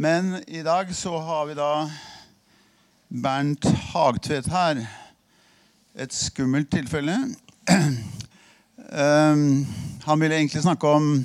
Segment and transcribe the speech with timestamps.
[0.00, 1.90] Men i dag så har vi da
[3.08, 4.78] Bernt Hagtvedt her.
[5.98, 7.16] Et skummelt tilfelle.
[8.88, 9.66] Um,
[10.04, 11.24] han ville egentlig snakke om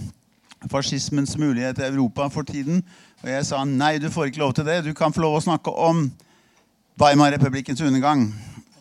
[0.71, 2.81] fascismens mulighet i Europa for tiden.
[3.21, 4.81] Og jeg sa nei, du får ikke lov til det.
[4.83, 6.09] Du kan få lov å snakke om
[6.99, 8.25] Weimar-republikkens undergang.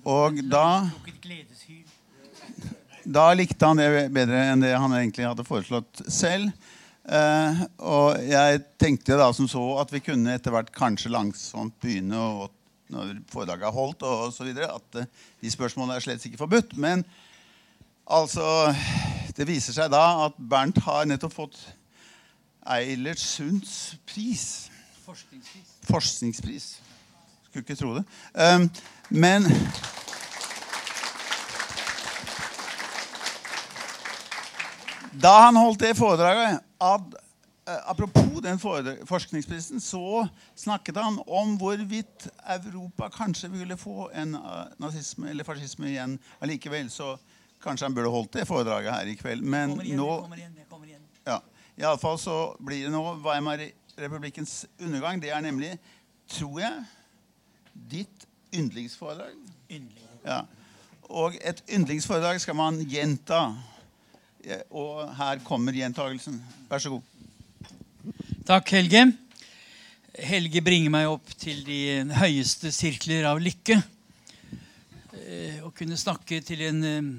[0.02, 0.88] Og da
[3.04, 6.50] Da likte han det bedre enn det han egentlig hadde foreslått selv.
[7.02, 12.18] Eh, og jeg tenkte da som så at vi kunne etter hvert kanskje langsomt begynne
[12.18, 12.46] å,
[12.94, 15.08] når foredraget er holdt, og, så videre, at eh,
[15.42, 16.76] de spørsmålene er slett ikke forbudt.
[16.78, 17.04] Men
[18.06, 18.44] altså
[19.32, 21.58] Det viser seg da at Bernt har nettopp fått
[22.68, 24.68] Eilert Sunds pris.
[25.06, 25.70] Forskningspris.
[25.88, 26.66] Forskningspris.
[27.48, 28.04] Skulle ikke tro det.
[28.36, 28.68] Um,
[29.08, 29.48] men
[35.22, 37.14] Da han holdt det foredraget ad,
[37.68, 38.58] eh, Apropos den
[39.06, 45.88] forskningsprisen, så snakket han om hvorvidt Europa kanskje ville få en eh, nazisme eller fascisme
[45.92, 46.90] igjen allikevel.
[46.90, 47.14] Så
[47.62, 49.42] kanskje han burde holdt det foredraget her i kveld.
[49.42, 51.06] Men Kommer igjen, nå jeg kommer igjen, jeg kommer igjen.
[51.26, 51.38] ja,
[51.78, 55.22] Iallfall så blir det nå Weimar-republikkens undergang.
[55.22, 55.76] Det er nemlig,
[56.28, 56.82] tror jeg,
[57.74, 59.38] ditt yndlingsforedrag.
[59.70, 60.08] Yndling.
[60.26, 60.42] Ja.
[61.12, 63.52] Og et yndlingsforedrag skal man gjenta.
[64.42, 66.40] Ja, Og her kommer gjentagelsen.
[66.66, 67.02] Vær så god.
[68.48, 69.04] Takk, Helge.
[70.18, 73.76] Helge bringer meg opp til de høyeste sirkler av lykke.
[75.14, 77.12] Eh, Å kunne snakke til en eh,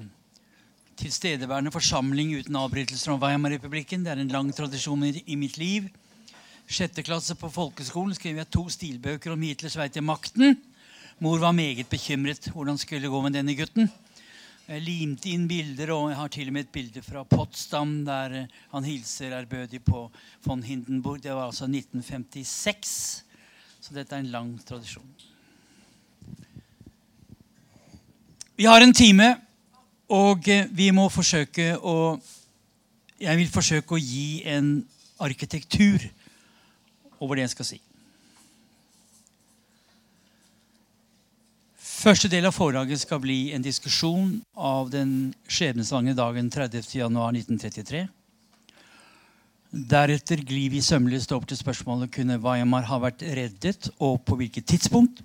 [1.00, 4.04] tilstedeværende forsamling uten avbrytelser om Weimar-republikken.
[4.04, 5.88] Det er en lang tradisjon i, mitt liv.
[6.68, 10.58] Sjette klasse på folkeskolen skrev jeg to stilbøker om Hitlers vei til makten.
[11.24, 13.88] Mor var meget bekymret hvordan det skulle gå med denne gutten.
[14.64, 18.36] Jeg limte inn bilder, og jeg har til og med et bilde fra Potsdam der
[18.38, 20.06] eh, han hilser ærbødig på
[20.46, 21.20] von Hindenburg.
[21.22, 23.24] Det var altså 1956.
[23.80, 25.10] Så dette er en lang tradisjon.
[28.56, 29.34] Vi har en time,
[30.08, 32.20] og eh, vi må forsøke å
[33.20, 34.80] Jeg vil forsøke å gi en
[35.22, 36.02] arkitektur
[37.20, 37.78] over det jeg skal si.
[42.04, 48.02] Første del av foredraget skal bli en diskusjon av den skjebnesvangre dagen 30.1.1933.
[49.72, 54.68] Deretter glir vi sømløst opp til spørsmålet kunne Weimar ha vært reddet, og på hvilket
[54.68, 55.24] tidspunkt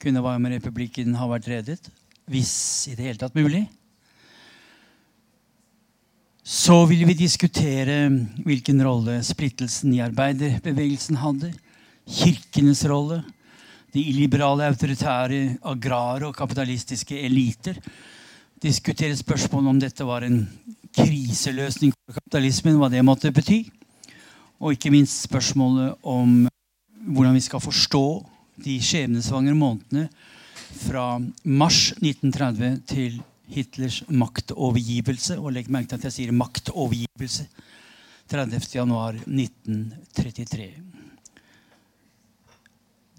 [0.00, 1.92] kunne Weimar-republikken ha vært reddet,
[2.24, 2.56] hvis
[2.88, 3.66] i det hele tatt mulig.
[6.40, 8.06] Så vil vi diskutere
[8.48, 11.52] hvilken rolle splittelsen i arbeiderbevegelsen hadde,
[12.08, 13.26] kirkenes rolle,
[13.98, 17.78] de illiberale, autoritære, agrare og kapitalistiske eliter.
[18.62, 20.40] Diskutere spørsmålet om dette var en
[20.94, 23.64] kriseløsning for kapitalismen, hva det måtte bety.
[24.58, 26.48] Og ikke minst spørsmålet om
[27.08, 28.06] hvordan vi skal forstå
[28.64, 30.08] de skjebnesvangre månedene
[30.82, 31.06] fra
[31.44, 35.38] mars 1930 til Hitlers maktovergivelse.
[35.38, 37.48] Og legg merke til at jeg sier maktovergivelse.
[38.28, 38.58] 30.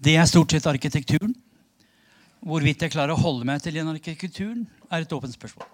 [0.00, 1.34] Det er stort sett arkitekturen.
[2.40, 5.68] Hvorvidt jeg klarer å holde meg til den arkitekturen, er et åpent spørsmål.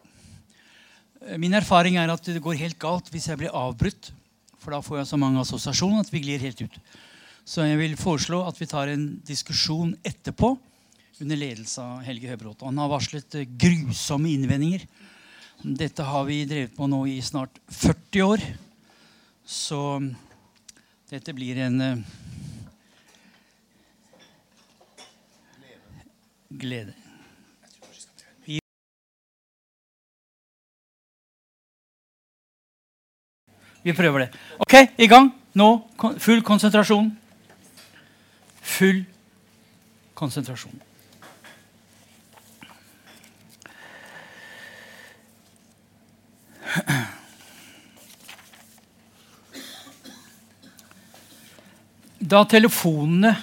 [1.38, 4.10] Min erfaring er at det går helt galt hvis jeg blir avbrutt.
[4.58, 6.78] For da får jeg så mange assosiasjoner at vi glir helt ut.
[7.46, 10.56] Så jeg vil foreslå at vi tar en diskusjon etterpå
[11.22, 12.66] under ledelse av Helge Høybråten.
[12.66, 14.82] Han har varslet eh, grusomme innvendinger.
[15.62, 18.42] Dette har vi drevet på nå i snart 40 år.
[19.46, 19.80] Så
[21.08, 22.02] dette blir en
[26.58, 26.94] glede.
[33.84, 34.28] Vi- prøver det.
[34.58, 35.32] Ok, i gang.
[35.54, 37.18] Nå full konsentrasjon.
[38.62, 39.04] Full
[40.14, 40.82] konsentrasjon.
[52.20, 53.36] Da telefonene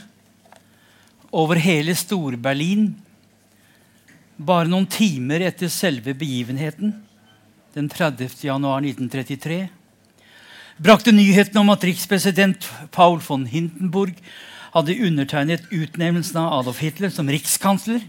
[1.34, 2.92] over hele Stor-Berlin
[4.38, 6.94] bare noen timer etter selve begivenheten,
[7.74, 8.36] den 30.
[8.46, 9.68] januar 1933,
[10.78, 14.18] brakte nyheten om at rikspresident Paul von Hindenburg
[14.74, 18.02] hadde undertegnet utnevnelsen av Adolf Hitler som rikskansler,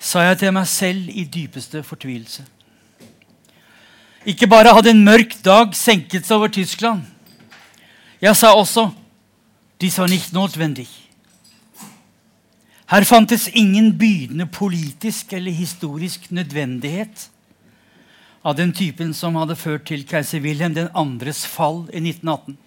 [0.00, 2.44] sa jeg til meg selv i dypeste fortvilelse.
[4.28, 7.04] Ikke bare hadde en mørk dag senket seg over Tyskland.
[8.20, 8.90] Jeg sa også
[9.80, 10.86] dies var nicht notwendig.
[12.86, 17.30] Her fantes ingen bydende politisk eller historisk nødvendighet
[18.44, 22.58] av den typen som hadde ført til keiser Wilhelm 2.s fall i 1918.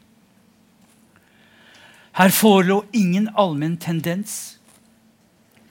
[2.18, 4.58] Her forelå ingen allmenn tendens,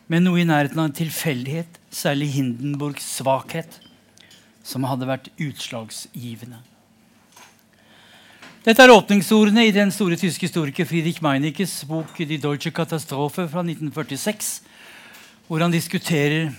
[0.06, 3.80] men noe i nærheten av en tilfeldighet, særlig Hindenburgs svakhet,
[4.62, 6.60] som hadde vært utslagsgivende.
[8.66, 13.62] Dette er åpningsordene i den store tyske historiker Friedrich Meinekes bok 'Die Deutsche Katastrophe' fra
[13.62, 14.62] 1946,
[15.46, 16.50] hvor han diskuterer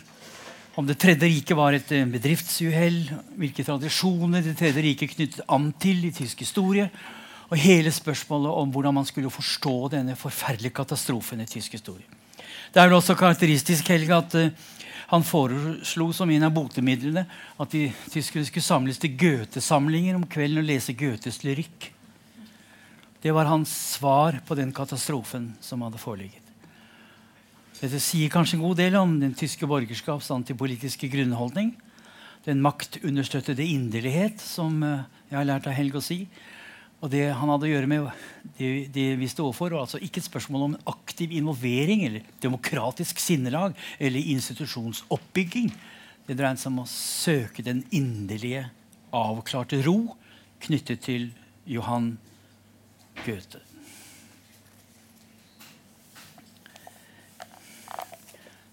[0.77, 6.05] om Det tredje riket var et bedriftsuhell, hvilke tradisjoner Det tredje riket knyttet an til
[6.05, 6.89] i tysk historie,
[7.49, 12.05] og hele spørsmålet om hvordan man skulle forstå denne forferdelige katastrofen i tysk historie.
[12.73, 14.49] Det er vel også karakteristisk Helge, at uh,
[15.07, 17.25] han foreslo som en av botemidlene
[17.59, 21.96] at de tyskerne skulle samles til Goethe-samlinger om kvelden og lese Goethes lyrikk.
[23.27, 26.43] Det var hans svar på den katastrofen som hadde foreligget.
[27.81, 31.73] Dette sier kanskje en god del om den tyske borgerskaps antipolitiske grunnholdning.
[32.45, 36.21] Den maktunderstøttede inderlighet, som eh, jeg har lært av Helge å si.
[37.01, 38.07] Og det han hadde å gjøre med
[38.61, 43.19] det, det vi sto overfor, var altså ikke et spørsmål om aktiv involvering eller demokratisk
[43.19, 45.67] sinnelag eller institusjonsoppbygging.
[46.29, 48.69] Det dreide seg om å søke den inderlige,
[49.11, 50.15] avklarte ro
[50.63, 51.27] knyttet til
[51.67, 52.13] Johan
[53.25, 53.61] Goethe.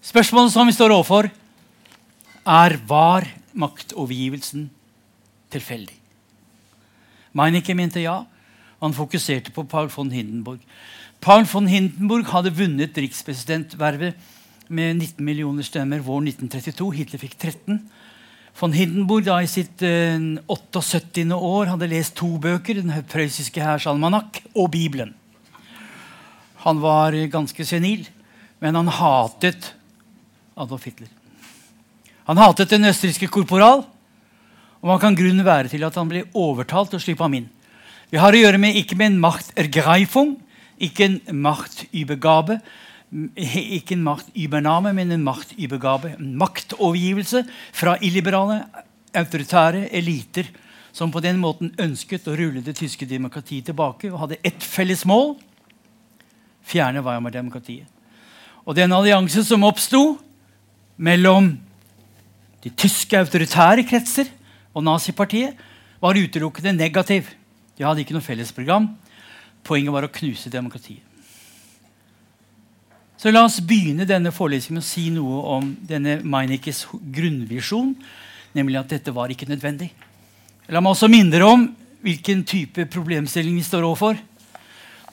[0.05, 1.27] Spørsmålet som vi står overfor,
[2.45, 3.25] er var
[3.57, 4.69] maktovergivelsen
[5.51, 5.95] tilfeldig.
[7.35, 8.21] Meinecke mente ja.
[8.79, 10.59] Han fokuserte på Paul von Hindenburg.
[11.19, 14.13] Paul von Hindenburg hadde vunnet rikspresidentvervet
[14.67, 16.91] med 19 millioner stemmer våren 1932.
[16.99, 17.79] Hitler fikk 13.
[18.55, 20.15] Von Hindenburg da i sitt eh,
[20.47, 21.25] 78.
[21.35, 25.11] år hadde lest to bøker, Den prøyssiske hærs almanakk og Bibelen.
[26.63, 28.07] Han var ganske senil,
[28.63, 29.73] men han hatet
[30.55, 31.11] Adolf Hitler.
[32.25, 33.83] Han hatet den østerrikske korporal.
[34.79, 37.51] Og man kan grunnen være til at han ble overtalt å slippe ham inn?
[38.07, 40.35] Vi har å gjøre med ikke med en machtergreifung,
[40.79, 42.61] ikke en machtübergabe,
[43.35, 46.15] ikke en machtübername, men en machtübergabe.
[46.19, 48.63] En maktovergivelse fra illiberale,
[49.15, 50.49] autoritære eliter
[50.95, 55.05] som på den måten ønsket å rulle det tyske demokratiet tilbake og hadde ett felles
[55.07, 55.35] mål
[56.65, 57.87] fjerne Weimar-demokratiet.
[58.65, 60.17] Og den alliansen som oppsto,
[60.97, 61.51] mellom
[62.63, 64.31] de tyske autoritære kretser
[64.73, 65.59] og nazipartiet
[66.01, 67.27] var utelukkende negativ.
[67.77, 68.87] De hadde ikke noe felles program.
[69.65, 71.04] Poenget var å knuse demokratiet.
[73.25, 77.95] Så La oss begynne denne forelesningen med å si noe om denne Meinikes grunnvisjon,
[78.53, 79.87] nemlig at dette var ikke nødvendig.
[80.69, 81.63] La meg også minne om
[82.05, 84.19] hvilken type problemstilling vi står overfor.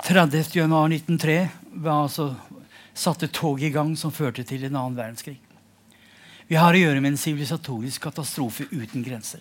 [0.05, 1.39] 30.1.1903
[1.87, 2.29] var altså
[2.93, 5.39] satte toget i gang som førte til en annen verdenskrig.
[6.53, 9.41] Vi har å gjøre med en sivilisatorisk katastrofe uten grenser.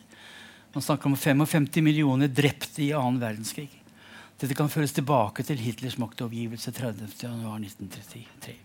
[0.71, 3.80] Man snakker om 55 millioner drepte i annen verdenskrig.
[4.41, 8.55] Dette kan føres tilbake til Hitlers maktovergivelse 30.1.1933.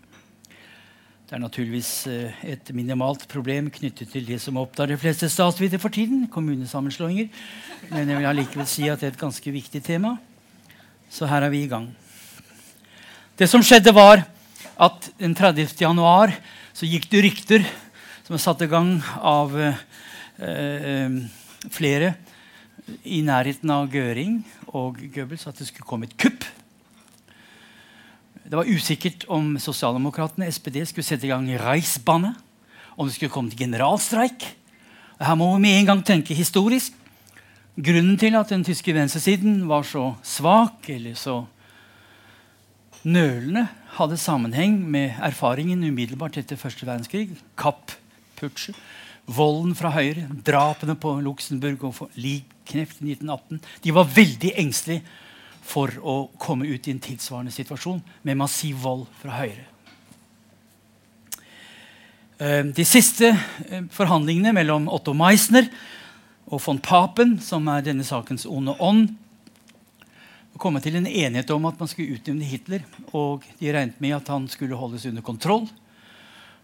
[1.27, 5.83] Det er naturligvis eh, et minimalt problem knyttet til det som opptar de fleste statsvitere
[5.83, 7.29] for tiden, kommunesammenslåinger.
[7.91, 10.15] Men jeg vil allikevel si at det er et ganske viktig tema.
[11.13, 11.91] Så her er vi i gang.
[13.37, 14.25] Det som skjedde, var
[14.81, 15.77] at den 30.
[15.77, 16.33] januar
[16.73, 17.69] så gikk det rykter
[18.25, 19.85] som er satt i gang av eh,
[20.41, 21.21] eh,
[21.69, 22.15] flere
[23.03, 24.39] i nærheten av Gøring
[24.75, 26.45] og Goebbels at det skulle komme et kupp.
[28.47, 32.33] Det var usikkert om sosialdemokratene SPD skulle sette i gang Reichsbane.
[32.97, 34.45] Om det skulle komme til generalstreik.
[35.19, 36.95] Her må vi med en gang tenke historisk.
[37.77, 41.43] Grunnen til at den tyske venstresiden var så svak eller så
[43.05, 47.29] nølende, hadde sammenheng med erfaringen umiddelbart etter første verdenskrig.
[47.57, 47.93] Kapp
[48.37, 48.73] Putsche,
[49.27, 53.59] volden fra Høyre, drapene på Luxembourg og likkneft i 1918.
[53.83, 55.03] De var veldig engstelige
[55.67, 59.65] for å komme ut i en tilsvarende situasjon med massiv vold fra Høyre.
[62.39, 65.67] Eh, de siste eh, forhandlingene mellom Otto Meisner
[66.47, 69.09] og von Papen, som er denne sakens onde ånd,
[70.57, 72.85] komme til en enighet om at man skulle utnevne Hitler.
[73.13, 75.67] Og de regnet med at han skulle holdes under kontroll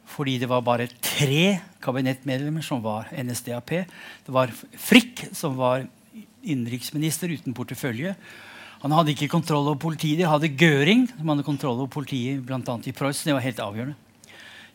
[0.10, 3.76] fordi det var bare tre kabinettmedlemmer som var NSDAP.
[4.26, 5.86] Det var Frick, som var
[6.44, 8.16] innenriksminister uten portefølje.
[8.84, 10.20] Han hadde ikke kontroll over politiet.
[10.20, 12.60] De hadde Gøring, som hadde kontroll over politiet bl.a.
[12.60, 13.32] i Preussen.
[13.32, 13.96] Det var helt avgjørende.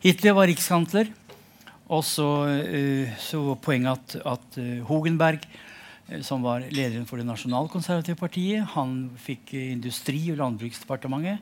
[0.01, 1.11] Hitler var rikskansler.
[1.89, 5.45] Og så, uh, så var poenget at, at uh, Hogenberg,
[6.09, 11.41] uh, som var lederen for det nasjonalkonservative partiet, han fikk Industri- og landbruksdepartementet.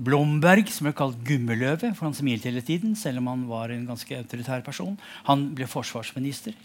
[0.00, 3.84] Blomberg, som ble kalt Gummeløve, for han smilte hele tiden, selv om han var en
[3.88, 4.96] ganske autoritær person.
[5.28, 6.56] Han ble forsvarsminister.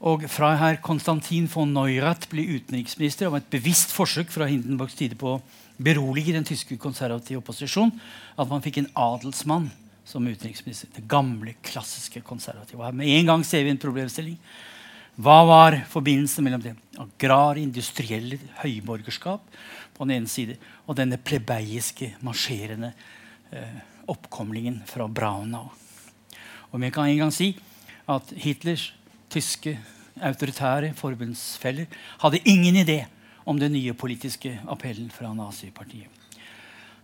[0.00, 3.26] Og fra herr Konstantin von Neurath ble utenriksminister.
[3.26, 5.42] Det var et bevisst forsøk fra Hindenburgs side på å
[5.80, 8.00] berolige den tyske konservative opposisjonen.
[8.38, 9.70] at man fikk en adelsmann
[10.04, 10.88] som utenriksminister.
[10.94, 12.82] Det gamle, klassiske konservative.
[12.82, 14.38] Her med en gang ser vi en problemstilling.
[15.20, 19.42] Hva var forbindelsen mellom det agrar-industrielle høyborgerskap
[20.00, 20.56] på den ene side
[20.88, 22.94] og denne plebeiske, marsjerende
[23.52, 25.66] eh, oppkomlingen fra Braunau?
[26.72, 27.50] Og vi kan en gang si
[28.08, 28.94] at Hitlers
[29.30, 29.74] tyske
[30.24, 31.90] autoritære forbundsfeller
[32.22, 33.02] hadde ingen idé
[33.44, 36.08] om den nye politiske appellen fra nazipartiet.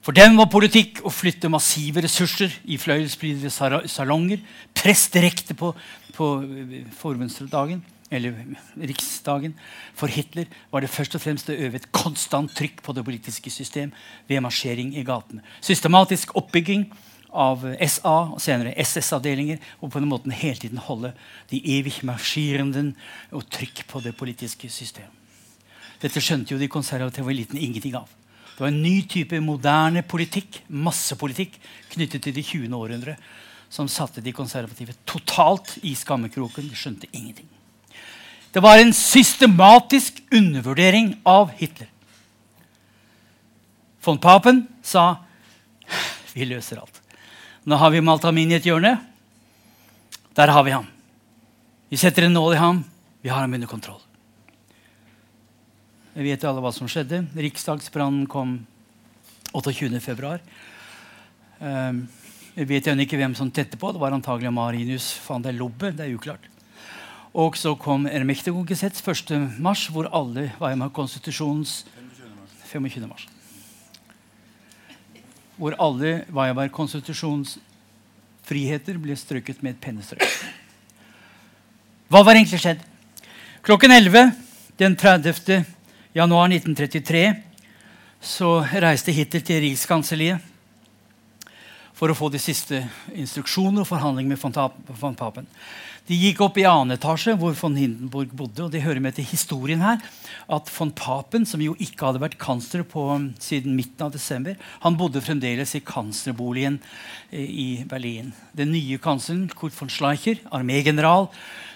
[0.01, 3.51] For dem var politikk å flytte massive ressurser i fløyelsprydede
[3.91, 4.41] salonger,
[4.73, 5.73] press direkte på,
[6.17, 8.37] på eh, forbundsdagen eller
[8.79, 9.57] riksdagen.
[9.97, 13.51] For Hitler var det først og fremst å øve et konstant trykk på det politiske
[13.51, 13.93] system
[14.29, 15.43] ved marsjering i gatene.
[15.65, 16.87] Systematisk oppbygging
[17.37, 21.13] av SA og senere SS-avdelinger, og på den måten hele tiden holde
[21.51, 22.93] de evig marsjerende
[23.35, 25.11] og trykk på det politiske system.
[26.01, 28.09] Dette skjønte jo de konservative eliten ingenting av.
[28.57, 31.59] Det var en ny type moderne politikk, massepolitikk,
[31.93, 32.73] knyttet til det 20.
[32.73, 33.17] århundre,
[33.69, 36.71] som satte de konservative totalt i skammekroken.
[36.71, 37.49] De skjønte ingenting.
[38.57, 41.91] Det var en systematisk undervurdering av Hitler.
[44.01, 45.19] Von Papen sa
[46.33, 47.03] vi løser alt.
[47.69, 48.95] Nå har vi malt ham inn i et hjørne.
[50.41, 50.89] Der har vi ham.
[51.93, 52.81] Vi setter en nål i ham.
[53.21, 54.01] Vi har ham under kontroll.
[56.17, 57.27] Vi vet alle hva som skjedde.
[57.37, 58.63] Riksdagsbrannen kom
[59.53, 60.35] 28.2.
[61.61, 62.07] Um,
[62.57, 63.93] vi vet ennå ikke hvem som tette på.
[63.93, 65.93] Det var antagelig Marinus van der Lobbe.
[65.93, 66.56] Det er uklart.
[67.37, 71.83] Og så kom Ermektigo-Gesetz 1.3, hvor alle Weimar-konstitusjonens
[72.65, 73.05] 25.
[73.09, 73.27] mars.
[75.57, 77.59] Hvor alle Weimar-konstitusjonens
[78.47, 80.25] friheter ble strøket med et pennestrøk.
[82.09, 82.81] Hva var egentlig skjedd?
[83.67, 84.33] Klokken 11
[84.81, 85.65] den 30
[86.17, 87.25] januar 1933
[88.23, 90.53] så reiste Hitler til Rikskanselliet
[91.97, 92.83] for å få de siste
[93.17, 95.49] instruksjoner og forhandlinger med von Papen.
[96.07, 98.63] De gikk opp i annen etasje, hvor von Hindenburg bodde.
[98.63, 99.99] og det hører med til historien her,
[100.49, 104.55] at von Papen, som jo ikke hadde vært kansler på um, siden midten av desember,
[104.85, 106.79] han bodde fremdeles i kanslerboligen
[107.33, 108.31] eh, i Berlin.
[108.55, 111.27] Den nye kansleren, Kurt von Schleicher, armégeneral,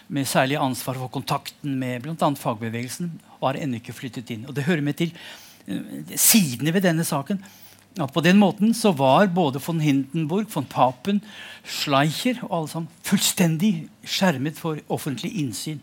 [0.06, 2.30] med særlig ansvar for kontakten med bl.a.
[2.38, 3.10] fagbevegelsen,
[3.42, 4.46] var ennå ikke flyttet inn.
[4.46, 5.10] Og Det hører med til
[5.66, 7.42] uh, sidene ved denne saken.
[7.98, 11.20] At På den måten så var både von Hindenburg, von Papen,
[11.64, 15.80] Schleicher og alle sammen fullstendig skjermet for offentlig innsyn.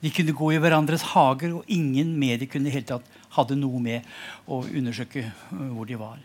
[0.00, 3.04] De kunne gå i hverandres hager, og ingen medier kunne helt tatt
[3.36, 4.06] hadde noe med
[4.48, 6.16] å undersøke uh, hvor de var.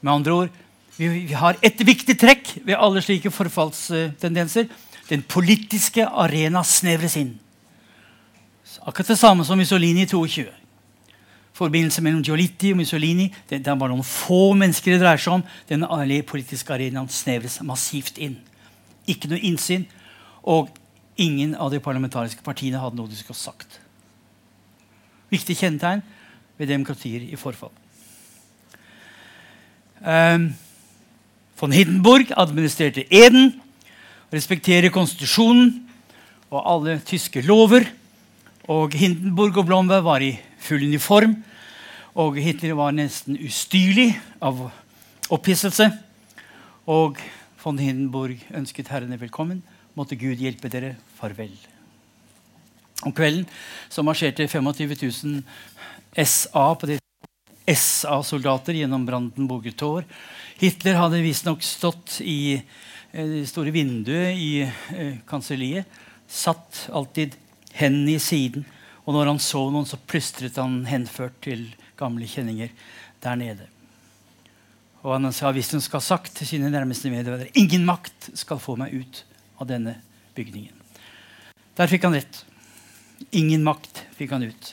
[0.00, 0.60] Med andre ord,
[0.98, 4.66] vi, vi har et viktig trekk ved alle slike forfallstendenser.
[5.08, 7.36] Den politiske arena snevres inn.
[8.82, 10.48] Akkurat det samme som Mussolini i 22.
[11.58, 15.40] Forbindelse mellom Giolitti og Mussolini det, det er bare noen få mennesker det dreier seg
[15.40, 15.46] om.
[15.66, 15.86] Den
[16.26, 18.36] politiske arenaen snevres massivt inn.
[19.10, 19.88] Ikke noe innsyn.
[20.46, 20.70] Og
[21.18, 23.80] ingen av de parlamentariske partiene hadde noe de skulle sagt.
[25.32, 26.04] Viktig kjennetegn
[26.58, 27.74] ved demokratier i forfall.
[29.98, 30.52] Um,
[31.58, 33.56] von Hindenburg administrerte eden
[34.32, 35.72] respekterer konstitusjonen
[36.52, 37.88] og alle tyske lover.
[38.70, 41.34] Og Hindenburg og Blomberg var i full uniform.
[42.16, 44.68] Og Hitler var nesten ustyrlig av
[45.32, 45.90] opphisselse.
[46.88, 47.20] Og
[47.62, 49.62] von Hindenburg ønsket herrene velkommen.
[49.98, 50.94] Måtte Gud hjelpe dere.
[51.18, 51.52] Farvel.
[53.04, 53.44] Om kvelden
[53.90, 57.00] så marsjerte 25 000 SA på det
[57.68, 60.06] SA-soldater gjennom Brandenburger Tor.
[60.58, 62.62] Hitler hadde visstnok stått i
[63.12, 65.88] Eh, det store vinduet i eh, kanselliet,
[66.28, 67.38] satt alltid
[67.72, 68.66] hendene i siden.
[69.06, 72.72] Og når han så noen, så plystret han henført til gamle kjenninger
[73.22, 73.68] der nede.
[75.04, 78.60] Og han sa hvis hun skal ha sagt til sine nærmeste medarbeidere ingen makt skal
[78.62, 79.22] få meg ut
[79.58, 79.96] av denne
[80.34, 80.74] bygningen.
[81.78, 82.42] Der fikk han rett.
[83.30, 84.72] Ingen makt fikk han ut.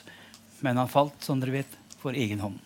[0.64, 2.58] Men han falt, som dere vet, for egen hånd.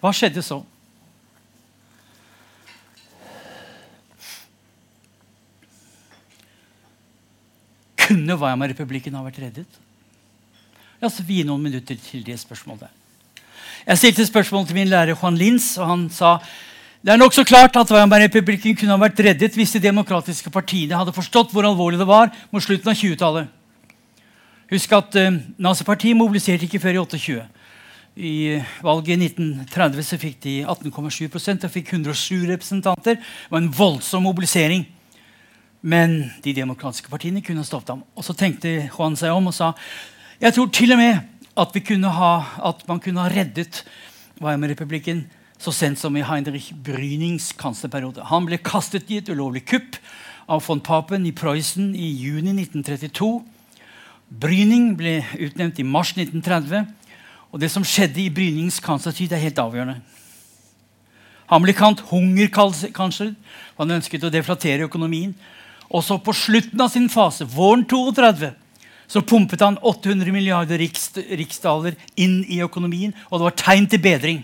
[0.00, 0.60] Hva skjedde så?
[8.06, 9.82] Kunne Weimar-republikken ha vært reddet?
[11.00, 12.88] La oss vie noen minutter til det spørsmålet.
[13.86, 16.38] Jeg stilte spørsmål til min lærer Juan Lins, og han sa
[17.06, 21.14] det er nokså klart at Weimar-republikken kunne ha vært reddet hvis de demokratiske partiene hadde
[21.14, 23.52] forstått hvor alvorlig det var mot slutten av 20-tallet.
[24.72, 27.44] Husk at uh, Nazipartiet mobiliserte ikke før i 28.
[28.16, 28.34] I
[28.82, 33.20] valget i 1930 så fikk de 18,7% og fikk 107 representanter.
[33.20, 34.86] Det var en voldsom mobilisering.
[35.86, 38.02] Men de demokratiske partiene kunne ha stoppet ham.
[38.18, 39.72] Og så tenkte Juan seg om og sa
[40.36, 41.22] jeg tror til og med
[41.56, 41.76] at,
[42.12, 42.32] ha,
[42.68, 43.84] at man kunne ha reddet
[44.42, 45.22] Weimar-republikken
[45.56, 48.26] så sent som i Heinrich Brynings kanslerperiode.
[48.28, 49.96] Han ble kastet i et ulovlig kupp
[50.52, 53.30] av von Papen i Preussen i juni 1932.
[54.28, 56.84] Bryning ble utnevnt i mars 1930.
[57.54, 60.00] Og det som skjedde i Brynings kanslertid, er helt avgjørende.
[61.48, 63.32] Han ble kalt hungerkansler.
[63.78, 65.32] Han ønsket å deflatere økonomien.
[65.90, 68.50] Og så på slutten av sin fase, våren 32,
[69.06, 74.40] så pumpet han 800 milliarder riksdaler inn i økonomien, og det var tegn til bedring.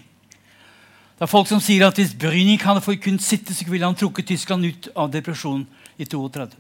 [1.18, 4.26] Det er folk som sier at Hvis Bryning hadde kunnet sitte, så ville han trukket
[4.26, 5.66] Tyskland ut av depresjonen
[5.98, 6.50] i 32.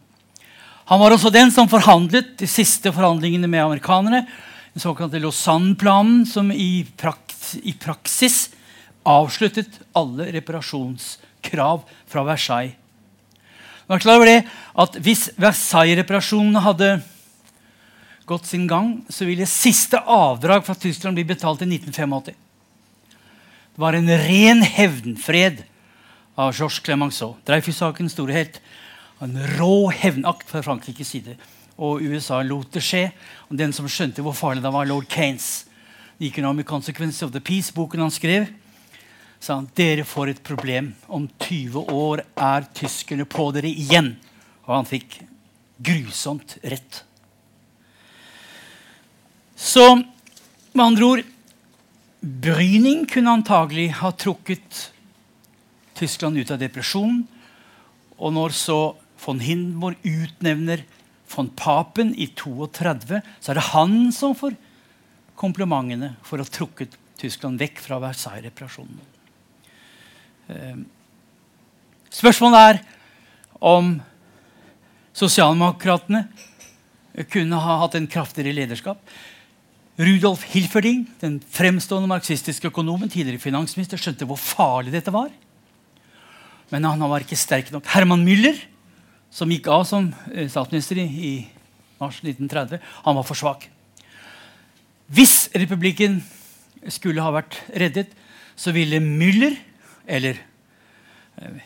[0.90, 4.26] Han var også den som forhandlet de siste forhandlingene med amerikanerne.
[4.74, 8.52] Den såkalte Lausanne-planen, som i, prakt, i, praksis
[9.06, 12.78] avsluttet alle reparasjonskrav fra Versailles.
[13.92, 16.94] Er klar over det at Hvis Versailles-reparasjonene hadde
[18.24, 22.32] gått sin gang, så ville siste avdrag fra Tyskland bli betalt i 1985.
[22.32, 25.64] Det var en ren hevnfred
[26.38, 27.34] av Georges Clemenceau.
[27.44, 28.60] Dreyfus-sakens store helt.
[29.20, 31.36] En rå hevnakt fra Frankrikes side.
[31.76, 33.10] Og USA lot det skje.
[33.50, 35.66] Og den som skjønte hvor farlig det var, lord Kanes.
[36.16, 38.46] The Economic Consequences of the Peace, boken han skrev,
[39.42, 40.92] sa han dere får et problem.
[41.10, 44.14] Om 20 år er tyskerne på dere igjen.
[44.68, 45.18] Og han fikk
[45.82, 47.02] grusomt rett.
[49.58, 51.28] Så med andre ord
[52.22, 54.92] Bryning kunne antagelig ha trukket
[55.98, 57.24] Tyskland ut av depresjonen.
[58.22, 58.76] Og når så
[59.24, 60.84] von Hindenburg utnevner
[61.32, 64.54] von Papen i 32, så er det han som får
[65.38, 69.02] komplimentene for å ha trukket Tyskland vekk fra Versailles-reparasjonen.
[70.50, 70.80] Eh,
[72.10, 72.80] spørsmålet er
[73.62, 73.94] om
[75.14, 76.24] sosialdemokratene
[77.30, 78.98] kunne ha hatt en kraftigere lederskap.
[80.00, 85.28] Rudolf Hilferding, den fremstående marxistiske økonomen, tidligere finansminister, skjønte hvor farlig dette var.
[86.72, 87.84] Men han var ikke sterk nok.
[87.92, 88.56] Herman Müller,
[89.32, 91.34] som gikk av som eh, statsminister i
[92.00, 93.68] mars 1930, han var for svak.
[95.12, 96.22] Hvis republikken
[96.88, 98.16] skulle ha vært reddet,
[98.56, 99.58] så ville Müller,
[100.06, 100.40] eller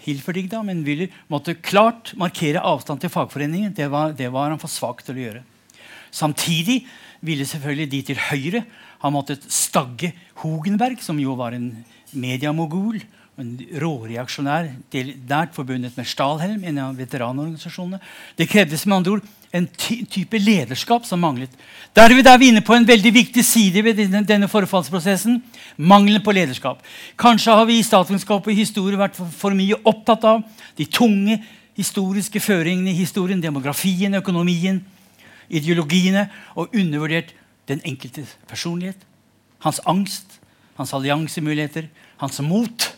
[0.05, 3.75] Hilferdig, da, men Müller, måtte klart markere avstand til fagforeningen.
[3.75, 5.42] Det var, det var han for svak til å gjøre.
[6.14, 6.85] Samtidig
[7.27, 8.62] ville selvfølgelig de til høyre
[9.03, 11.72] ha måttet stagge Hogenberg, som jo var en
[12.14, 13.03] mediamogul.
[13.37, 13.51] En
[13.83, 14.70] råreaksjonær
[15.29, 18.01] nært forbundet med Stalhelm, en av veteranorganisasjonene.
[18.38, 21.52] Det krevdes med andre ord en type lederskap som manglet.
[21.96, 25.38] Derved er vi inne på en veldig viktig side ved denne forfallsprosessen.
[25.76, 26.82] Mangelen på lederskap.
[27.18, 30.44] Kanskje har vi i statsvitenskap og historie vært for mye opptatt av
[30.76, 31.38] de tunge
[31.76, 34.80] historiske føringene i historien, demografien, økonomien,
[35.48, 37.34] ideologiene og undervurdert
[37.68, 38.98] den enkeltes personlighet,
[39.64, 40.38] hans angst,
[40.76, 41.88] hans alliansemuligheter,
[42.20, 42.90] hans mot.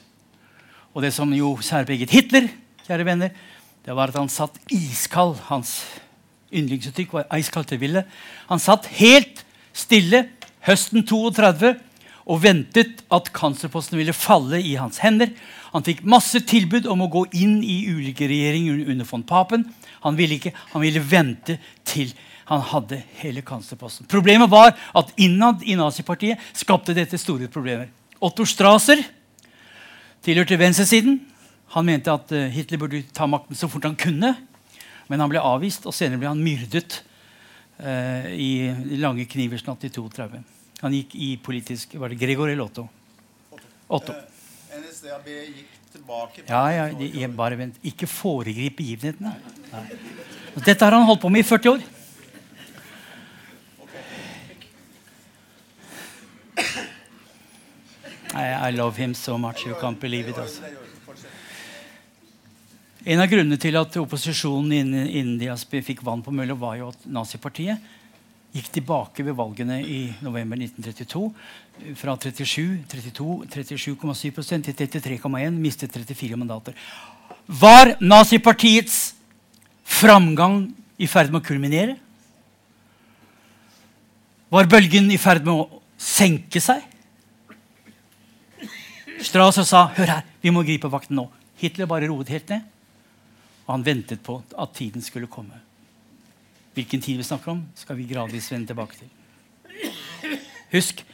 [0.94, 2.48] Og det som jo særpreget Hitler,
[2.86, 3.34] kjære venner,
[3.84, 5.38] det var at han satt iskald.
[5.48, 5.80] Hans
[6.52, 8.04] yndlingsuttrykk var 'iskald til ville'.
[8.48, 10.28] Han satt helt stille
[10.66, 11.76] høsten 32
[12.28, 15.30] og ventet at kanslerposten ville falle i hans hender.
[15.72, 19.64] Han fikk masse tilbud om å gå inn i ulike regjeringer under von Papen.
[20.04, 21.58] Han ville ikke, han ville vente
[21.88, 22.12] til
[22.48, 24.06] han hadde hele kanslerposten.
[24.08, 27.90] Problemet var at innad i nazipartiet skapte dette store problemer.
[28.24, 29.02] Otto Strasser
[30.24, 31.20] tilhørte venstresiden.
[31.76, 34.32] Han mente at eh, Hitler burde ta makten så fort han kunne.
[35.08, 37.00] Men han ble avvist, og senere ble han myrdet
[37.80, 38.50] eh, i
[39.00, 40.42] lange knivers natt i 32.
[40.84, 42.86] Han gikk i politisk Var det Gregor eller Otto?
[43.88, 44.14] Otto.
[44.14, 47.78] Eh, NSDAB gikk tilbake Ja, ja, de, bare vent.
[47.88, 49.32] Ikke foregrip begivenhetene.
[50.58, 51.86] Dette har han holdt på med i 40 år.
[58.34, 59.66] I, I, love him so much.
[59.66, 60.38] You can't believe it.
[60.38, 60.62] Altså.
[63.08, 67.06] En av grunnene til at opposisjonen innen, India fikk vann på mølla, var jo at
[67.08, 67.80] nazipartiet
[68.52, 71.22] gikk tilbake ved valgene i november 1932.
[71.96, 75.56] Fra 37, 32, 37,7 til 33,1.
[75.56, 76.76] Mistet 34 mandater.
[77.48, 79.00] Var nazipartiets
[79.88, 80.66] framgang
[81.00, 81.96] i ferd med å kulminere?
[84.52, 86.84] Var bølgen i ferd med å senke seg?
[89.24, 91.30] Strauss sa hør her, vi må gripe vakten nå.
[91.56, 92.74] Hitler bare roet helt ned.
[93.68, 95.60] Og han ventet på at tiden skulle komme.
[96.74, 99.10] Hvilken tid vi snakker om, skal vi gradvis vende tilbake til.
[100.72, 101.04] Husk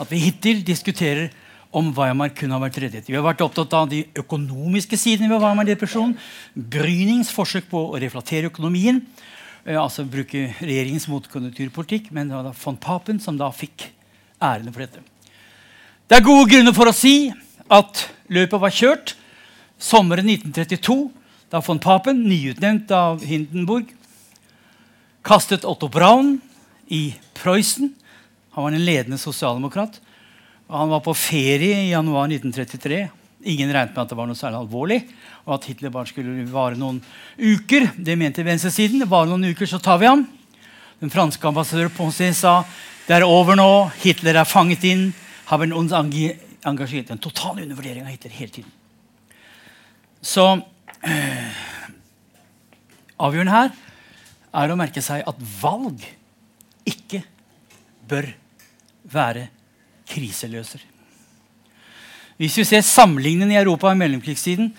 [0.00, 1.30] at vi hittil diskuterer
[1.76, 3.06] om Weimar kunne ha vært reddet.
[3.06, 6.16] Vi har vært opptatt av de økonomiske sidene ved Weimar-depresjonen.
[6.54, 9.04] Brynings forsøk på å reflatere økonomien.
[9.62, 12.10] Eh, altså bruke regjeringens motkonjunkturpolitikk.
[12.16, 13.86] Men det var da von Papen som da fikk
[14.42, 15.04] æren for dette.
[16.10, 17.30] Det er gode grunner for å si
[17.70, 19.14] at løpet var kjørt
[19.80, 20.96] sommeren 1932,
[21.50, 23.88] da von Papen, nyutnevnt av Hindenburg,
[25.26, 26.36] kastet Otto Braun
[26.86, 27.90] i Prøysen.
[28.54, 29.98] Han var en ledende sosialdemokrat.
[30.70, 33.08] Han var på ferie i januar 1933.
[33.50, 35.00] Ingen regnet med at det var noe særlig alvorlig,
[35.46, 37.00] og at Hitler bare skulle vare noen
[37.38, 37.88] uker.
[37.96, 39.02] Det mente venstresiden.
[39.10, 40.26] Bare noen uker, så tar vi ham.
[41.00, 42.60] Den franske ambassadør Poncet sa
[43.08, 43.70] det er over nå.
[44.04, 45.08] Hitler er fanget inn.
[45.50, 48.74] Har vel engasjert en total undervurdering av Hitler hele tiden.
[50.20, 50.60] Så
[53.20, 53.72] avgjørende her
[54.60, 56.02] er å merke seg at valg
[56.88, 57.22] ikke
[58.10, 58.30] bør
[59.10, 59.46] være
[60.10, 60.82] kriseløser.
[62.40, 64.70] Hvis vi ser sammenligningen i Europa i mellomkrigstiden,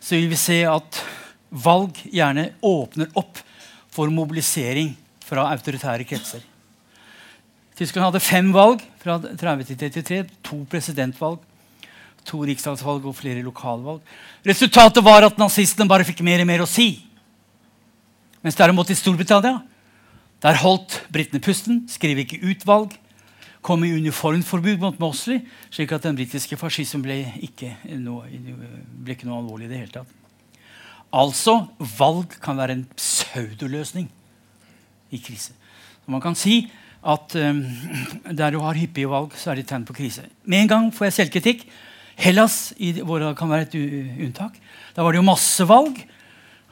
[0.00, 1.00] så vil vi se at
[1.50, 3.40] valg gjerne åpner opp
[3.92, 4.94] for mobilisering
[5.26, 6.40] fra autoritære kretser.
[7.76, 10.22] Tyskland hadde fem valg fra 30 til 33.
[10.48, 11.42] To presidentvalg,
[12.26, 14.02] to riksdagsvalg og flere lokalvalg.
[14.46, 16.90] Resultatet var at nazistene bare fikk mer og mer å si.
[18.42, 19.62] Mens derimot i Storbritannia
[20.44, 22.92] der holdt britene pusten, skrev ikke ut valg,
[23.66, 25.40] kom i uniformforbud mot Mosley,
[25.74, 29.94] slik at den britiske fascismen ble ikke noe, ble ikke noe alvorlig i det hele
[29.96, 30.12] tatt.
[31.16, 31.64] Altså,
[31.96, 34.06] valg kan være en pseudoløsning
[35.14, 35.56] i krise.
[36.04, 36.66] Så man kan si
[37.06, 37.62] at um,
[38.34, 40.26] der du har hyppige valg, så er det tegn på krise.
[40.44, 41.66] Med en gang får jeg selvkritikk.
[42.16, 43.04] Hellas i, det
[43.36, 44.56] kan være et unntak.
[44.96, 45.98] Da var det jo masse valg.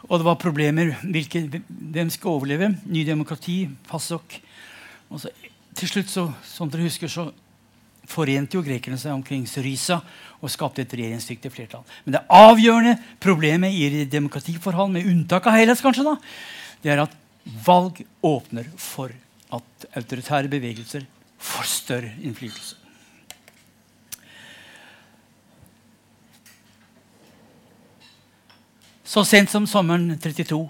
[0.09, 0.92] Og det var problemer.
[1.02, 2.74] Hvilke, hvem skal overleve?
[2.85, 4.37] Ny demokrati, PASOK.
[5.16, 5.30] Så,
[5.74, 7.30] til slutt, så, som dere husker, så
[8.09, 10.00] forente jo grekerne seg omkring Syriza
[10.44, 11.85] og skapte et regjeringsdyktig flertall.
[12.04, 16.16] Men det avgjørende problemet i demokratiforhold, med unntak av Hellas, kanskje, da,
[16.85, 17.16] det er at
[17.64, 19.12] valg åpner for
[19.54, 21.07] at autoritære bevegelser
[21.44, 22.83] får større innflytelse.
[29.04, 30.62] Så sent som sommeren 32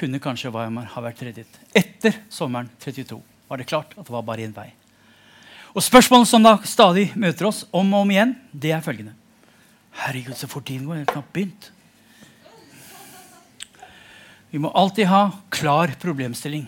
[0.00, 1.58] kunne kanskje Weimar ha vært reddet.
[1.76, 4.70] Etter sommeren 32 var det klart at det var bare én vei.
[5.76, 9.12] Og Spørsmålet som da stadig møter oss om og om igjen, det er følgende.
[10.02, 11.02] Herregud, så fort tiden går.
[11.02, 11.70] Jeg har knapt begynt.
[14.52, 16.66] Vi må alltid ha klar problemstilling.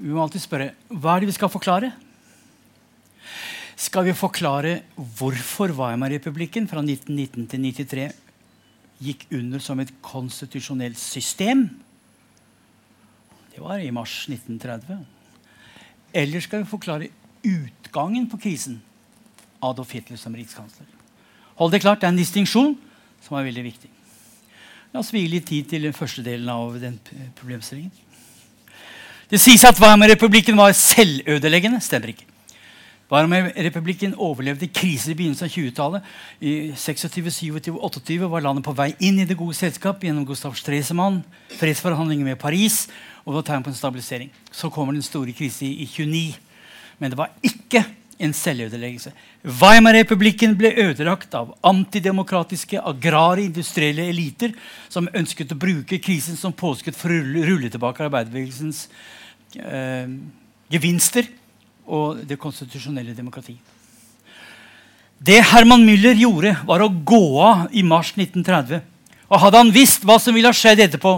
[0.00, 1.92] Vi må alltid spørre hva er det vi skal forklare.
[3.80, 8.29] Skal vi forklare hvorfor Weimar-republikken fra 1919 til 1993
[9.00, 11.68] gikk under som et konstitusjonelt system.
[13.54, 15.00] Det var i mars 1930.
[16.12, 17.10] Eller skal vi forklare
[17.46, 18.80] utgangen på krisen?
[19.60, 20.86] Adolf Hitler som rikskansler.
[21.60, 22.76] Hold det klart, Det er en distinksjon
[23.20, 23.90] som er veldig viktig.
[24.92, 26.98] La oss hvile litt tid til den første delen av den
[27.38, 27.92] problemstillingen.
[29.30, 31.78] Det sies at Weimar-republikken var selvødeleggende.
[31.84, 32.26] Stemmer ikke.
[33.10, 36.10] Weimar-republikken overlevde kriser i begynnelsen av 20-tallet.
[36.40, 40.54] I 26, 27, 28 var landet på vei inn i det gode selskap gjennom Gustav
[40.58, 41.24] Stresemann,
[41.58, 42.84] fredsforhandlinger med Paris
[43.24, 44.30] og det var tegn på en stabilisering.
[44.50, 46.36] Så kommer den store krisen i 29.
[46.98, 47.84] Men det var ikke
[48.20, 49.12] en selvødeleggelse.
[49.60, 54.52] Weimar-republikken ble ødelagt av antidemokratiske, agrare, industrielle eliter
[54.92, 58.88] som ønsket å bruke krisen som påskudd for å rulle tilbake arbeiderbevegelsens
[59.56, 60.10] eh,
[60.74, 61.30] gevinster
[61.90, 63.56] og det konstitusjonelle demokrati.
[65.20, 68.80] Det Herman Müller gjorde, var å gå av i mars 1930.
[69.28, 71.12] Og Hadde han visst hva som ville ha skjedd etterpå,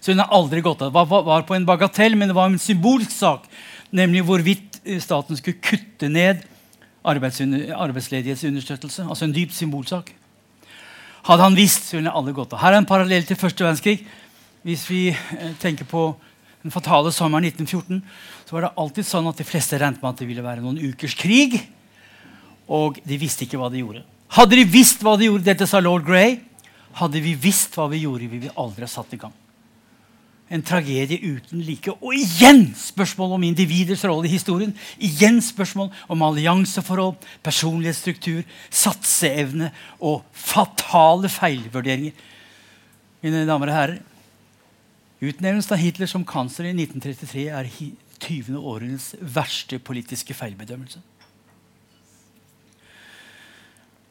[0.00, 0.88] så ville han aldri gått av.
[0.88, 3.44] Det var, var på en bagatell, men det var en symbolsk sak.
[3.92, 6.42] Nemlig hvorvidt eh, staten skulle kutte ned
[7.04, 9.04] arbeidsledighetsunderstøttelse.
[9.04, 10.10] Altså en dyp symbolsak.
[11.28, 12.62] Hadde han visst, så ville han aldri gått av.
[12.64, 14.00] Her er en parallell til første verdenskrig.
[14.66, 16.08] Hvis vi eh, tenker på
[16.62, 18.00] den fatale sommeren 1914
[18.46, 20.78] så var det alltid sånn at de fleste regnet med at det ville være noen
[20.78, 21.58] ukers krig.
[22.70, 24.04] Og de visste ikke hva de gjorde.
[24.32, 26.38] Hadde de visst hva de gjorde, dette sa lord Grey,
[26.96, 29.34] hadde vi visst hva vi gjorde, vi ville aldri ha satt i gang.
[30.52, 31.92] En tragedie uten like.
[32.04, 34.74] Og igjen spørsmål om individers rolle i historien.
[35.00, 42.12] Igjen spørsmål om allianseforhold, personlighetsstruktur, satseevne og fatale feilvurderinger.
[43.24, 44.00] Mine damer og herrer,
[45.22, 48.56] Utnevnelsen av Hitler som kansler i 1933 er 20.
[48.58, 50.98] århundrets verste politiske feilbedømmelse.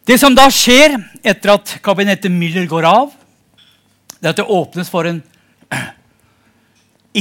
[0.07, 3.11] Det som da skjer etter at kabinettet Müller går av,
[4.21, 5.19] det er at det åpnes for en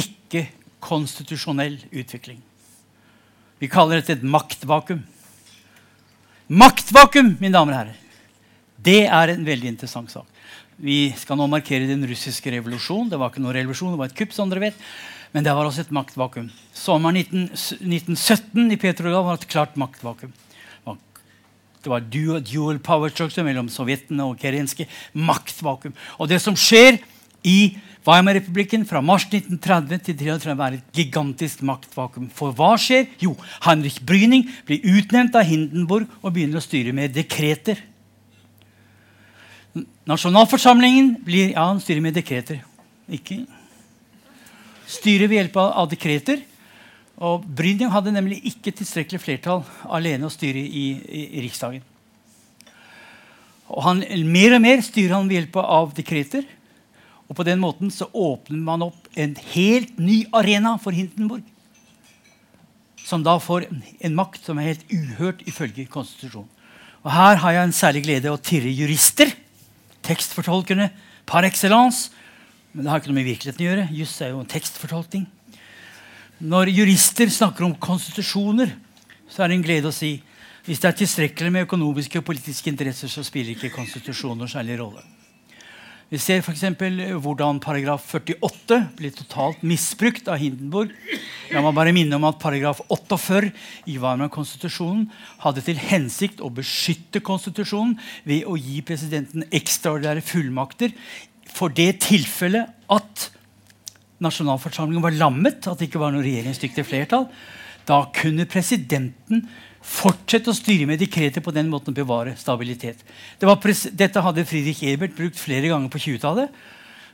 [0.03, 2.39] ikke-konstitusjonell utvikling.
[3.61, 5.03] Vi kaller dette et maktvakuum.
[6.47, 7.99] Maktvakuum, mine damer og herrer.
[8.81, 10.27] Det er en veldig interessant sak.
[10.81, 13.11] Vi skal nå markere den russiske revolusjonen.
[13.13, 14.33] Det var ikke noen revolusjon, det var et kupp.
[14.33, 14.85] som dere vet.
[15.33, 16.49] Men det var også et maktvakuum.
[16.75, 17.51] Sommeren 19,
[17.85, 20.33] 1917 i Petrograd var et klart maktvakuum.
[21.81, 24.85] Det var dual, power structure mellom sovjetene og kerenske.
[25.17, 25.95] Maktvakuum.
[26.21, 26.99] Og det som skjer
[27.47, 32.29] i Weimar-republikken fra mars 1930 til 1933 er et gigantisk maktvakuum.
[32.37, 33.09] For hva skjer?
[33.21, 37.81] Jo, Heinrich Bryning blir utnevnt av Hindenburg og begynner å styre med dekreter.
[40.11, 42.65] Nasjonalforsamlingen blir ja, han styrer med dekreter.
[43.11, 43.45] Ikke
[44.91, 46.43] styrer ved hjelp av dekreter.
[47.21, 51.85] Og Bryning hadde nemlig ikke tilstrekkelig flertall alene å styre i, i, i Riksdagen.
[53.71, 56.47] Og han, Mer og mer styrer han ved hjelp av dekreter.
[57.31, 61.45] Og på den måten så åpner man opp en helt ny arena for Hindenburg.
[63.07, 66.51] Som da får en makt som er helt uhørt ifølge konstitusjonen.
[67.01, 69.31] Og Her har jeg en særlig glede å tirre jurister
[70.11, 70.91] tekstfortolkerne
[71.31, 72.11] par excellence.
[72.73, 73.87] Men det har ikke noe med virkeligheten å gjøre.
[73.97, 75.29] Juss er jo en tekstfortolkning.
[76.41, 78.73] Når jurister snakker om konstitusjoner,
[79.31, 80.19] så er det en glede å si
[80.67, 85.03] hvis det er tilstrekkelig med økonomiske og politiske interesser, så spiller ikke konstitusjoner særlig rolle.
[86.11, 86.65] Vi ser f.eks.
[87.23, 90.91] hvordan paragraf 48 blir totalt misbrukt av Hindenburg.
[91.55, 93.53] La meg bare minne om at paragraf 48
[93.87, 95.05] i Weimar-konstitusjonen
[95.45, 97.95] hadde til hensikt å beskytte konstitusjonen
[98.27, 100.97] ved å gi presidenten ekstraordinære fullmakter
[101.55, 103.31] for det tilfellet at
[104.19, 107.31] nasjonalforsamlingen var lammet, at det ikke var noe regjeringsdyktig flertall.
[107.87, 109.47] Da kunne presidenten
[109.81, 113.01] Fortsette å styre med dekreter på den måten å bevare stabilitet.
[113.41, 113.49] Det
[113.97, 116.53] dette hadde Friedrich Ebert brukt flere ganger på 20-tallet.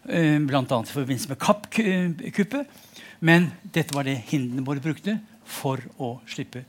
[0.08, 0.62] Eh, Bl.a.
[0.62, 2.66] i forbindelse med Kapp-kuppet.
[3.20, 6.64] Men dette var det Hindenborg brukte for å slippe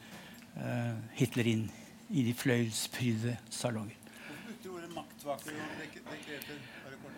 [0.56, 1.66] uh, Hitler inn
[2.14, 3.96] i de fløyelsprydede salonger.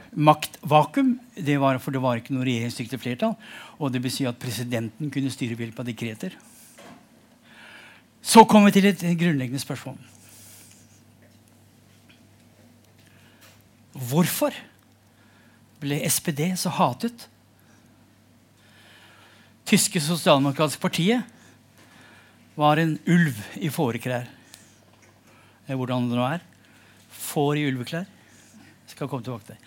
[0.10, 3.36] Maktvakuum det var for det var ikke noe regjeringsdyktig flertall.
[3.78, 6.38] Og det vil si at presidenten kunne styre ved hjelp av dekreter.
[8.22, 9.98] Så kommer vi til et grunnleggende spørsmål.
[14.10, 14.56] Hvorfor
[15.80, 17.28] ble SPD så hatet?
[19.70, 21.24] Tyske sosialdemokratiske partiet
[22.60, 24.28] var en ulv i fåreklær.
[25.70, 26.42] Hvordan det nå er.
[27.30, 28.08] Får i ulveklær.
[28.90, 29.64] Skal komme tilbake til det.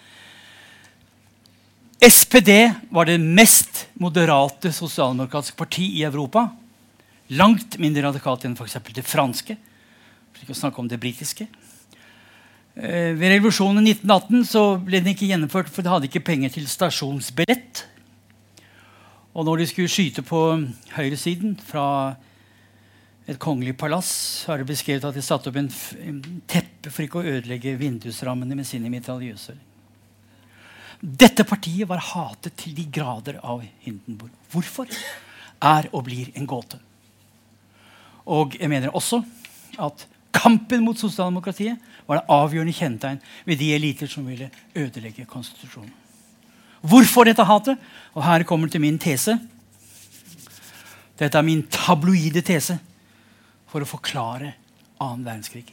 [2.02, 2.50] SPD
[2.90, 6.48] var det mest moderate sosialdemokratiske parti i Europa.
[7.32, 8.78] Langt mindre radikalt enn f.eks.
[8.92, 9.56] det franske.
[10.32, 11.46] For ikke å snakke om det britiske.
[12.74, 16.52] Eh, ved revolusjonen i 1918 så ble den ikke gjennomført, for det hadde ikke penger
[16.54, 17.86] til stasjonsbillett.
[19.32, 20.42] Og når de skulle skyte på
[20.96, 21.86] høyresiden fra
[23.28, 24.12] et kongelig palass,
[24.48, 25.70] har det beskrevet at de satte opp en,
[26.04, 29.56] en teppe for ikke å ødelegge vindusrammene med sine mitraljøser.
[31.02, 34.32] Dette partiet var hatet til de grader av Hindenburg.
[34.52, 34.90] Hvorfor?
[35.62, 36.78] Er og blir en gåte.
[38.26, 39.22] Og jeg mener også
[39.82, 45.92] at kampen mot sosialdemokratiet var det avgjørende kjennetegn ved de eliter som ville ødelegge konstitusjonen.
[46.82, 47.78] Hvorfor dette hatet?
[48.14, 49.36] Og her kommer det til min tese.
[51.18, 52.78] Dette er min tabloide tese
[53.70, 54.54] for å forklare
[55.00, 55.66] annen verdenskrig.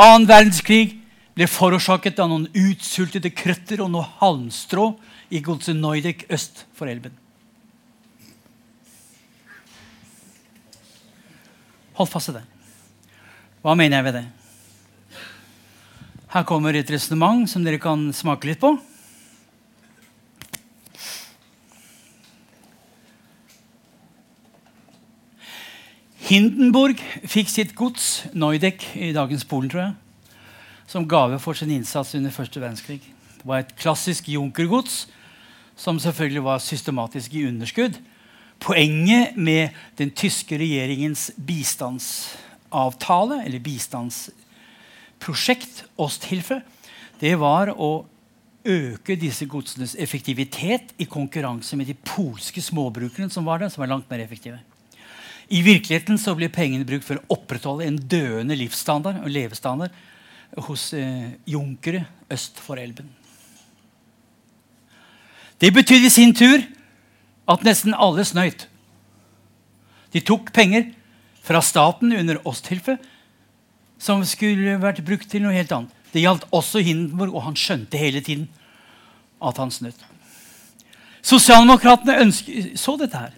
[0.00, 0.98] Annen verdenskrig
[1.36, 4.92] ble forårsaket av noen utsultede krøtter og noe halmstrå
[5.32, 7.14] i godset Neudek øst for elven.
[11.98, 12.44] Hold fast i det.
[13.60, 14.26] Hva mener jeg ved det?
[16.30, 18.76] Her kommer et resonnement som dere kan smake litt på.
[26.30, 30.36] Hindenburg fikk sitt gods, Neudek, i dagens Polen, tror jeg,
[30.86, 33.00] som gave for sin innsats under første verdenskrig.
[33.40, 35.08] Det var et klassisk junkergods
[35.74, 37.98] som selvfølgelig var systematisk i underskudd.
[38.60, 46.60] Poenget med den tyske regjeringens bistandsavtale, eller bistandsprosjekt, Osthilfe,
[47.20, 48.04] det var å
[48.64, 53.88] øke disse godsenes effektivitet i konkurranse med de polske småbrukerne som var der, som var
[53.94, 54.58] langt mer effektive.
[55.50, 59.90] I virkeligheten så ble pengene brukt for å opprettholde en døende livsstandard og levestandard
[60.68, 63.08] hos eh, junkere øst for elven.
[65.60, 66.62] Det betydde i sin tur
[67.50, 68.66] at nesten alle snøyt.
[70.14, 70.90] De tok penger
[71.44, 72.96] fra staten under Osthilfe
[74.00, 75.92] som skulle vært brukt til noe helt annet.
[76.10, 78.48] Det gjaldt også Hindenburg, og han skjønte hele tiden
[79.40, 79.98] at han snøt.
[81.22, 82.30] Sosialdemokratene
[82.80, 83.36] så dette her.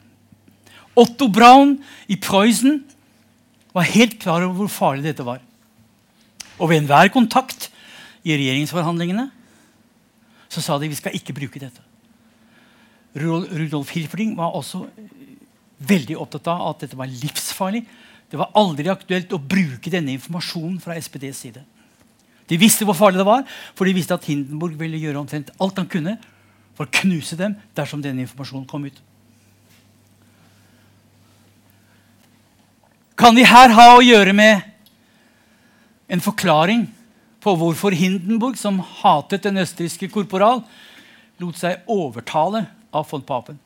[0.96, 1.77] Otto Braun
[2.09, 2.83] i Preussen
[3.72, 5.40] var helt klar over hvor farlig dette var.
[6.61, 7.70] Og ved enhver kontakt
[8.22, 9.31] i regjeringsforhandlingene
[10.53, 11.81] så sa de vi skal ikke bruke dette.
[13.14, 14.87] Rudolf Hilfling var også
[15.83, 17.83] veldig opptatt av at dette var livsfarlig.
[18.31, 21.62] Det var aldri aktuelt å bruke denne informasjonen fra SPDs side.
[22.48, 23.44] De visste hvor farlig det var,
[23.77, 26.16] for de visste at Hindenburg ville gjøre omtrent alt han kunne
[26.77, 28.98] for å knuse dem dersom denne informasjonen kom ut.
[33.18, 34.64] Kan vi her ha å gjøre med
[36.12, 36.87] en forklaring
[37.42, 40.62] på hvorfor Hindenburg, som hatet den østerrikske korporal,
[41.42, 43.59] lot seg overtale av von Papen?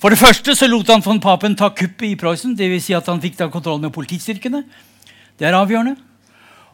[0.00, 2.54] For det første så lot han von Papen ta kuppet i Preussen.
[2.56, 2.86] Dvs.
[2.86, 4.62] Si at han fikk ta kontroll med politistyrkene.
[5.36, 5.96] Det er avgjørende.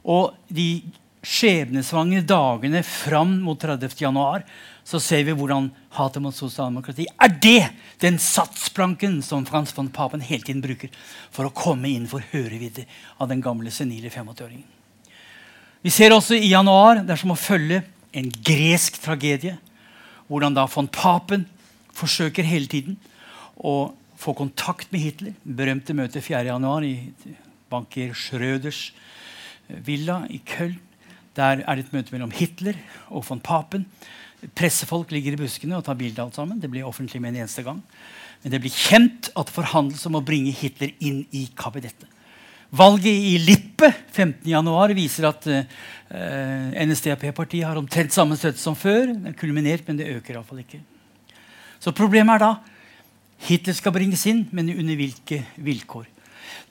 [0.06, 0.84] Og de
[1.26, 3.96] skjebnesvangre dagene fram mot 30.
[3.98, 4.44] januar
[4.86, 7.64] så ser vi hvordan hatet mot sosialdemokrati er det
[8.02, 10.92] den satsplanken som Frans von Papen hele tiden bruker
[11.34, 12.86] for å komme inn for hørevidde
[13.18, 14.68] av den gamle senile 85-åringen.
[15.82, 17.82] Vi ser også i januar det er som å følge
[18.16, 19.56] en gresk tragedie.
[20.30, 21.44] Hvordan da von Papen
[21.96, 22.98] forsøker hele tiden
[23.56, 25.36] å få kontakt med Hitler.
[25.44, 26.96] Berømte møte 4.1 i
[27.72, 28.90] banker Schrøders
[29.86, 30.78] villa i Köln.
[31.36, 32.78] Der er det et møte mellom Hitler
[33.10, 33.84] og von Papen.
[34.56, 36.60] Pressefolk ligger i buskene og tar bilde alt sammen.
[36.60, 37.82] Det blir offentlig med en eneste gang.
[38.42, 42.08] Men det blir kjent at det forhandles om å bringe Hitler inn i kabinettet.
[42.76, 45.60] Valget i Lippe 15.1 viser at uh,
[46.10, 49.12] eh, NSDAP-partiet har omtrent samme støtte som før.
[49.28, 50.82] Er kulminert, men det øker iallfall ikke.
[51.80, 52.52] Så problemet er da
[53.46, 56.06] Hitler skal bringes inn, men under hvilke vilkår?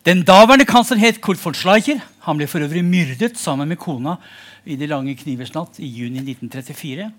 [0.05, 2.01] Den daværende kansler het Kurt von Schleicher.
[2.25, 4.17] Han ble for øvrig myrdet sammen med kona
[4.65, 7.11] i Det lange knivers natt i juni 1934.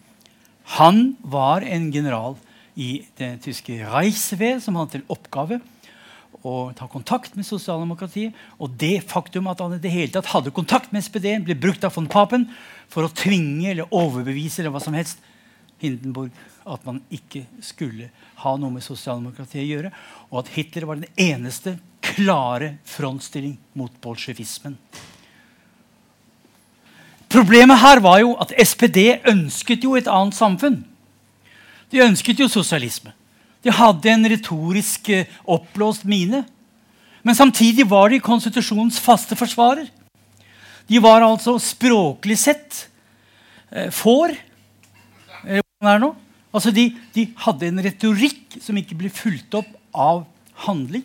[0.78, 2.36] Han var en general
[2.76, 5.60] i det tyske Reichswehr som hadde til oppgave
[6.46, 8.34] å ta kontakt med sosialdemokratiet.
[8.62, 11.86] Og det faktum at han i det hele tatt hadde kontakt med SPD, ble brukt
[11.86, 12.48] av von Papen
[12.92, 15.22] for å tvinge eller overbevise eller hva som helst
[15.82, 16.34] Hindenburg
[16.66, 18.08] at man ikke skulle
[18.42, 19.92] ha noe med sosialdemokratiet å gjøre,
[20.30, 24.76] og at Hitler var den eneste klare frontstilling mot bolsjevismen.
[27.30, 30.80] Problemet her var jo at SPD ønsket jo et annet samfunn.
[31.90, 33.12] De ønsket jo sosialisme.
[33.62, 36.44] De hadde en retorisk eh, oppblåst mine.
[37.26, 39.88] Men samtidig var de konstitusjonens faste forsvarer.
[40.86, 42.84] De var altså språklig sett
[43.74, 44.36] eh, får.
[45.46, 45.62] Eh,
[46.56, 50.24] altså de, de, hadde en retorikk som ikke ble fulgt opp av
[50.66, 51.04] handling.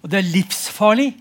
[0.00, 1.12] Og det er livsfarlig.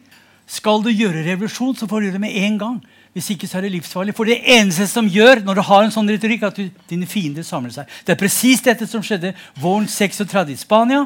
[0.49, 2.79] Skal du gjøre revolusjon, så får du gjøre det med en gang.
[3.13, 4.15] Hvis ikke så er det livsfarlig.
[4.17, 7.45] For det eneste som gjør når du har en sånn retorikk, at du, dine fiender
[7.45, 7.89] samler seg.
[8.05, 11.05] Det er presis dette som skjedde våren 36 i Spania.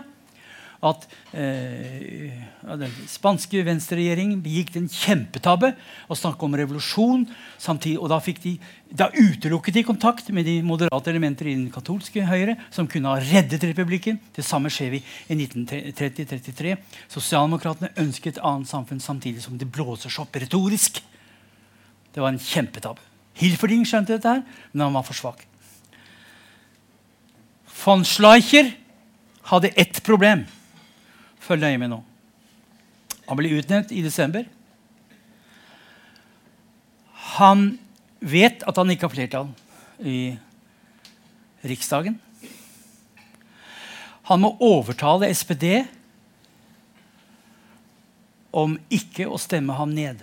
[0.84, 5.69] At eh, den spanske venstreregjeringen begikk en kjempetabbe
[6.10, 7.24] og snakket om revolusjon.
[7.62, 8.54] Samtidig, og da, de,
[8.91, 13.24] da, utelukket de kontakt med de moderate elementer i den katolske høyre som kunne ha
[13.24, 14.19] reddet republikken.
[14.36, 16.76] Det samme skjer vi i 1930-33.
[17.15, 21.00] Sosialdemokratene ønsket et annet samfunn samtidig som det blåser seg opp retorisk.
[22.13, 23.02] Det var en kjempetabbe.
[23.39, 24.43] Hilferding skjønte dette, her,
[24.74, 25.48] men han var for svak.
[27.84, 28.69] Von Schleicher
[29.50, 30.43] hadde ett problem.
[31.43, 31.99] Følg nøye med nå.
[33.27, 34.45] Han ble utnevnt i desember.
[37.38, 37.73] Han
[38.23, 39.49] vet at han ikke har flertall
[39.99, 40.36] i
[41.63, 42.19] Riksdagen.
[44.29, 45.84] Han må overtale SPD
[48.53, 50.21] om ikke å stemme ham ned.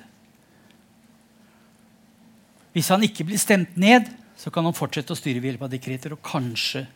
[2.72, 4.06] Hvis han ikke blir stemt ned,
[4.38, 6.87] så kan han fortsette å styre ved hjelp av dekreter og kanskje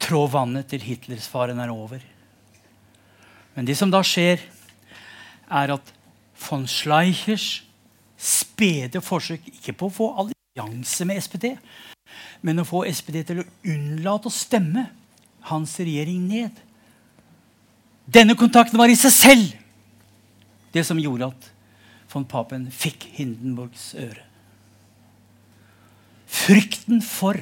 [0.00, 2.02] trå vannet til Hitlers faren er over.
[3.60, 4.40] Men det som da skjer,
[5.52, 5.90] er at
[6.46, 7.58] von Schleichers
[8.16, 11.50] spede forsøk ikke på å få allianse med SPD,
[12.40, 14.86] men å få SPD til å unnlate å stemme
[15.50, 16.56] hans regjering ned.
[18.08, 19.52] Denne kontakten var i seg selv
[20.72, 21.52] det som gjorde at
[22.14, 24.24] von Papen fikk Hindenburgs øre.
[26.32, 27.36] Frykten for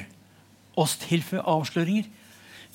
[0.75, 2.11] Osthilfe-avsløringer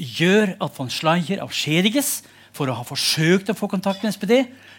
[0.01, 2.23] gjør at von Schleicher avskjediges
[2.55, 4.37] for å ha forsøkt å få kontakt med SPD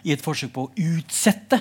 [0.08, 1.60] i et forsøk på å utsette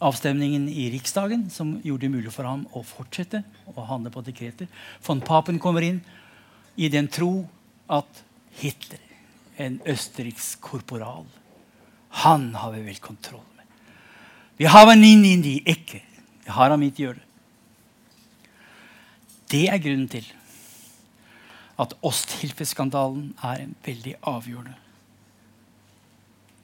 [0.00, 3.42] avstemningen i Riksdagen, som gjorde det mulig for ham å fortsette
[3.74, 4.70] å handle på dekreter.
[5.04, 6.00] Von Papen kommer inn
[6.80, 7.44] i den tro
[7.90, 8.22] at
[8.60, 9.02] Hitler,
[9.60, 11.26] en østerriksk korporal,
[12.24, 13.66] han har vi vel kontroll med.
[14.56, 16.00] Vi har han inn i de ikke.
[16.46, 17.26] Vi har ham ikke gjøre det.
[19.50, 20.26] Det er grunnen til
[21.80, 24.89] at Osthilfe-skandalen er veldig avgjørende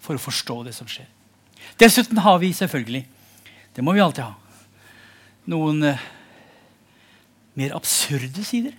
[0.06, 1.08] for å forstå det som skjer.
[1.80, 3.04] Dessuten har vi selvfølgelig,
[3.76, 4.34] det må vi alltid ha,
[5.50, 6.06] noen eh,
[7.58, 8.74] mer absurde sider.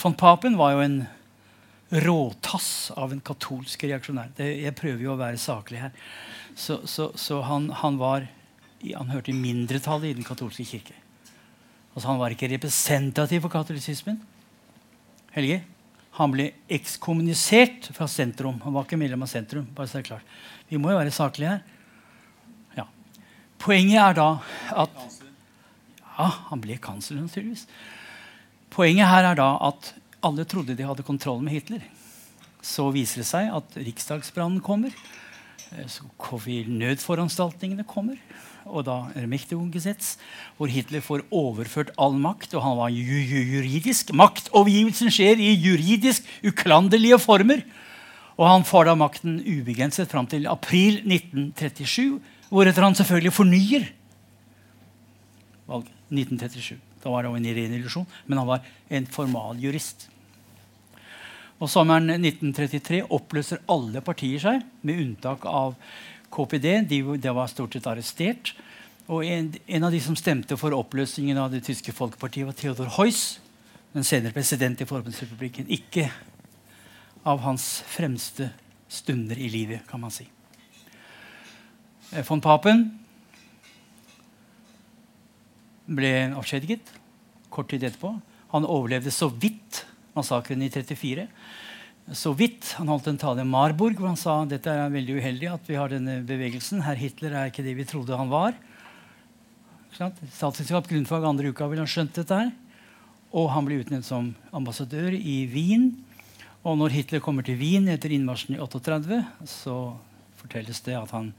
[0.00, 0.98] Von Papen var jo en
[2.04, 4.32] råtass av en katolsk reaksjonær.
[4.36, 5.92] Det, jeg prøver jo å være saklig her.
[6.58, 8.26] Så, så, så han, han, var,
[8.82, 10.96] han hørte i mindretallet i den katolske kirke.
[11.94, 14.18] Altså Han var ikke representativ for katolisismen.
[15.34, 15.60] Helge,
[16.14, 18.60] han ble ekskommunisert fra sentrum.
[18.62, 19.66] Han var ikke medlem av sentrum.
[19.74, 20.36] bare så det er klart.
[20.68, 21.62] Vi må jo være saklige her.
[22.76, 22.86] Ja.
[23.58, 24.28] Poenget er da
[24.84, 25.02] at
[26.14, 27.66] Ja, han ble kansler, naturligvis.
[28.70, 29.90] Poenget her er da at
[30.22, 31.82] alle trodde de hadde kontroll med Hitler.
[32.62, 34.94] Så viser det seg at riksdagsbrannen kommer.
[35.74, 36.06] Eh, så
[36.70, 38.16] Nødforanstaltningene kommer.
[38.64, 40.14] Og da Ermächtigungsgesetz,
[40.56, 42.54] hvor Hitler får overført all makt.
[42.54, 44.12] Og han var juridisk.
[44.16, 47.64] Maktovergivelsen skjer i juridisk uklanderlige former.
[48.34, 52.18] Og han får da makten ubegrenset fram til april 1937,
[52.50, 53.92] hvoretter han selvfølgelig fornyer
[55.70, 55.94] valget.
[56.14, 56.78] 1937.
[57.02, 60.08] Da var han en ren illusjon, men han var en formaljurist.
[61.62, 65.76] Og Sommeren 1933 oppløser alle partier seg, med unntak av
[66.34, 66.68] KPD.
[66.90, 68.54] De, de var stort sett arrestert.
[69.06, 72.90] Og en, en, av de som stemte for oppløsningen av det tyske folkepartiet, var Theodor
[72.96, 73.38] Heuss,
[73.92, 75.68] den senere president i Forbundsrepublikken.
[75.68, 76.08] Ikke
[77.28, 78.50] av hans fremste
[78.88, 80.26] stunder i livet, kan man si.
[82.12, 82.86] Eh, von Papen
[85.84, 86.94] ble avskjediget
[87.52, 88.16] kort tid etterpå.
[88.54, 89.84] Han overlevde så vidt
[90.16, 91.28] massakren i 34.
[92.12, 92.74] Så vidt.
[92.76, 95.78] Han holdt en tale i Marburg hvor han sa dette er veldig uheldig at vi
[95.80, 96.82] har denne bevegelsen.
[96.84, 98.52] Herr Hitler er ikke det vi trodde han var.
[99.94, 102.50] Statsvitenskap, grunnfag, andre uka ville han skjønt dette her.
[103.34, 105.94] Og han ble utnevnt som ambassadør i Wien.
[106.64, 109.78] Og når Hitler kommer til Wien etter innmarsjen i 38, så
[110.40, 111.32] fortelles det at han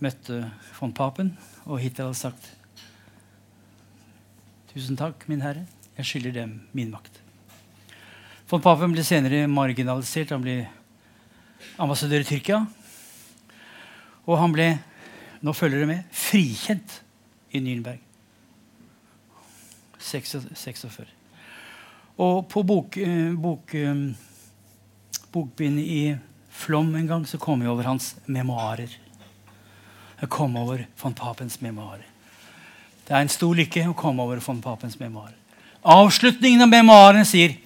[0.00, 0.46] møtte
[0.78, 1.34] von Papen,
[1.68, 2.54] og Hitler hadde sagt
[4.70, 5.64] Tusen takk, min herre.
[5.98, 7.18] Jeg skylder dem min makt.
[8.50, 10.32] Von Papen ble senere marginalisert.
[10.34, 10.64] Han ble
[11.78, 12.64] ambassadør i Tyrkia.
[14.26, 14.72] Og han ble
[15.40, 16.98] nå følger det med, frikjent
[17.54, 18.00] i Nürnberg.
[20.00, 21.06] 46.
[22.20, 23.94] Og på bok, eh, bok, eh,
[25.32, 26.18] bokbindet i
[26.50, 28.90] Flom en gang så kom jeg over hans memoarer.
[30.20, 32.04] Jeg kom over von Papens memoarer.
[33.06, 35.36] Det er en stor lykke å komme over von Papens memoarer.
[35.84, 37.56] Avslutningen av memoarene sier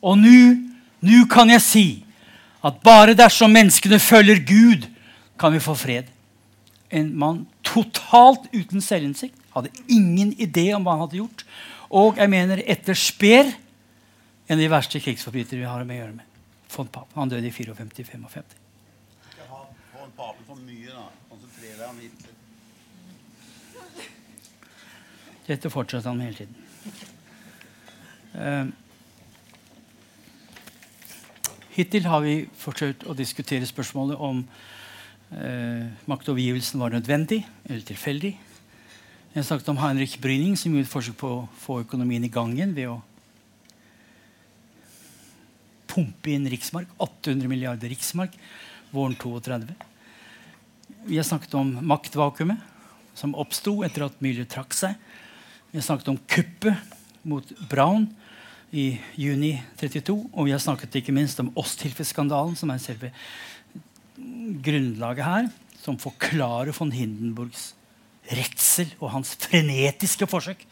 [0.00, 1.86] Og nå kan jeg si
[2.64, 4.88] at bare dersom menneskene følger Gud,
[5.40, 6.08] kan vi få fred.
[6.92, 9.36] En mann totalt uten selvinnsikt.
[9.54, 11.44] Hadde ingen idé om hva han hadde gjort.
[11.90, 13.48] Og jeg mener etter Speer
[14.50, 16.26] en av de verste krigsforbrytere vi har med å gjøre med.
[16.70, 17.16] Von Papen.
[17.16, 18.56] Han døde i 54-55.
[19.48, 21.06] Von Papen for mye, da.
[21.30, 21.98] Konsentrer deg om
[25.46, 26.56] Dette fortsetter han med hele tiden.
[28.34, 28.66] Uh,
[31.74, 34.42] hittil har vi forsøkt å diskutere spørsmålet om
[35.34, 38.32] eh, maktovergivelsen var nødvendig eller tilfeldig.
[39.30, 42.32] Jeg har snakket om Heinrich Bryning, som gjorde et forsøk på å få økonomien i
[42.32, 42.98] gang igjen ved å
[45.90, 46.90] pumpe inn riksmark.
[46.98, 48.34] 800 milliarder riksmark
[48.90, 49.76] våren 32.
[51.06, 52.66] Vi har snakket om maktvakuumet
[53.14, 54.98] som oppsto etter at Müller trakk seg.
[55.70, 58.08] Vi har snakket om kuppet mot Braun
[58.72, 60.14] i juni 32.
[60.32, 63.10] Og vi har snakket ikke minst om Osthilfe-skandalen, som er selve
[64.64, 65.50] grunnlaget her,
[65.80, 67.72] som forklarer von Hindenburgs
[68.30, 70.62] redsel og hans frenetiske forsøk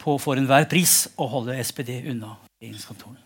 [0.00, 3.20] på for enhver pris å holde SPD unna regjeringskontorene.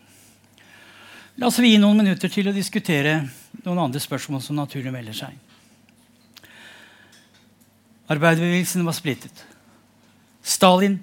[1.39, 3.21] La oss gi noen minutter til å diskutere
[3.63, 5.37] noen andre spørsmål som naturlig melder seg.
[8.09, 9.45] Arbeiderbevegelsen var splittet.
[10.43, 10.97] Stalin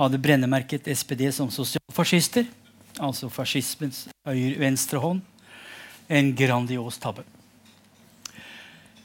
[0.00, 2.46] hadde brennemerket SPD som sosialfascister,
[2.98, 5.20] altså fascismens venstre hånd.
[6.10, 7.22] En grandios tabbe.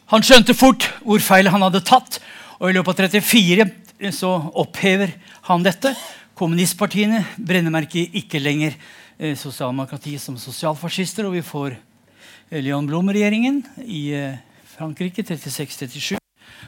[0.09, 2.19] Han skjønte fort hvor feil han hadde tatt,
[2.59, 5.13] og I løpet av 34 så opphever
[5.49, 5.93] han dette.
[6.35, 8.75] Kommunistpartiene brennemerker ikke lenger
[9.17, 11.27] eh, sosialdemokratiet som sosialfascister.
[11.27, 14.37] Og vi får eh, Leon Blom-regjeringen i eh,
[14.75, 16.19] Frankrike 36-37,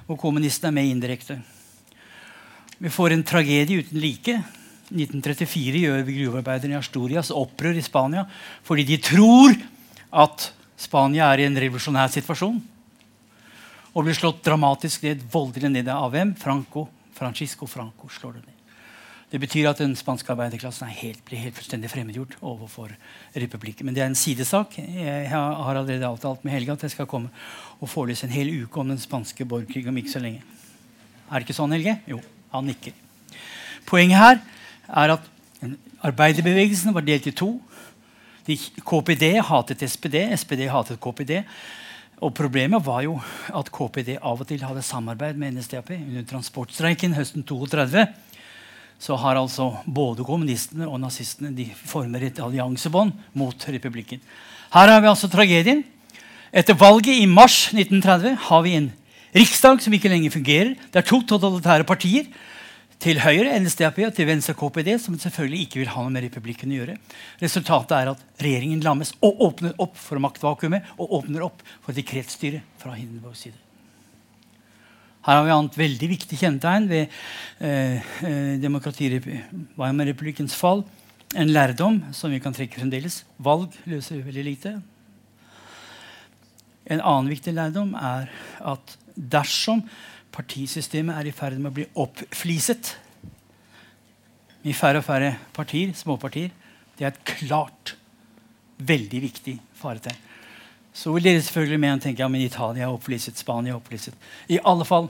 [0.08, 1.42] hvor kommunistene er med indirekte.
[2.78, 4.38] Vi får en tragedie uten like.
[4.88, 8.22] 1934 gjør vi gruvearbeiderne i Astorias opprør i Spania
[8.64, 9.58] fordi de tror
[10.24, 10.46] at
[10.80, 12.62] Spania er i en revolusjonær situasjon
[13.98, 16.36] og blir slått dramatisk ned, voldelig ned av hvem?
[16.38, 16.86] Franco.
[17.18, 18.54] Francisco Franco slår det ned.
[19.34, 22.94] Det betyr at den spanske arbeiderklassen helt, blir helt fullstendig fremmedgjort overfor
[23.34, 23.90] republikken.
[23.90, 24.78] Men det er en sidesak.
[24.78, 27.34] Jeg har allerede avtalt med Helge at jeg skal komme
[27.82, 30.46] og forelese en hel uke om den spanske borgerkrigen om ikke så lenge.
[31.28, 31.98] Er det ikke sånn, Helge?
[32.08, 32.22] Jo,
[32.54, 32.96] han nikker.
[33.88, 34.40] Poenget her
[34.88, 35.26] er at
[36.06, 37.56] arbeiderbevegelsen var delt i to.
[38.48, 38.56] De,
[38.88, 41.42] KPD hatet SPD, SPD hatet KPD.
[42.24, 43.18] Og Problemet var jo
[43.54, 45.92] at KPD av og til hadde samarbeid med NSDAP.
[46.00, 48.08] Under transportstreiken høsten 32
[48.98, 54.24] så har altså både kommunistene og nazistene de former et alliansebånd mot republikken.
[54.74, 55.84] Her har vi altså tragedien.
[56.50, 58.90] Etter valget i mars 1930 har vi en
[59.36, 60.76] riksdag som ikke lenger fungerer.
[60.92, 62.30] Det er to totalitære partier.
[62.98, 66.72] Til høyre NSDAP og til venstre KPD, som selvfølgelig ikke vil ha noe med republikken
[66.74, 66.96] å gjøre.
[67.44, 72.66] Resultatet er at regjeringen lammes og åpner opp for maktvakuumet og åpner opp for dekretstyret
[72.82, 73.60] fra Hindenburgs side.
[75.28, 77.16] Her har vi annet veldig viktig kjennetegn ved
[77.60, 80.86] eh, eh demokratirepublikkens fall.
[81.36, 83.26] En lærdom som vi kan trekke fremdeles.
[83.38, 84.78] Valg løser veldig lite.
[86.88, 88.32] En annen viktig lærdom er
[88.64, 89.82] at dersom
[90.34, 92.94] partisystemet er i ferd med å bli oppfliset
[94.68, 96.52] i færre og færre partier, småpartier,
[96.98, 97.96] det er et klart,
[98.78, 100.18] veldig viktig faretegn.
[100.98, 104.14] Så vil dere selvfølgelig med og tenke ja, men Italia er oppfliset, Spania er oppfliset.
[104.50, 105.10] I alle fall,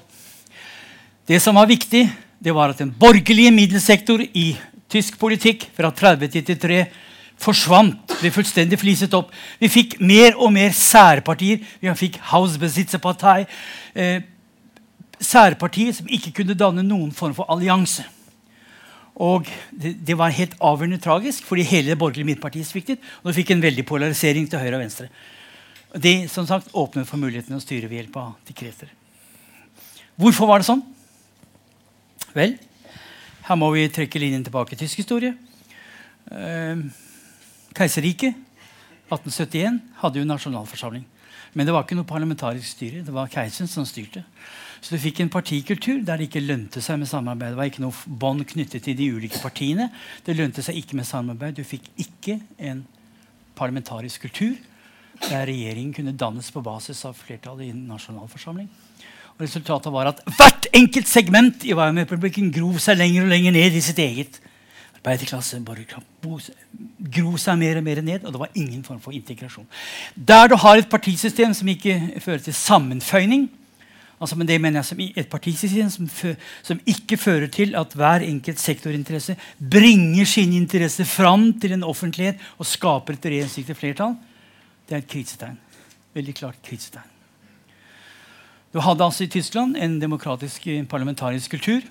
[1.28, 2.08] Det som var viktig,
[2.39, 4.55] det var at den borgerlige middelsektor i
[4.88, 6.86] tysk politikk fra 30 til 33
[7.42, 8.18] forsvant.
[8.18, 9.32] Ble fullstendig fliset opp.
[9.62, 11.62] Vi fikk mer og mer særpartier.
[11.82, 13.46] Vi fikk Hausbesitzerpartei.
[13.96, 14.22] Eh,
[15.22, 18.06] særpartier som ikke kunne danne noen form for allianse.
[19.18, 23.02] Og det, det, var helt avgjørende tragisk, fordi hele det borgerlige midtpartiet sviktet.
[23.24, 25.10] Og du fikk en veldig polarisering til høyre og venstre.
[25.98, 28.92] Det som sagt, åpnet for muligheten å styre ved hjelp av dekreter.
[30.18, 30.84] Hvorfor var det sånn?
[32.38, 32.58] Vel,
[33.48, 35.34] her må vi trekke linjen tilbake i tysk historie.
[36.30, 36.86] Eh,
[37.78, 38.36] Keiserriket
[39.08, 41.06] 1871 hadde jo nasjonalforsamling.
[41.54, 43.04] Men det var ikke noe parlamentarisk styre.
[43.06, 44.24] Det var keiseren som styrte.
[44.82, 47.54] Så du fikk en partikultur der det ikke lønte seg med samarbeid.
[47.54, 49.90] Det var ikke noe bånd knyttet til de ulike partiene.
[50.26, 51.58] Det lønte seg ikke med samarbeid.
[51.58, 52.84] Du fikk ikke en
[53.58, 54.58] parlamentarisk kultur
[55.24, 58.68] der regjeringen kunne dannes på basis av flertallet i nasjonalforsamling.
[59.38, 63.78] Og resultatet var at hvert enkelt segment i Weimar-republikken grov seg lenger og lenger ned
[63.78, 64.38] i sitt eget.
[65.08, 65.62] Arbeiderklasse
[67.16, 69.68] gro seg mer og mer ned, og det var ingen form for integrasjon.
[70.16, 73.47] Der du har et partisystem som ikke fører til sammenføyning,
[74.20, 76.10] altså men det mener jeg som et partisystem som,
[76.64, 82.41] som, ikke fører til at hver enkelt sektorinteresse bringer sine interesser fram til en offentlighet
[82.58, 84.18] og skaper et regjeringsdyktig flertall,
[84.89, 85.60] det er et krisetegn.
[86.16, 87.14] Veldig klart krisetegn.
[88.74, 91.82] Du hadde altså i Tyskland en demokratisk parlamentarisk kultur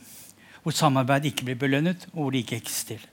[0.66, 3.04] hvor samarbeid ikke blir belønnet, og hvor det ikke eksisterer.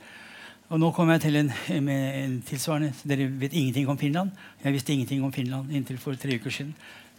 [0.73, 2.95] Og nå kommer jeg til en, en tilsvarende.
[3.05, 4.31] Dere vet ingenting om Finland.
[4.63, 6.71] Jeg visste ingenting om Finland inntil for tre uker siden.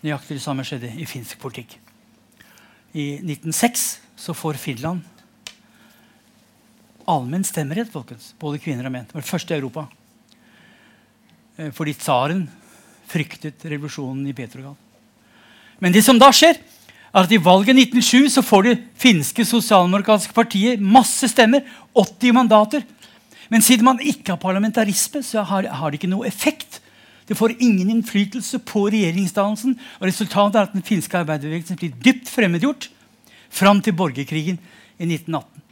[0.03, 1.77] Nøyaktig det samme skjedde i finsk politikk.
[2.99, 3.87] I 1906
[4.25, 5.07] så får Finland
[7.07, 8.33] allmenn stemmerett, folkens.
[8.41, 9.07] Både kvinner og menn.
[9.07, 9.87] Det var det første i Europa.
[11.61, 12.49] Eh, fordi tsaren
[13.07, 14.75] fryktet revolusjonen i Petrograd.
[15.79, 16.74] Men det som da skjer, er
[17.15, 21.63] at i valget 1907 så får det finske sosialdemokratiske partiet masse stemmer.
[21.95, 22.83] 80 mandater.
[23.51, 26.81] Men siden man ikke har parlamentarisme, så har, har det ikke noe effekt.
[27.29, 29.79] Det får ingen innflytelse på regjeringsdannelsen.
[30.01, 32.91] og Resultatet er at den finske arbeiderbevegelsen blir dypt fremmedgjort
[33.55, 34.59] fram til borgerkrigen
[34.99, 35.63] i 1918.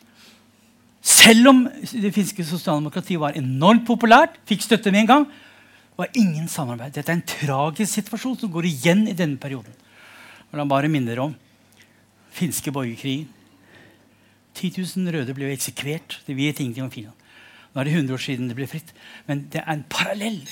[1.02, 5.30] Selv om det finske sosialdemokratiet var enormt populært, fikk støtte med en gang,
[5.98, 6.94] var ingen samarbeid.
[6.94, 9.74] Dette er en tragisk situasjon som går igjen i denne perioden.
[10.52, 11.36] Og la bare minne dere om
[12.32, 13.28] finske borgerkrigen.
[14.52, 16.20] 10 000 røde ble eksekvert.
[16.26, 17.16] Det vet ingenting om Finland.
[17.72, 18.92] Nå er det 100 år siden det ble fritt.
[19.28, 20.42] Men det er en parallell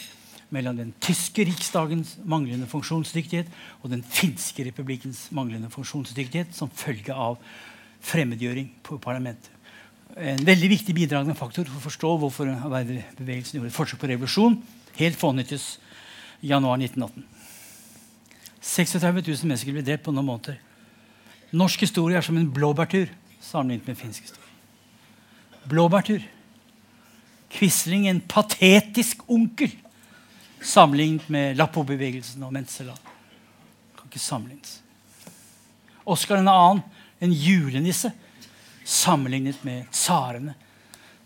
[0.51, 3.51] mellom den tyske riksdagens manglende funksjonsdyktighet
[3.85, 7.39] og den finske republikkens manglende funksjonsdyktighet som følge av
[8.03, 9.53] fremmedgjøring på parlamentet.
[10.19, 14.57] En veldig viktig bidragende faktor for å forstå hvorfor arbeiderbevegelsen gjorde et forsøk på revolusjon
[14.99, 15.77] helt fånyttes
[16.43, 17.30] i januar 1918.
[18.61, 20.59] 36 000 mennesker ble drept på noen måneder.
[21.57, 24.47] Norsk historie er som en blåbærtur sammenlignet med finsk historie.
[25.71, 26.23] Blåbærtur.
[27.51, 29.73] Quisling, en patetisk onkel,
[30.63, 32.95] sammenlignet med Lappo-bevegelsen og Menzela.
[33.99, 34.79] Kan ikke sammenlignes.
[36.07, 36.85] Oskar en annen,
[37.21, 38.13] en julenisse,
[38.85, 40.55] sammenlignet med tsarene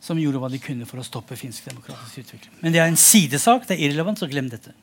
[0.05, 2.57] som gjorde hva de kunne for å stoppe finsk demokratisk utvikling.
[2.61, 3.65] Men det er en sidesak.
[3.69, 4.75] Det er irrelevant, så glem dette.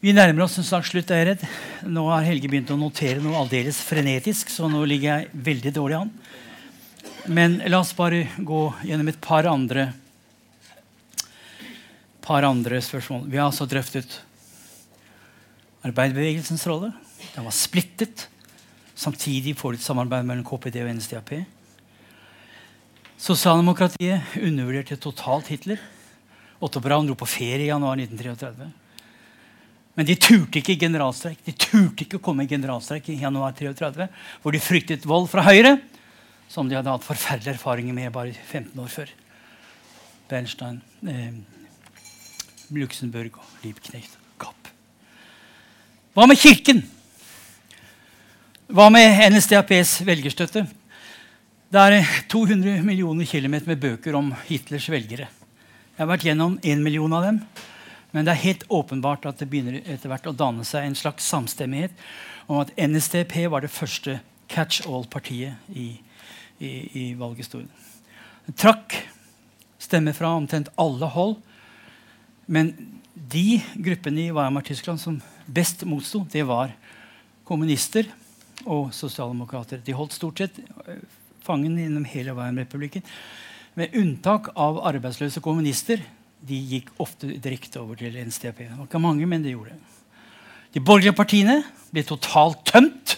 [0.00, 1.10] Vi nærmer oss en slags slutt.
[1.12, 1.42] er redd.
[1.84, 5.98] Nå har Helge begynt å notere noe aldeles frenetisk, så nå ligger jeg veldig dårlig
[5.98, 6.12] an.
[7.28, 9.90] Men la oss bare gå gjennom et par andre,
[12.24, 13.28] par andre spørsmål.
[13.28, 14.16] Vi har altså drøftet
[15.84, 16.94] arbeiderbevegelsens rolle.
[17.36, 18.24] Den var splittet.
[18.96, 21.36] Samtidig får du et samarbeid mellom KPD og NSDAP.
[23.20, 25.80] Sosialdemokratiet undervurderte totalt Hitler.
[26.56, 28.79] Otto Braun dro på ferie i januar 1933.
[30.00, 31.42] Men de turte ikke generalstreik.
[31.44, 34.06] De turte ikke å komme i generalstreik i januar 33,
[34.40, 35.74] hvor de fryktet vold fra Høyre,
[36.48, 39.10] som de hadde hatt forferdelige erfaringer med bare 15 år før.
[40.30, 41.36] Bernstein, eh,
[42.72, 44.14] Luxemburg og Liebknecht.
[44.40, 44.70] Kapp.
[46.16, 46.80] Hva med Kirken?
[48.72, 50.62] Hva med NSDAPs velgerstøtte?
[51.68, 55.28] Det er 200 millioner kilometer med bøker om Hitlers velgere.
[55.28, 57.42] Jeg har vært gjennom én million av dem.
[58.12, 61.28] Men det er helt åpenbart at det begynner etter hvert å danne seg en slags
[61.30, 61.94] samstemmighet
[62.50, 64.18] om at NSDP var det første
[64.50, 65.92] catch all-partiet i,
[66.58, 67.70] i, i valghistorien.
[68.58, 68.96] Trakk
[69.80, 71.38] stemmer fra omtrent alle hold.
[72.50, 72.72] Men
[73.14, 76.74] de gruppene i Weimar-Tyskland som best motsto, det var
[77.46, 78.08] kommunister
[78.66, 79.82] og sosialdemokrater.
[79.84, 81.02] De holdt stort sett eh,
[81.46, 83.06] fangen gjennom hele Weimar-republikken.
[83.78, 86.02] Med unntak av arbeidsløse kommunister
[86.48, 88.64] de gikk ofte direkte over til NSDAP.
[88.64, 89.80] Det var ikke mange, men det gjorde det.
[90.74, 91.60] De borgerlige partiene
[91.90, 93.16] ble totalt tømt.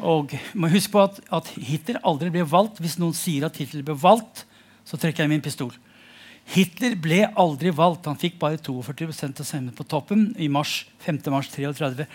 [0.00, 2.80] Og må huske på at, at, Hitler aldri ble valgt.
[2.80, 4.44] Hvis noen sier at Hitler ble valgt,
[4.88, 5.72] så trekker jeg min pistol.
[6.50, 8.08] Hitler ble aldri valgt.
[8.08, 10.30] Han fikk bare 42% av stemmene på toppen.
[10.40, 11.20] I mars, 5.
[11.32, 12.06] mars 33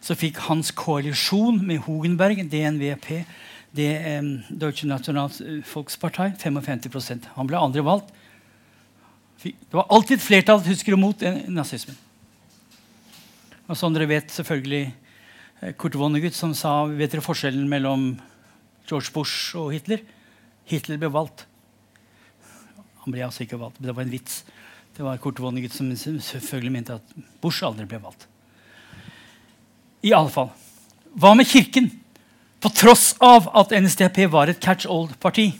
[0.00, 3.08] så fikk hans koalisjon med Hogenberg, DNVP,
[3.76, 8.08] det eh, Deutsche Nationalvolkspartei, 55% Han ble aldri valgt.
[9.42, 11.96] Det var alltid flertall tyskere mot nazismen.
[13.70, 14.82] Og som dere vet, selvfølgelig
[15.62, 18.10] eh, Kurt Vonnegut som sa Vet dere forskjellen mellom
[18.90, 20.02] George Bush og Hitler?
[20.68, 21.46] Hitler ble valgt.
[23.04, 23.78] Han ble altså ikke valgt.
[23.78, 24.42] men Det var en vits.
[24.96, 28.26] Det var Kurt Vonnegut som selvfølgelig mente at Bush aldri ble valgt.
[30.02, 30.50] I alle fall.
[31.16, 31.88] Hva med Kirken?
[32.60, 35.54] På tross av at NSDAP var et catch all-parti,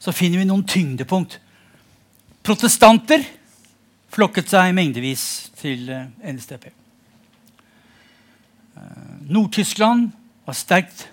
[0.00, 1.36] så finner vi noen tyngdepunkt
[2.44, 3.22] Protestanter
[4.12, 5.22] flokket seg mengdevis
[5.56, 6.66] til eh, NSDP.
[8.76, 10.10] Eh, Nord-Tyskland
[10.44, 11.06] var sterkt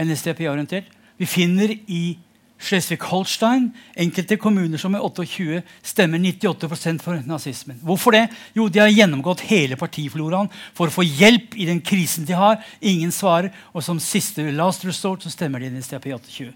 [0.00, 0.88] NSDP-orientert.
[1.20, 2.16] Vi finner i
[2.60, 3.68] Schleswig-Holstein
[4.00, 7.76] enkelte kommuner som med 28 stemmer 98% for nazismen.
[7.84, 8.26] Hvorfor det?
[8.56, 12.64] Jo, De har gjennomgått hele partifloraen for å få hjelp i den krisen de har.
[12.80, 16.52] Ingen svarer, og som siste last resort så stemmer de NSDAP 28.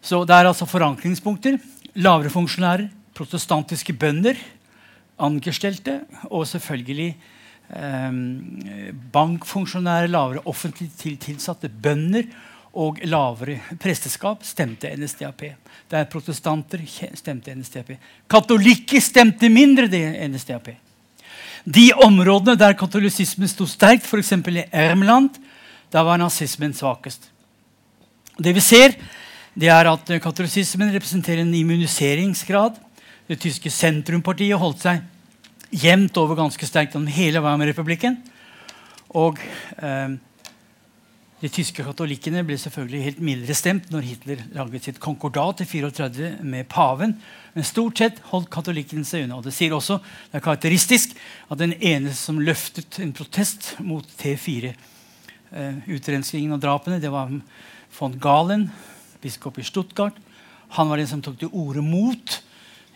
[0.00, 1.60] Så det er altså forankringspunkter
[1.96, 4.38] lavere funksjonærer, protestantiske bønder,
[5.22, 8.18] ankerstelte og selvfølgelig eh,
[9.12, 10.90] bankfunksjonærer, lavere offentlig
[11.22, 12.28] tilsatte bønder
[12.76, 15.46] og lavere presteskap stemte NSDAP.
[15.90, 16.82] Der protestanter
[17.16, 17.94] stemte NSDAP.
[18.28, 20.74] Katolikker stemte mindre det NSDAP.
[21.66, 24.32] De områdene der katolisismen sto sterkt, f.eks.
[24.32, 25.40] i Ermland,
[25.92, 27.30] der var nazismen svakest.
[28.38, 28.94] Det vi ser,
[29.56, 32.76] det er at katolisismen representerer en immuniseringsgrad.
[33.26, 35.04] Det tyske sentrumpartiet holdt seg
[35.72, 38.18] jevnt over ganske sterkt gjennom hele Weimar-republikken.
[39.16, 39.38] Og
[39.80, 40.16] eh,
[41.40, 46.34] de tyske katolikkene ble selvfølgelig helt mildere stemt når Hitler laget sitt konkordat i 34
[46.44, 47.14] med paven.
[47.54, 49.40] Men stort sett holdt katolikkene seg unna.
[49.44, 49.98] Det sier også,
[50.30, 51.16] det er karakteristisk
[51.48, 54.74] at den eneste som løftet en protest mot T4,
[55.52, 57.32] eh, utrenskingen og drapene, det var
[57.96, 58.68] von Galen,
[59.26, 60.16] biskop i Stuttgart.
[60.78, 62.38] Han var den som tok til orde mot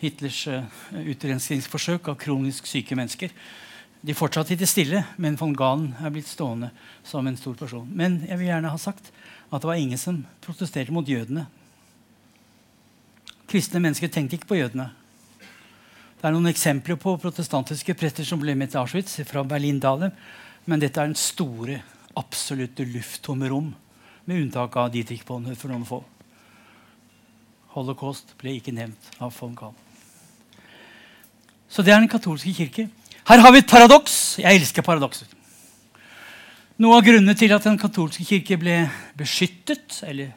[0.01, 0.65] Hitlers uh,
[0.97, 3.35] utrenskningsforsøk av kronisk syke mennesker.
[4.01, 6.71] De fortsatte ikke stille, men von Gahn er blitt stående
[7.05, 7.85] som en stor person.
[7.85, 9.11] Men jeg vil gjerne ha sagt
[9.51, 11.45] at det var ingen som protesterte mot jødene.
[13.51, 14.89] Kristne mennesker tenkte ikke på jødene.
[16.21, 20.15] Det er noen eksempler på protestantiske prester som ble med til Auschwitz fra Berlin-Dahlem,
[20.69, 21.81] men dette er den store,
[22.17, 23.71] absolutte lufttomme rom,
[24.25, 26.03] med unntak av Dietrich Bonhoeffer noen få.
[27.75, 29.77] Holocaust ble ikke nevnt av von Gahl.
[31.71, 32.89] Så det er den katolske kirke.
[33.29, 34.41] Her har vi et paradoks.
[34.43, 35.29] Jeg elsker paradokser.
[36.81, 38.83] Noe av grunnene til at den katolske kirke ble
[39.19, 40.33] beskyttet, eller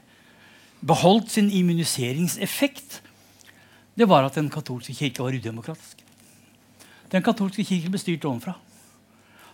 [0.83, 2.99] beholdt sin immuniseringseffekt,
[3.97, 6.03] det var at den katolske kirke var udemokratisk.
[7.13, 8.55] Den katolske kirke ble styrt ovenfra.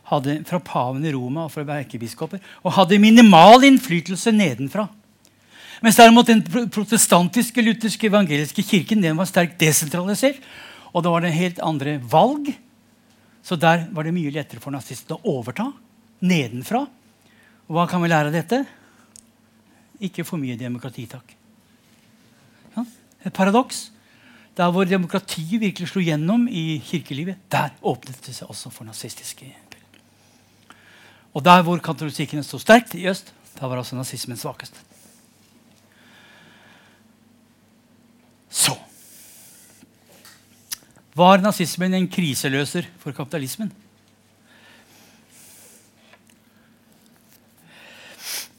[0.09, 2.39] Hadde fra paven i Roma og fra erkebiskoper.
[2.63, 4.87] Og hadde minimal innflytelse nedenfra.
[5.79, 10.41] Mens derimot den protestantiske lutherske evangeliske kirken den var sterkt desentralisert.
[10.91, 12.51] Og det var det helt andre valg.
[13.43, 15.69] Så der var det mye lettere for nazistene å overta
[16.19, 16.83] nedenfra.
[17.69, 18.65] Og hva kan vi lære av dette?
[19.99, 21.33] ikke for mye demokrati, takk.
[22.75, 22.85] Ja,
[23.25, 23.89] et paradoks.
[24.57, 29.47] Der hvor demokratiet virkelig slo gjennom i kirkelivet, der åpnet det seg også for nazistiske
[31.33, 34.73] Og der hvor katolikkene sto sterkt, i øst, der var altså nazismen svakest.
[38.49, 38.73] Så
[41.17, 43.71] Var nazismen en kriseløser for kapitalismen?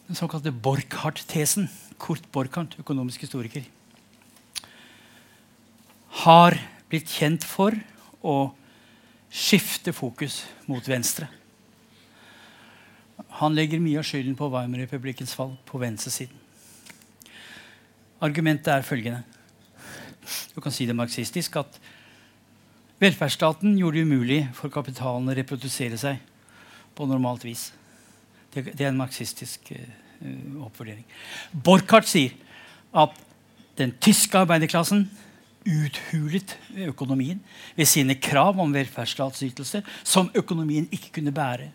[0.09, 1.69] Den såkalte Borchardt-tesen.
[2.01, 3.63] Kurt Borchardt, økonomisk historiker
[6.25, 6.57] har
[6.91, 7.77] blitt kjent for
[8.27, 8.51] å
[9.31, 11.29] skifte fokus mot venstre.
[13.41, 16.35] Han legger mye av skylden på Weimar-republikkens fall på venstresiden.
[18.21, 19.23] Argumentet er følgende.
[20.53, 21.79] Du kan si det marxistisk at
[23.01, 26.21] velferdsstaten gjorde det umulig for kapitalen å reprodusere seg
[26.97, 27.71] på normalt vis.
[28.53, 31.05] Det, det er en marxistisk uh, oppvurdering.
[31.53, 32.37] Borchardt sier
[32.91, 33.15] at
[33.79, 35.07] den tyske arbeiderklassen
[35.65, 36.57] uthulet
[36.89, 37.41] økonomien
[37.77, 41.69] ved sine krav om velferdsstatsytelser som økonomien ikke kunne bære.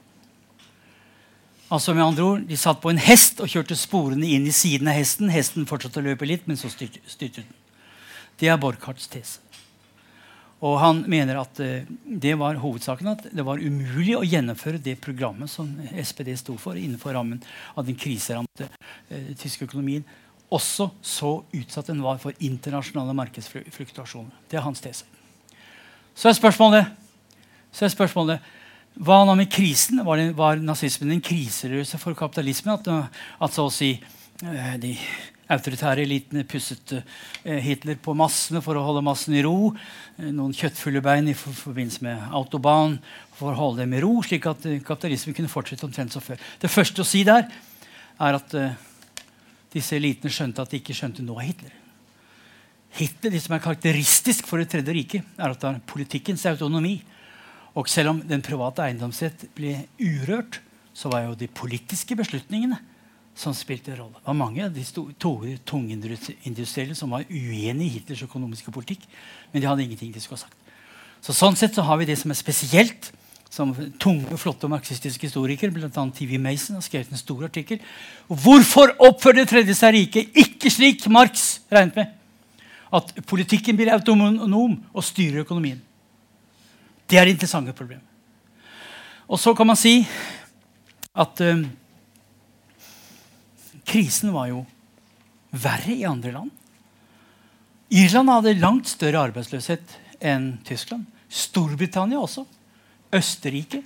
[1.72, 4.88] Altså med andre ord, De satt på en hest og kjørte sporene inn i siden
[4.88, 5.32] av hesten.
[5.34, 7.48] Hesten fortsatte å løpe litt, men så styrtet den.
[8.40, 9.40] Det er Borchardts tese.
[10.66, 14.98] Og han mener at uh, det var hovedsaken at det var umulig å gjennomføre det
[15.04, 17.44] programmet som SPD sto for innenfor rammen
[17.76, 18.70] av den kriserammede
[19.10, 20.06] eh, tyske økonomien
[20.54, 24.32] også så utsatt den var for internasjonale markedsfluktuasjoner.
[24.50, 25.08] Det er hans tese.
[26.16, 26.92] Så er spørsmålet,
[27.76, 28.54] så er spørsmålet
[28.96, 30.00] hva nå med krisen?
[30.06, 32.78] Var, det, var nazismen en kriserøse for kapitalismen?
[32.78, 33.10] At,
[33.42, 34.94] at, så å si eh, de
[35.52, 39.72] autoritære elitene pusset eh, Hitler på massene for å holde massen i ro.
[40.18, 42.98] Eh, noen kjøttfulle bein i forbindelse med autobahn
[43.36, 46.42] for å holde dem i ro, slik at kapitalismen kunne fortsette omtrent som før.
[46.62, 47.50] Det første å si der
[48.16, 48.54] er at
[49.76, 51.74] disse elitene skjønte at de ikke skjønte noe av Hitler.
[52.96, 57.02] Hitler, Det som er karakteristisk for Det tredje riket, er at det er politikkens autonomi.
[57.76, 60.62] Og selv om den private eiendomsrett ble urørt,
[60.96, 62.80] så var jo de politiske beslutningene
[63.36, 64.20] som spilte en rolle.
[64.22, 64.84] Det var mange de
[65.68, 69.04] tungindustrielle som var uenige i Hitlers økonomiske politikk.
[69.52, 70.58] Men de hadde ingenting de skulle ha sagt.
[71.22, 73.12] Så Sånn sett så har vi det som er spesielt
[73.52, 73.72] som
[74.02, 75.90] tunge, flotte marxistiske historikere, bl.a.
[76.16, 77.80] TV Mason, har skrevet en stor artikkel.
[78.28, 82.12] Hvorfor oppfører Det tredje seg riket ikke slik Marx regnet med?
[82.96, 85.80] At politikken blir autonom og styrer økonomien.
[87.08, 88.04] Det er det interessante problemet.
[89.28, 90.04] Og så kan man si
[91.16, 91.64] at uh,
[93.86, 94.64] krisen var jo
[95.56, 96.52] verre i andre land.
[97.94, 101.06] Irland hadde langt større arbeidsløshet enn Tyskland.
[101.30, 102.46] Storbritannia også.
[103.16, 103.84] Østerrike.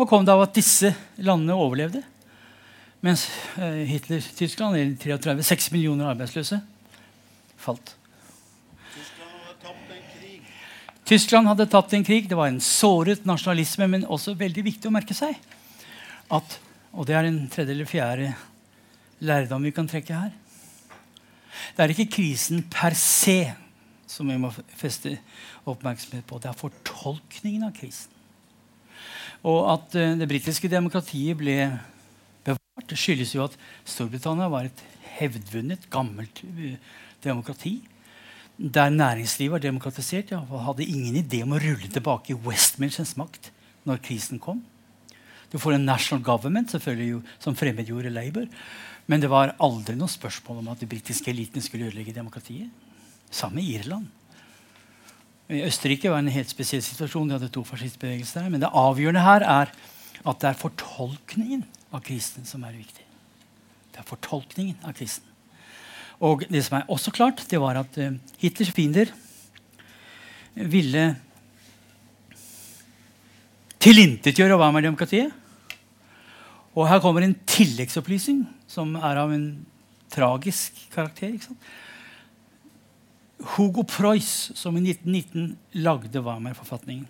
[0.00, 2.02] Og kom det av at disse landene overlevde.
[3.04, 3.26] Mens
[3.56, 6.58] eh, Hitler-Tyskland, i 33, 6 millioner arbeidsløse,
[7.60, 7.94] falt.
[11.08, 12.28] Tyskland hadde tapt en krig.
[12.28, 15.38] Det var en såret nasjonalisme, men også veldig viktig å merke seg
[16.30, 16.60] at
[16.90, 18.32] Og det er den tredje eller fjerde
[19.20, 20.32] lærdom vi kan trekke her.
[21.76, 23.52] Det er ikke krisen per se
[24.10, 25.14] som vi må feste
[25.68, 26.40] oppmerksomhet på.
[26.40, 28.10] Det er fortolkningen av krisen.
[29.46, 31.56] Og at uh, det britiske demokratiet ble
[32.44, 33.54] bevart, skyldes jo at
[33.88, 34.82] Storbritannia var et
[35.16, 36.74] hevdvunnet, gammelt uh,
[37.24, 37.78] demokrati.
[38.60, 43.48] Der næringslivet var demokratisert, ja, hadde ingen idé om å rulle tilbake Westminsters makt
[43.88, 44.60] når krisen kom.
[45.50, 48.50] Du får en national government selvfølgelig jo, som fremmedgjorde Labour.
[49.10, 52.70] Men det var aldri noe spørsmål om at de britiske elitene skulle ødelegge demokratiet.
[53.30, 54.06] Samme i Irland.
[55.50, 57.26] I Østerrike var det en helt spesiell situasjon.
[57.26, 58.52] De hadde to fascistbevegelser der.
[58.54, 59.72] Men det avgjørende her er
[60.20, 63.06] at det er fortolkningen av kristen som er viktig.
[63.90, 65.26] Det er fortolkningen av kristen.
[66.22, 69.10] Og det som er også klart, det var at uh, Hitlers fiender
[70.54, 71.04] ville
[73.80, 75.34] tilintetgjøre hva med demokratiet.
[76.78, 79.46] Og her kommer en tilleggsopplysning som er av en
[80.10, 81.38] tragisk karakter.
[83.56, 87.08] Hugo Preuss, som i 1919 lagde Weimar-forfatningen.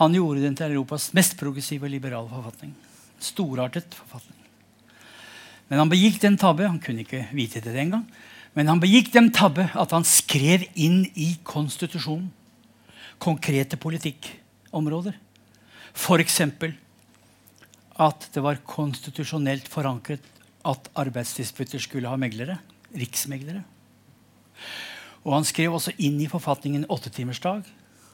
[0.00, 2.74] Han gjorde den til Europas mest progressive og liberale forfatning.
[3.20, 4.36] Storartet forfatning.
[5.68, 8.06] Men han begikk den tabbe han kunne ikke vite det den gang,
[8.56, 12.32] men han begikk den tabbe at han skrev inn i konstitusjonen
[13.20, 15.14] konkrete politikkområder.
[15.92, 16.40] F.eks.
[18.00, 20.24] at det var konstitusjonelt forankret
[20.68, 22.58] at arbeidsdisputter skulle ha meglere.
[22.96, 23.62] Riksmeglere.
[25.24, 27.62] Og han skrev også inn i forfatningen åttetimersdag,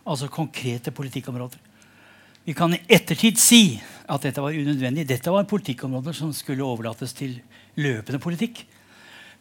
[0.06, 1.58] altså konkrete politikkområder.
[2.46, 5.06] Vi kan i ettertid si at dette var unødvendig.
[5.08, 7.40] Dette var politikkområder som skulle overlates til
[7.74, 8.62] løpende politikk.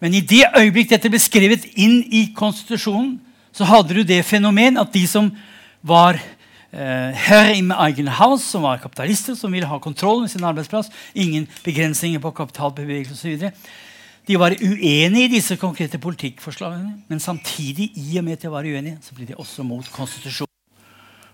[0.02, 3.20] Men i det øyeblikk dette ble skrevet inn i konstitusjonen,
[3.54, 5.30] så hadde du det fenomen at de som
[5.86, 6.18] var
[6.76, 11.48] herre i egen house, som var kapitalister, som ville ha kontroll med sin arbeidsplass, ingen
[11.64, 13.52] begrensninger på kapitalbevegelse osv.,
[14.26, 16.96] de var uenige i disse konkrete politikkforslagene.
[17.08, 20.50] Men samtidig, i og med at de var uenige, så ble de også mot konstitusjonen.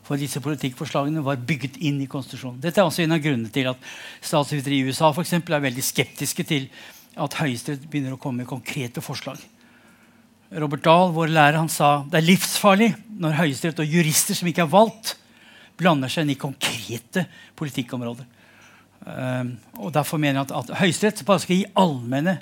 [0.04, 2.60] For disse politikkforslagene var bygget inn i konstitusjonen.
[2.60, 3.88] Dette er også en av grunnene til at
[4.20, 6.68] statsvitere i USA for eksempel, er veldig skeptiske til
[7.16, 9.39] at Høyesterett begynner å komme med konkrete forslag.
[10.52, 12.89] Robert Dahl, vår lærer, han sa det er livsfarlig
[13.24, 15.16] når Høyesterett og jurister som ikke er valgt,
[15.82, 17.26] blander seg inn i konkrete
[17.60, 18.30] politikkområder.
[19.02, 22.38] Um, og Derfor mener jeg at, at Høyesterett bare skal gi allmenne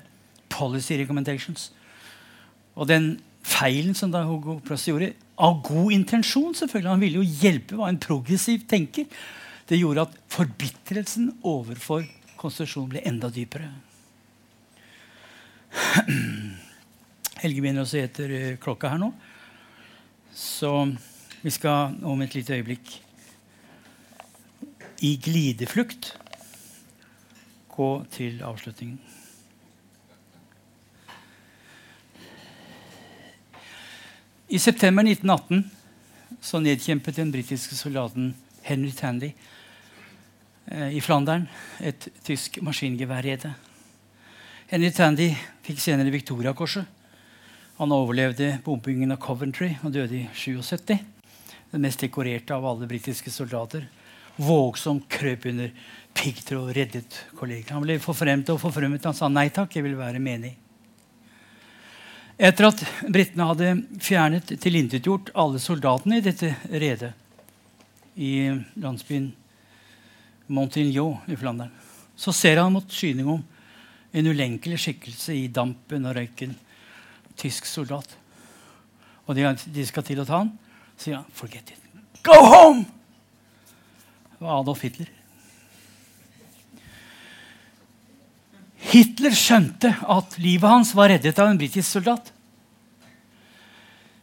[0.52, 1.70] policy recommendations.
[2.76, 3.14] Og den
[3.48, 7.90] feilen som da Hugo Prass gjorde, av god intensjon selvfølgelig, Han ville jo hjelpe, var
[7.90, 9.06] en progressiv tenker.
[9.70, 12.04] Det gjorde at forbitrelsen overfor
[12.40, 13.70] konstitusjonen ble enda dypere.
[17.44, 19.14] Helge begynner å se etter eh, klokka her nå.
[20.36, 20.72] Så
[21.44, 22.98] vi skal om et lite øyeblikk
[25.06, 26.14] i glideflukt
[27.72, 29.00] gå til avslutningen.
[34.50, 35.62] I september 1918
[36.42, 38.32] så nedkjempet den britiske soldaten
[38.66, 39.30] Henry Tandy
[40.66, 41.46] eh, i Flandern
[41.80, 43.54] et tysk maskingeværrede.
[44.72, 45.30] Henry Tandy
[45.66, 46.86] fikk senere Victoria-korset.
[47.78, 50.98] Han overlevde bombingen av Coventry og døde i 77.
[51.70, 53.86] Den mest dekorerte av alle britiske soldater.
[54.40, 55.72] Vågsomt krøp under
[56.16, 57.74] piggtråd og reddet kolleger.
[57.76, 59.06] Han ble forfremt og forfremmet.
[59.08, 60.54] Han sa nei takk, jeg vil være menig.
[62.40, 67.12] Etter at britene hadde fjernet tilintetgjort alle soldatene i dette redet
[68.16, 68.48] i
[68.80, 69.28] landsbyen
[70.50, 71.72] Montignon i Flandern,
[72.16, 73.44] så ser han mot skyning om
[74.12, 76.56] en ulenkelig skikkelse i dampen og røyken.
[77.40, 78.16] Tysk soldat.
[79.28, 80.50] Og de, de skal til å ta han,
[80.98, 81.86] sier han 'forget it'.
[82.24, 82.99] Go home!
[84.40, 85.10] Det var Adolf Hitler.
[88.90, 92.32] Hitler skjønte at livet hans var reddet av en britisk soldat.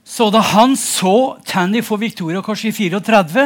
[0.06, 3.44] Så da han så Tandy få Victoria-korset i 34,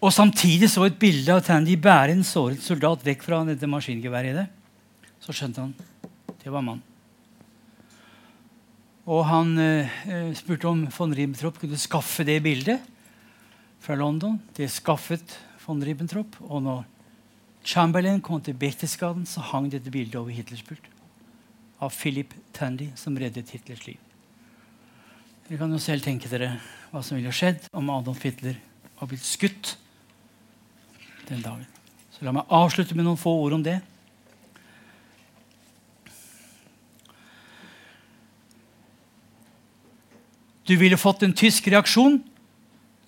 [0.00, 4.50] og samtidig så et bilde av Tandy bære en såret soldat vekk fra dette maskingeværet,
[5.22, 5.74] så skjønte han
[6.40, 6.80] det var mann.
[9.10, 12.89] Og han eh, eh, spurte om von Ribbentrop kunne skaffe det bildet
[13.80, 14.38] fra London.
[14.56, 16.36] Det skaffet von Ribbentrop.
[16.46, 16.84] Og når
[17.64, 20.86] Chamberlain kom til Berchtesgaden, så hang dette bildet over Hitlers pult.
[21.80, 23.98] Av Philip Tandy, som reddet Hitlers liv.
[25.48, 26.52] Dere kan jo selv tenke dere
[26.92, 28.58] hva som ville skjedd om Adolf Hitler
[29.00, 29.76] var blitt skutt
[31.26, 31.64] den dagen.
[32.12, 33.80] Så La meg avslutte med noen få ord om det.
[40.68, 42.20] Du ville fått en tysk reaksjon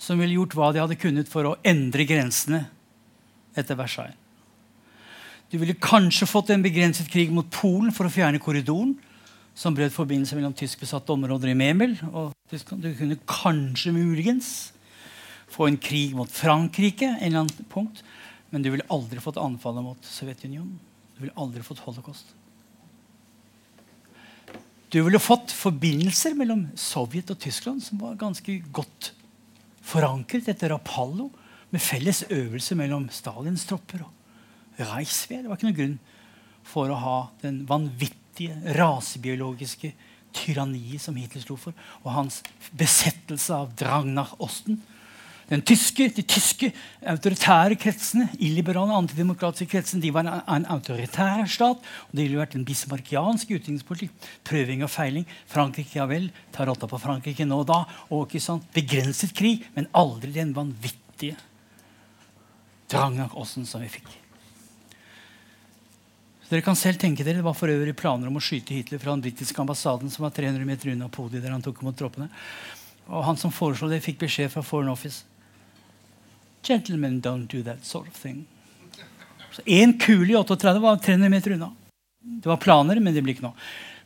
[0.02, 2.64] som ville gjort hva de hadde kunnet for å endre grensene
[3.54, 4.18] etter Versailles.
[5.52, 8.94] Du ville kanskje fått en begrenset krig mot Polen for å fjerne korridoren,
[9.54, 11.98] som brøt forbindelse mellom tyskbesatte områder i Memel.
[12.08, 12.32] Og
[12.80, 14.72] du kunne kanskje muligens
[15.52, 18.00] få en krig mot Frankrike, en eller annen punkt,
[18.48, 20.78] men du ville aldri fått anfallet mot Sovjetunionen.
[21.18, 22.32] Du ville aldri fått holocaust.
[24.92, 29.12] Du ville fått forbindelser mellom Sovjet og Tyskland som var ganske godt
[29.82, 31.30] forankret etter Apollo,
[31.72, 35.40] med felles øvelse mellom Stalins tropper og Reichswehr.
[35.40, 35.94] Det var ikke noen grunn
[36.68, 39.92] for å ha den vanvittige rasebiologiske
[40.36, 42.42] tyranniet som Hitler sto for, og hans
[42.76, 44.80] besettelse av Drangnar-Osten.
[45.52, 46.70] Den tyske, De tyske
[47.04, 51.82] autoritære kretsene, illiberale, antidemokratiske kretsene, de var en, en autoritær stat.
[52.08, 54.30] og Det ville vært en bismarkiansk utenrikspolitikk.
[54.48, 55.26] Prøving og feiling.
[55.52, 56.30] Frankrike, ja vel.
[56.56, 57.82] Tar rotta på Frankrike nå og da.
[58.08, 61.36] og ikke sant, Begrenset krig, men aldri den vanvittige
[62.92, 64.08] Drangnar-Osten som vi fikk.
[66.48, 69.12] Dere kan selv tenke dere, Det var for øvrig planer om å skyte Hitler fra
[69.12, 72.28] den britiske ambassaden som var 300 meter unna podiet der han tok imot troppene.
[73.08, 75.24] Og Han som foreslo det, fikk beskjed fra Foreign Office.
[76.62, 78.46] Gentlemen don't do that sort of thing.
[79.52, 81.72] Så Én kule i 38 var 300 meter unna.
[82.20, 83.58] Det var planer, men det blir ikke noe.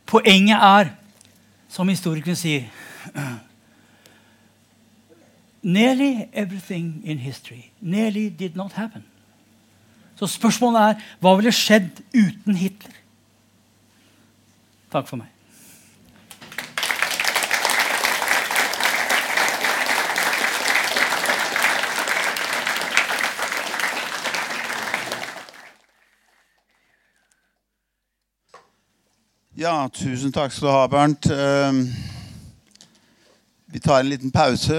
[0.05, 0.89] Poenget er,
[1.69, 2.65] som historikeren sier
[5.67, 9.03] Nearly everything in history nearly did not happen.
[10.15, 12.93] Så spørsmålet er hva ville skjedd uten Hitler?
[14.93, 15.36] Takk for meg.
[29.67, 31.25] Ja, tusen takk skal du ha, Bernt.
[31.27, 31.73] Eh,
[33.73, 34.77] vi tar en liten pause.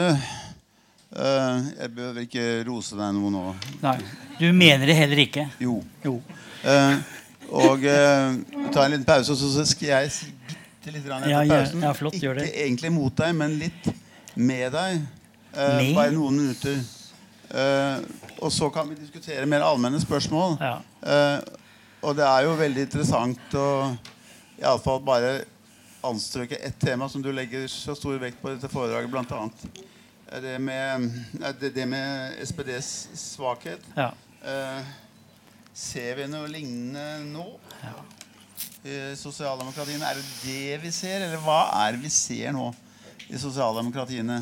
[1.13, 3.43] Eh, jeg behøver ikke rose deg noe nå.
[3.83, 3.99] Nei.
[4.39, 5.45] Du mener det heller ikke?
[5.61, 5.75] Jo.
[6.07, 6.15] Jo.
[6.65, 6.97] Eh,
[7.53, 11.45] og vi tar en liten pause, og så skal jeg si bitte litt etter Ja,
[11.53, 11.85] pausen.
[11.85, 12.17] ja, flott.
[12.17, 13.93] Ikke egentlig mot deg, men litt
[14.41, 15.03] med deg.
[15.53, 16.81] Bare noen minutter.
[18.41, 20.57] Og så kan vi diskutere mer allmenne spørsmål.
[20.65, 20.79] Ja.
[22.01, 23.69] Og det er jo veldig interessant å
[24.59, 25.33] iallfall bare
[26.07, 29.49] anstrøke ett tema som du legger så stor vekt på i dette foredraget, bl.a.
[30.29, 30.57] Det
[31.61, 33.85] det, det med SPDs svakhet.
[33.97, 34.13] ja.
[34.39, 34.83] Eh,
[35.79, 37.45] ser vi noe lignende nå?
[38.87, 40.07] I sosialdemokratiene?
[40.07, 42.71] Er det det vi ser, eller hva er det vi ser nå
[43.29, 44.39] i sosialdemokratiene?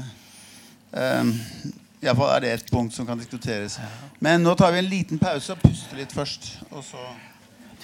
[0.93, 1.33] Um,
[2.05, 3.79] Iallfall er det et punkt som kan diskuteres.
[4.23, 6.53] Men nå tar vi en liten pause og puster litt først.
[6.71, 7.03] Og så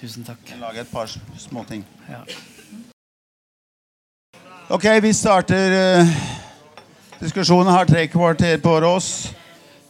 [0.03, 0.38] Tusen takk.
[0.59, 1.07] lager et par
[1.38, 1.84] småting.
[2.09, 2.24] Ja.
[4.68, 6.09] Ok, vi starter uh,
[7.20, 7.70] diskusjonen.
[7.70, 9.30] Har tre kvarter på oss.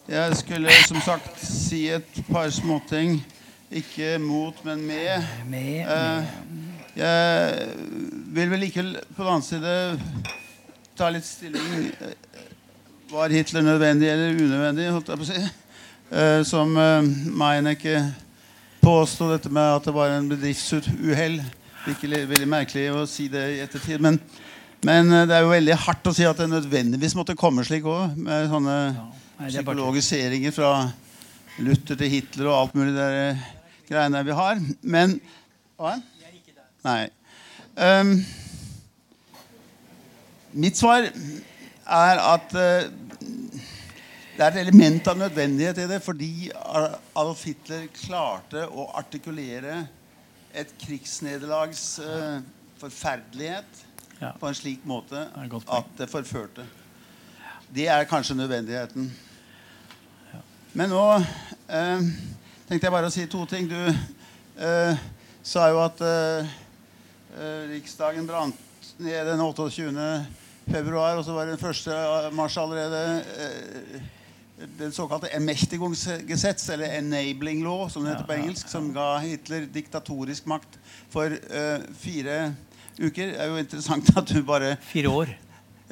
[0.07, 3.23] Jeg skulle som sagt si et par småting.
[3.71, 5.25] Ikke mot, men med.
[5.49, 6.27] Med, med.
[6.95, 7.67] jeg
[8.37, 8.83] vil vel ikke
[9.15, 9.77] på den annen side
[10.93, 12.13] ta litt stilling eh,
[13.09, 15.41] Var Hitler nødvendig eller unødvendig, holdt jeg på å si?
[16.13, 16.77] Eh, som
[17.33, 17.97] Meinecke
[18.83, 21.39] påsto dette med at det var en bedriftsuhell.
[21.91, 24.01] Ikke veldig merkelig å si det i ettertid.
[24.03, 24.19] Men,
[24.87, 27.87] men eh, det er jo veldig hardt å si at det nødvendigvis måtte komme slik
[27.89, 28.17] òg.
[28.19, 29.09] Med sånne Ja.
[29.33, 30.71] Nei, er psykologiseringer fra
[31.65, 33.45] Luther til Hitler og alt mulig der eh,
[33.89, 34.61] greiene vi har.
[34.81, 35.17] Men
[35.79, 35.97] Hva?
[36.83, 37.07] Nei.
[37.73, 38.17] Um,
[40.53, 42.91] mitt svar er at eh,
[44.33, 49.83] det er et element av nødvendighet i det fordi Adolf Hitler klarte å artikulere
[50.57, 52.39] et krigsnederlags uh,
[52.81, 53.83] forferdelighet
[54.21, 54.31] Ja.
[54.39, 55.83] på en slik måte et godt poeng.
[55.83, 56.65] at det forførte.
[57.73, 59.11] Det er kanskje nødvendigheten.
[60.73, 62.05] Men nå uh,
[62.69, 63.69] tenkte jeg bare å si to ting.
[63.69, 64.97] Du uh,
[65.43, 66.01] sa jo at
[67.69, 68.57] Riksdagen brant
[69.01, 70.25] ned den 28.
[70.69, 72.33] februar, og så var det den 1.
[72.37, 73.01] mars allerede
[74.77, 80.45] den såkalte Ermächtigungsgesetz, eller Enabling Law, som det heter på engelsk, som ga Hitler diktatorisk
[80.45, 80.77] makt
[81.09, 82.53] for uh, fire
[82.99, 83.33] uker.
[83.33, 85.33] Det er jo interessant at du bare Fire år.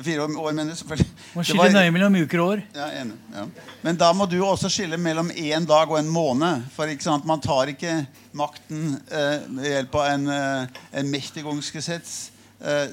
[0.02, 1.10] Fire år, mener selvfølgelig.
[1.36, 2.62] Må skille var- nøye mellom uker og år.
[2.76, 3.18] ja, enig.
[3.34, 3.46] Ja.
[3.82, 6.64] Men da må du også skille mellom én dag og en måned.
[6.72, 6.88] For
[7.26, 11.12] man tar ikke makten uh, ved hjelp av en, eh, en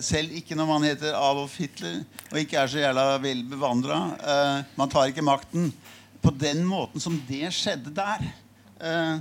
[0.01, 1.99] selv ikke når man heter Adolf Hitler
[2.31, 3.99] og ikke er så jævla vel bevandra.
[4.21, 5.71] Eh, man tar ikke makten
[6.23, 8.25] på den måten som det skjedde der.
[8.81, 9.15] Eh,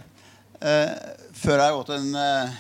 [0.61, 0.95] eh,
[1.37, 2.57] før har gått en eh,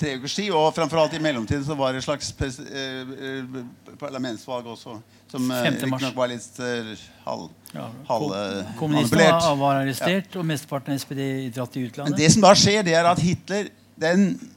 [0.00, 0.50] tre ukers tid.
[0.54, 3.60] Og framfor alt i mellomtiden så var det et slags eh, eh,
[4.00, 4.98] parlamentsvalg også.
[5.30, 5.78] Som eh, 5.
[5.86, 6.92] riktignok var litt uh,
[7.26, 7.88] halv, Ja.
[8.08, 11.22] halv eh, Kommunistene var, var arrestert, og mesteparten av SPD
[11.54, 14.55] dratt til Men det som da skjer, det er at Hitler den, eh,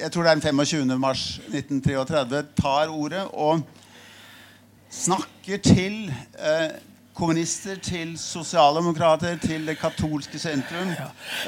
[0.00, 0.98] jeg tror det er den 25.
[1.00, 3.62] mars 1933 tar ordet og
[4.92, 6.72] snakker til eh,
[7.16, 10.92] kommunister, til sosialdemokrater, til det katolske sentrum.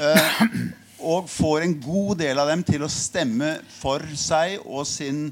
[0.01, 0.41] Eh,
[1.05, 5.27] og får en god del av dem til å stemme for seg og sin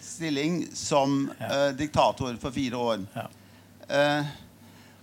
[0.00, 3.04] stilling som eh, diktator for fire år.
[3.88, 4.34] Eh,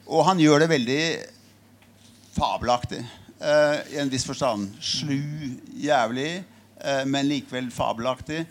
[0.07, 1.01] og han gjør det veldig
[2.37, 3.01] fabelaktig.
[3.41, 4.69] eh, I en viss forstand.
[4.81, 5.17] Slu,
[5.81, 6.53] jævlig, eh,
[7.09, 8.43] men likevel fabelaktig.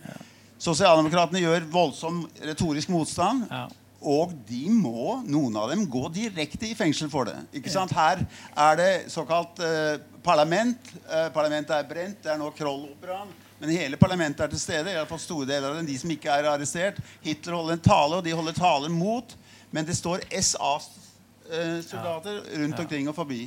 [0.59, 3.47] Sosialdemokratene gjør voldsom retorisk motstand.
[3.51, 3.69] Ja.
[4.07, 7.35] Og de må, noen av dem, gå direkte i fengsel for det.
[7.59, 7.93] Ikke sant?
[7.97, 8.21] Her
[8.53, 10.79] er det såkalt eh, parlament.
[11.09, 12.23] Eh, parlamentet er brent.
[12.23, 13.29] Det er nå Kroll-operaen.
[13.59, 14.91] Men hele parlamentet er til stede.
[14.93, 16.97] I hvert fall store deler av dem, De som ikke er arrestert.
[17.25, 19.37] Hitler holder en tale, og de holder taler mot.
[19.73, 23.43] Men det står SA-soldater rundt omkring og forbi.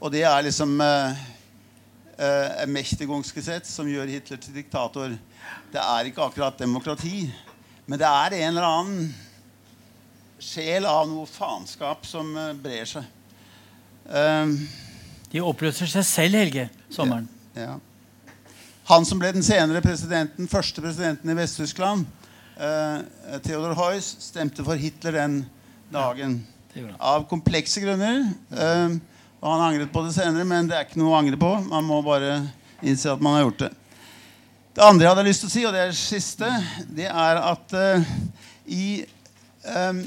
[0.00, 0.70] Og det er liksom
[2.20, 5.16] eh, Mächtigungsgesetz som gjør Hitler til diktator.
[5.72, 7.24] Det er ikke akkurat demokrati,
[7.88, 9.10] men det er en eller annen
[10.40, 13.08] sjel av noe faenskap som eh, brer seg.
[14.10, 14.56] Um,
[15.30, 17.28] De oppløser seg selv, Helge, sommeren.
[17.54, 17.76] ja.
[18.90, 22.08] Han som ble den senere presidenten, første presidenten i Vest-Tyskland,
[22.58, 25.36] eh, Theodor Heuss, stemte for Hitler den
[25.94, 26.40] dagen.
[26.74, 26.96] Ja.
[26.98, 28.24] Av komplekse grunner.
[28.50, 28.96] Eh,
[29.40, 31.50] og han angret på det senere, men det er ikke noe å angre på.
[31.70, 32.42] Man må bare
[32.84, 33.70] innse at man har gjort det.
[34.76, 36.50] Det andre jeg hadde lyst til å si, og det er det siste,
[36.96, 38.12] det er at uh,
[38.70, 39.00] i
[39.66, 40.02] eh,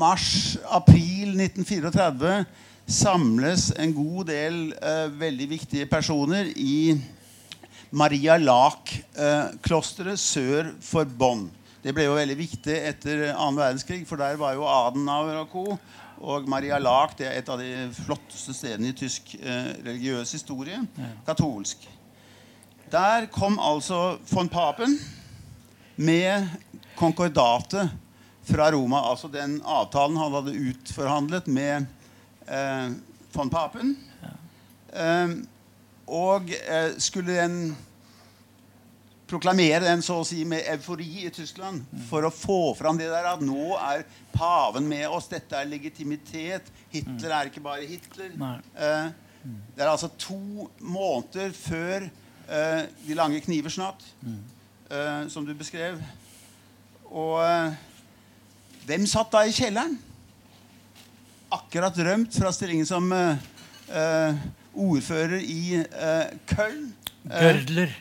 [0.00, 2.32] mars-april 1934
[2.88, 6.96] samles en god del uh, veldig viktige personer i
[7.90, 11.48] Maria Lak-klosteret sør for Bonn.
[11.84, 15.66] Det ble jo veldig viktig etter annen verdenskrig, for der var jo Adenauer og co.
[16.18, 20.80] Og Maria Laak det er et av de flotteste stedene i tysk eh, religiøs historie.
[21.26, 21.86] Katolsk.
[22.90, 24.96] Der kom altså von Papen
[25.96, 26.48] med
[26.96, 27.90] konkordatet
[28.48, 29.02] fra Roma.
[29.10, 31.86] Altså den avtalen han hadde utforhandlet med
[32.48, 32.90] eh,
[33.34, 33.94] von Papen.
[34.90, 35.36] Eh,
[36.08, 37.76] og eh, skulle den
[39.28, 43.26] proklamere den så å si med eufori i Tyskland for å få fram det der
[43.34, 46.70] at nå er paven med oss, dette er legitimitet.
[46.92, 48.32] Hitler er ikke bare Hitler.
[48.78, 49.10] Eh,
[49.76, 54.02] det er altså to måneder før eh, De lange knivers natt,
[54.90, 56.00] eh, som du beskrev.
[57.08, 57.76] Og eh,
[58.88, 59.98] hvem satt da i kjelleren?
[61.52, 63.46] Akkurat rømt fra stillingen som eh,
[63.92, 64.42] eh,
[64.78, 65.84] ordfører i
[66.50, 66.90] Köln.
[67.28, 67.96] Gørdler.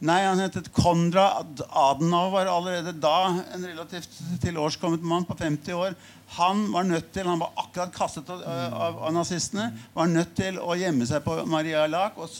[0.00, 5.96] Nei, han het Konrad Adenauer, var allerede da en relativt tilårskommet mann på 50 år.
[6.38, 10.56] Han var nødt til, han var akkurat kastet av, av, av nazistene, var nødt til
[10.62, 11.82] å gjemme seg på Maria.
[12.16, 12.32] Og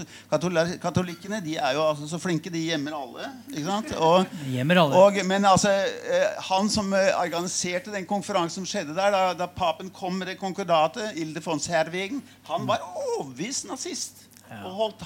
[0.80, 2.52] katolikkene de er jo altså så flinke.
[2.54, 3.28] De gjemmer alle.
[3.50, 3.92] ikke sant?
[4.08, 5.02] Og, gjemmer alle.
[5.02, 9.50] Og, men altså, eh, han som eh, organiserte den konferansen som skjedde der, da, da
[9.50, 14.24] papen kom med det konkordatet, Ilde von Serwegen, han var overbevist nazist.
[14.62, 15.04] Og holdt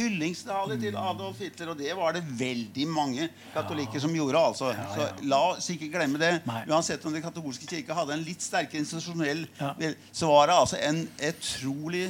[0.00, 1.72] hyllingstale til Adolf Hitler.
[1.72, 4.38] Og det var det veldig mange katolikker som gjorde.
[4.38, 4.72] altså.
[4.94, 6.32] Så la oss ikke glemme det.
[6.68, 9.46] Uansett om Den katolske kirke hadde en litt sterkere institusjonell
[10.12, 12.04] Så var det altså en utrolig,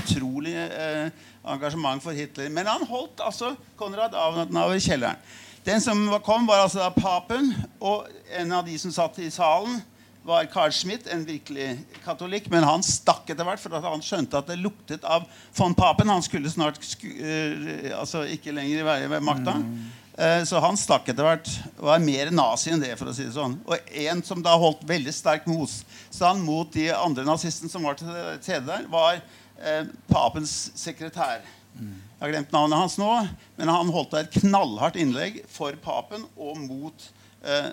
[0.00, 1.10] utrolig eh,
[1.46, 2.50] engasjement for Hitler.
[2.52, 5.20] Men han holdt altså Konrad Adenauer i kjelleren.
[5.66, 7.48] Den som kom, var altså da papen
[7.80, 8.06] og
[8.38, 9.80] en av de som satt i salen
[10.26, 12.48] var Carl Schmidt, en virkelig katolikk.
[12.50, 16.10] Men han stakk etter hvert, for han skjønte at det luktet av von Papen.
[16.10, 19.54] Han skulle snart sku, uh, altså ikke lenger være ved makta.
[19.60, 19.76] Mm.
[20.16, 21.50] Uh, så han stakk etter hvert.
[21.78, 22.96] Var mer nazi enn det.
[22.98, 23.54] for å si det sånn.
[23.70, 28.10] Og en som da holdt veldig sterk motstand mot de andre nazistene som var til
[28.40, 29.22] stede der, var
[29.62, 31.46] eh, papens sekretær.
[31.76, 31.94] Mm.
[32.16, 33.12] Jeg har glemt navnet hans nå,
[33.60, 37.10] men han holdt et knallhardt innlegg for papen og mot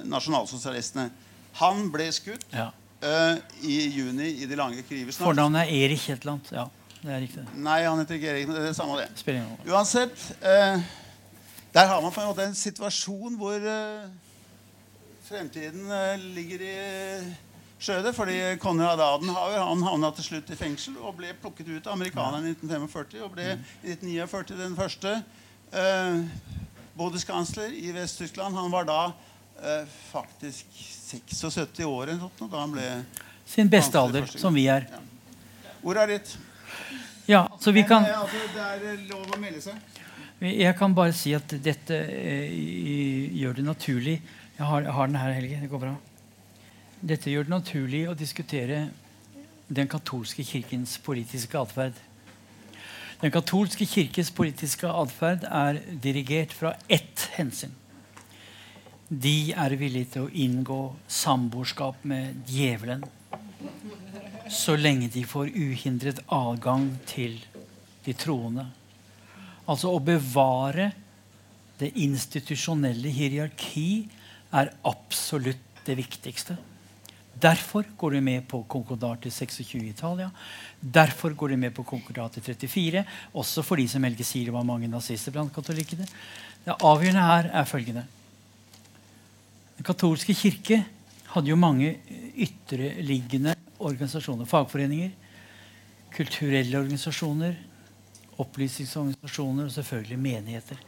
[0.05, 1.07] nasjonalsosialistene.
[1.59, 2.69] Han ble skutt ja.
[3.03, 5.13] uh, i juni i de lange kriger.
[5.15, 6.51] Fornavnet er Erik et eller annet.
[6.55, 6.65] Ja,
[7.03, 7.45] det er riktig.
[7.53, 8.49] Nei, han heter ikke Erik.
[8.49, 9.37] Men det er det samme det.
[9.69, 10.83] Uansett, uh,
[11.73, 14.05] der har man på en måte en situasjon hvor uh,
[15.29, 15.89] fremtiden
[16.35, 16.75] ligger i
[17.83, 18.15] skjødet.
[18.15, 22.51] Fordi Konrad Adenhauer han havna til slutt i fengsel og ble plukket ut av amerikanerne
[22.51, 23.21] i 1945.
[23.25, 23.49] Og ble
[23.83, 25.15] i 1949 den første
[25.75, 26.23] uh,
[26.97, 28.55] bodeskansler i Vest-Tyskland.
[28.57, 30.69] Han var da uh, faktisk
[31.13, 32.87] 76 år noe, da han ble
[33.45, 34.87] Sin beste alder, som vi er.
[34.89, 35.01] Ja.
[35.83, 36.31] Ordet er ditt.
[37.27, 39.99] Ja, så vi kan Men, altså, Det er eh, lov å melde seg.
[40.43, 42.55] Jeg kan bare si at dette eh,
[43.39, 44.15] gjør det naturlig
[44.57, 45.59] Jeg har, jeg har den her, Helge.
[45.61, 45.93] Det går bra.
[47.03, 48.87] Dette gjør det naturlig å diskutere
[49.67, 51.95] den katolske kirkens politiske atferd.
[53.21, 57.73] Den katolske kirkes politiske atferd er dirigert fra ett hensyn
[59.21, 60.79] de er villige til å inngå
[61.11, 63.03] samboerskap med djevelen
[64.53, 67.37] så lenge de får uhindret adgang til
[68.05, 68.65] de troende.
[69.69, 70.91] Altså å bevare
[71.79, 74.05] det institusjonelle hierarki
[74.53, 76.57] er absolutt det viktigste.
[77.33, 80.29] Derfor går de med på konkordat til 26 i Italia.
[80.79, 83.03] Derfor går de med på konkordat til 34.
[83.33, 86.05] Også for de som Helge sier det var mange nazister blant katolikkene.
[86.63, 88.05] Det avgjørende her er følgende.
[89.83, 90.77] Den katolske kirke
[91.33, 91.89] hadde jo mange
[92.39, 93.51] ytterliggende
[93.83, 94.47] organisasjoner.
[94.47, 95.09] Fagforeninger,
[96.15, 97.57] kulturelle organisasjoner,
[98.39, 100.79] opplysningsorganisasjoner og selvfølgelig menigheter.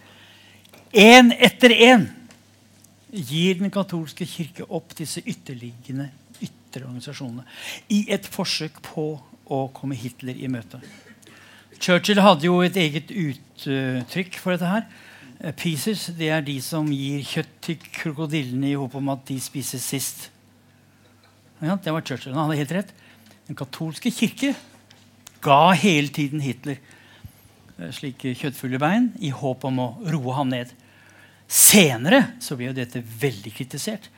[0.95, 2.05] Én etter én
[3.11, 6.07] gir den katolske kirke opp disse ytterliggende
[6.39, 7.43] ytre organisasjonene
[7.91, 9.09] i et forsøk på
[9.43, 10.79] å komme Hitler i møte.
[11.83, 14.71] Churchill hadde jo et eget uttrykk for dette.
[14.71, 14.87] her
[15.45, 19.37] Eh, pieces det er de som gir kjøtt til krokodillene i håp om at de
[19.43, 20.29] spises sist.
[21.61, 22.33] Ja, det var Churchill.
[22.33, 22.95] Han hadde helt rett.
[23.45, 24.55] Den katolske kirke
[25.45, 26.79] ga hele tiden Hitler
[27.77, 30.73] eh, slike kjøttfulle bein i håp om å roe ham ned.
[31.45, 34.09] Senere så ble jo dette veldig kritisert.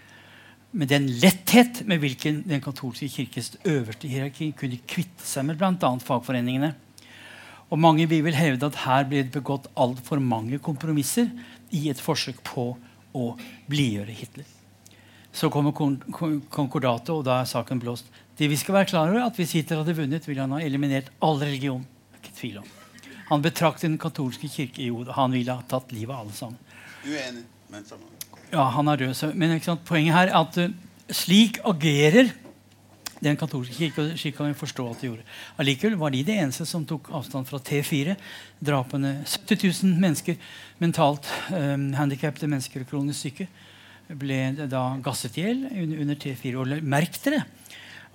[0.72, 5.92] Med den letthet med hvilken den katolske kirkes øverste hierarki kunne kvitte seg med bl.a.
[6.08, 6.72] fagforeningene.
[7.68, 11.28] Og mange vil hevde at her blir det begått altfor mange kompromisser
[11.76, 12.70] i et forsøk på
[13.18, 13.26] å
[13.68, 14.48] blidgjøre Hitler.
[15.36, 18.08] Så kommer konkordatet, og da er saken blåst.
[18.38, 21.12] Det vi skal være klar over, at Hvis Hitler hadde vunnet, ville han ha eliminert
[21.22, 21.84] all religion.
[22.18, 22.72] Ikke tvil om.
[23.28, 26.60] Han betraktet den katolske kirke i Jo, han ville ha tatt livet av alle sammen.
[27.04, 28.08] Uenig, men sammen.
[28.54, 29.34] Ja, han er rød.
[29.36, 30.72] Men poenget her er at uh,
[31.12, 32.32] slik agerer
[33.24, 34.18] den katolske kirke.
[34.18, 35.26] slik kan vi forstå at de gjorde.
[35.58, 38.16] Allikevel var de det eneste som tok avstand fra T4.
[38.60, 40.38] Drapene 70 000 mennesker,
[40.80, 43.48] mentalt um, handikappede mennesker og kronisk syke,
[44.08, 46.56] ble da gasset i hjel under, under T4.
[46.56, 47.46] Og merk dere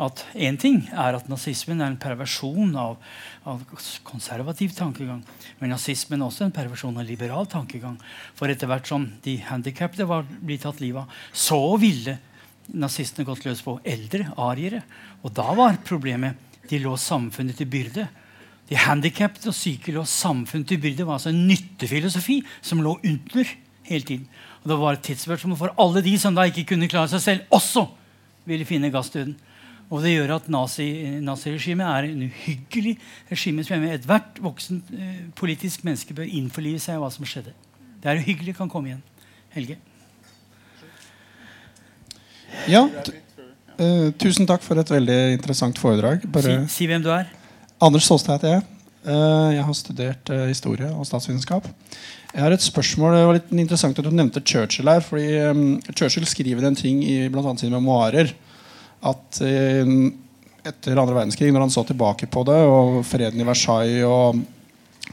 [0.00, 2.96] at én ting er at nazismen er en perversjon av,
[3.44, 3.62] av,
[4.06, 5.20] konservativ tankegang.
[5.60, 7.98] Men nazismen er også en perversjon av liberal tankegang.
[8.38, 10.26] For etter hvert som de handikappede var
[10.62, 12.18] tatt livet av, så ville
[12.70, 14.82] nazistene gått løs på eldre ariere.
[15.22, 16.38] Og da var problemet
[16.70, 18.06] de lå samfunnet til byrde.
[18.70, 21.02] De handikappede og syke lå samfunnet til byrde.
[21.02, 23.54] Det var altså en nyttefilosofi som lå under
[23.88, 24.28] hele tiden.
[24.62, 27.48] Og det var et tidsspørsmål for alle de som da ikke kunne klare seg selv,
[27.50, 27.88] også
[28.46, 29.34] ville finne gassdøden.
[29.92, 31.50] Og det gjør at naziregimet nazi
[31.84, 32.94] er en uhyggelig
[33.28, 37.52] regime som ethvert voksen eh, politisk menneske bør innforlive seg i hva som skjedde.
[38.00, 39.02] Det er uhyggelig kan komme igjen.
[39.52, 39.76] Helge?
[42.70, 46.26] Ja, uh, tusen takk for et veldig interessant foredrag.
[46.32, 46.62] Bare...
[46.66, 47.30] Si, si, hvem du er.
[47.82, 48.64] Anders Solstad heter jeg.
[49.02, 51.66] Uh, jeg har studert uh, historie og statsvitenskap.
[52.32, 55.02] Jeg har et spørsmål, Det var litt interessant at du nevnte Churchill her.
[55.04, 58.32] fordi um, Churchill skriver en ting i blant annet sine memoarer
[59.02, 59.40] at
[60.62, 64.38] etter andre verdenskrig, når han så tilbake på det, og freden i Versailles og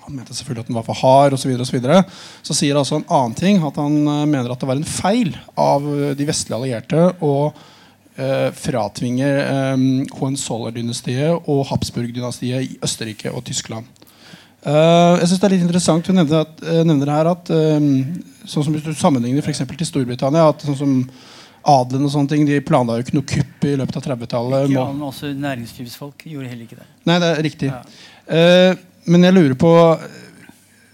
[0.06, 1.52] han mente selvfølgelig at den var for hard osv.
[1.64, 3.62] Så, videre, og så, så sier altså en annen ting.
[3.66, 7.34] At han uh, mener at det var en feil av uh, de vestlige allierte å
[8.20, 9.84] eh, fratvinge eh,
[10.20, 13.88] Hohenzoller-dynastiet og Habsburg-dynastiet i Østerrike og Tyskland.
[14.60, 18.84] jeg synes det er litt interessant Hun nevner, at, nevner her at sånn som hvis
[18.84, 20.98] du sammenligner for til Storbritannia at sånn som
[21.68, 24.70] adelen og sånne ting, de planla jo ikke noe kupp i løpet av 30-tallet.
[24.72, 26.88] Men Også næringslivsfolk gjorde heller ikke det.
[27.10, 27.72] Nei, det er riktig.
[27.72, 27.82] Ja.
[28.30, 29.74] Uh, men jeg lurer på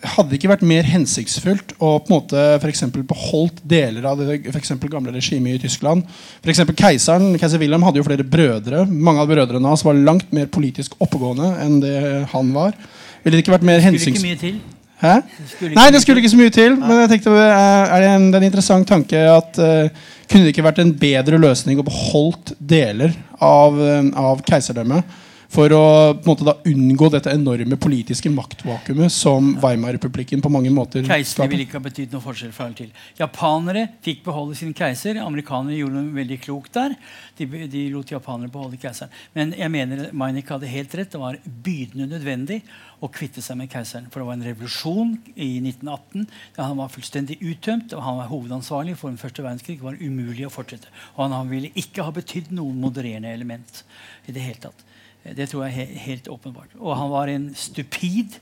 [0.05, 4.53] hadde det ikke vært mer hensiktsfullt å på en måte for beholdt deler av det
[4.53, 6.05] for gamle regimet i Tyskland?
[6.43, 8.85] For eksempel Keiseren keiser Wilhelm hadde jo flere brødre.
[8.85, 11.97] Mange av brødrene hans var langt mer politisk oppegående enn det
[12.33, 12.77] han var.
[13.23, 14.73] Ville det ikke vært mer hensiktsfullt?
[15.01, 15.15] Hæ?
[15.59, 16.77] Det Nei, det skulle ikke så mye til.
[16.79, 20.53] Men jeg tenkte, er det en, det er en interessant tanke at uh, kunne det
[20.53, 23.11] ikke vært en bedre løsning å beholdt deler
[23.43, 25.21] av, uh, av keiserdømmet?
[25.55, 25.85] For å
[26.25, 31.79] måte, da, unngå dette enorme politiske maktvakuumet som Weimar-republikken på mange måter Keisere ville ikke
[31.79, 32.89] ha betydd noe forskjell fra til.
[33.19, 35.19] Japanere fikk beholde sin keiser.
[35.23, 36.95] Amerikanere gjorde noe veldig klokt der.
[37.37, 39.13] De, de lot japanere beholde keiseren.
[39.37, 41.11] Men jeg mener Meinik hadde helt rett.
[41.13, 42.61] Det var bydende nødvendig
[43.03, 44.09] å kvitte seg med keiseren.
[44.11, 46.27] For det var en revolusjon i 1918
[46.57, 47.95] da han var fullstendig uttømt.
[47.95, 49.77] og Han var hovedansvarlig for den første verdenskrig.
[49.79, 50.91] Det var umulig å fortsette.
[51.15, 53.85] Og han ville ikke ha betydd noen modererende element
[54.27, 54.85] i det hele tatt.
[55.25, 56.75] Det tror jeg er helt åpenbart.
[56.77, 58.37] Og han var en stupid,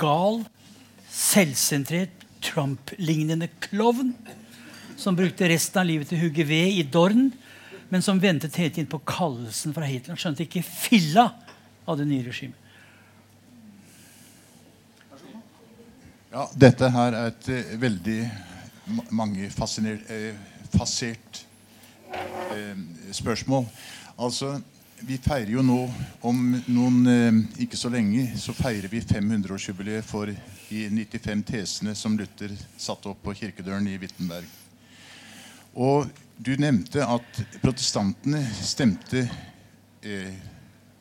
[0.00, 0.42] gal,
[1.08, 4.10] selvsentrert, Trump-lignende klovn
[5.00, 7.30] som brukte resten av livet til å hugge ved i Dorn,
[7.88, 10.14] men som ventet hele tiden på kallelsen fra Hitler.
[10.14, 11.30] Han skjønte ikke filla
[11.88, 12.60] av det nye regimet.
[16.34, 18.20] Ja, dette her er et uh, veldig
[19.14, 20.34] mange fascinert, uh,
[20.74, 21.44] fasert
[22.10, 22.80] uh,
[23.14, 23.68] spørsmål.
[24.18, 24.56] Altså
[25.00, 25.78] vi feirer jo nå
[26.24, 26.42] om
[26.72, 32.54] noen eh, ikke så lenge så feirer vi 500-årsjubileet for de 95 tesene som Luther
[32.76, 34.46] satte opp på kirkedøren i Wittenberg.
[35.74, 36.06] Og
[36.38, 39.26] du nevnte at protestantene stemte
[40.02, 40.32] eh,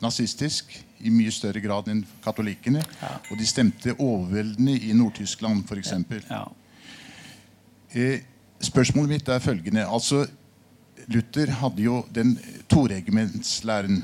[0.04, 2.84] nazistisk i mye større grad enn katolikkene.
[3.02, 3.16] Ja.
[3.30, 5.94] Og de stemte overveldende i Nord-Tyskland, f.eks.
[6.30, 6.46] Ja.
[7.94, 8.24] Eh,
[8.64, 9.86] spørsmålet mitt er følgende.
[9.88, 10.26] altså
[11.08, 12.38] Luther hadde jo den
[12.72, 14.04] toregimentslæren.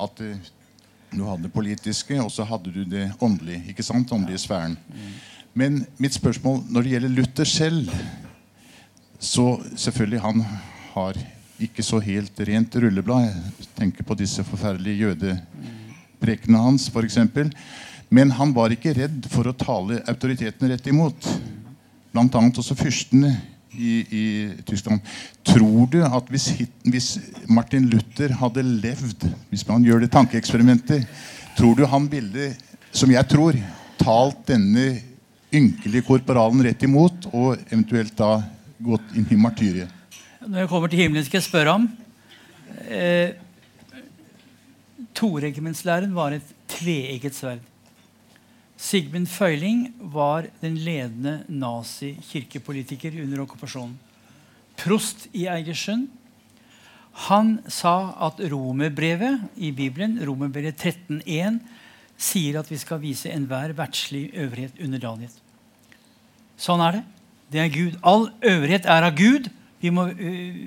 [0.00, 0.36] At uh,
[1.12, 3.64] du hadde det politiske, og så hadde du det åndelige.
[3.68, 4.12] ikke sant?
[4.12, 4.78] Åndelige sfæren.
[5.54, 7.90] Men mitt spørsmål når det gjelder Luther selv
[9.20, 10.40] Så selvfølgelig han
[10.94, 11.18] har
[11.62, 13.28] ikke så helt rent rulleblad.
[13.28, 17.18] Jeg tenker på disse forferdelige jødeprekene hans, f.eks.
[18.10, 21.28] Men han var ikke redd for å tale autoritetene rett imot.
[22.12, 23.30] Blant annet også fyrstene
[23.76, 24.24] i, i,
[24.68, 25.00] Tyskland.
[25.46, 26.48] Tror du at hvis,
[26.84, 27.08] hvis,
[27.48, 31.06] Martin Luther hadde levd, hvis man gjør det tankeeksperimentet,
[31.56, 32.52] tror du han ville,
[32.92, 33.56] som jeg tror,
[34.00, 34.86] talt denne
[35.52, 38.38] ynkelige korporalen rett imot, og eventuelt da
[38.82, 39.98] gått inn i martyriet?
[40.42, 41.90] Når jeg kommer til himmelen, skal jeg spørre ham.
[42.88, 43.36] Eh,
[45.14, 47.71] Toregimentslæren var et tveegget sverd.
[48.82, 53.94] Sigmund Føyling var den ledende nazi-kirkepolitiker under okkupasjonen.
[54.80, 56.08] Prost i Eigersund.
[57.28, 61.60] Han sa at romerbrevet i Bibelen, romerbrevet 13.1,
[62.18, 65.36] sier at vi skal vise enhver verdslig øvrighet underdanighet.
[66.58, 67.02] Sånn er det.
[67.52, 67.98] Det er Gud.
[68.02, 69.46] All øvrighet er av Gud.
[69.82, 70.08] Vi må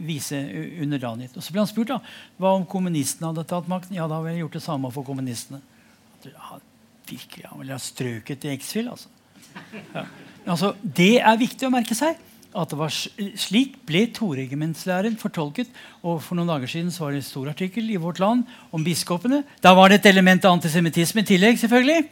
[0.08, 0.40] vise
[0.84, 1.36] underdanighet.
[1.36, 2.00] Og Så ble han spurt da,
[2.40, 3.98] hva om kommunistene hadde tatt makten.
[3.98, 5.62] Ja, da ville jeg gjort det samme for kommunistene.
[7.06, 8.90] Virkelig, Han ville ha strøket i Exfil.
[8.90, 9.12] Altså.
[9.94, 10.06] Ja.
[10.46, 12.18] Altså, det er viktig å merke seg
[12.56, 15.72] at det var slik ble toregimentslæren fortolket.
[16.06, 19.44] Og For noen dager siden var det en stor artikkel i Vårt Land om biskopene.
[19.64, 21.60] Da var det et element av antisemittisme i tillegg.
[21.60, 22.08] selvfølgelig.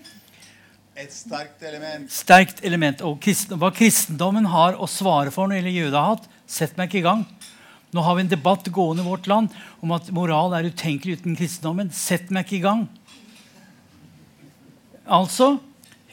[0.99, 2.11] Et sterkt element.
[2.11, 3.01] Sterkt element.
[3.01, 7.01] Og kristen, hva kristendommen har å svare for når det gjelder jødehat, sett meg ikke
[7.01, 7.23] i gang.
[7.93, 11.37] Nå har vi en debatt gående i vårt land om at moral er utenkelig uten
[11.37, 11.89] kristendommen.
[11.93, 12.85] Sett meg ikke i gang.
[15.03, 15.57] Altså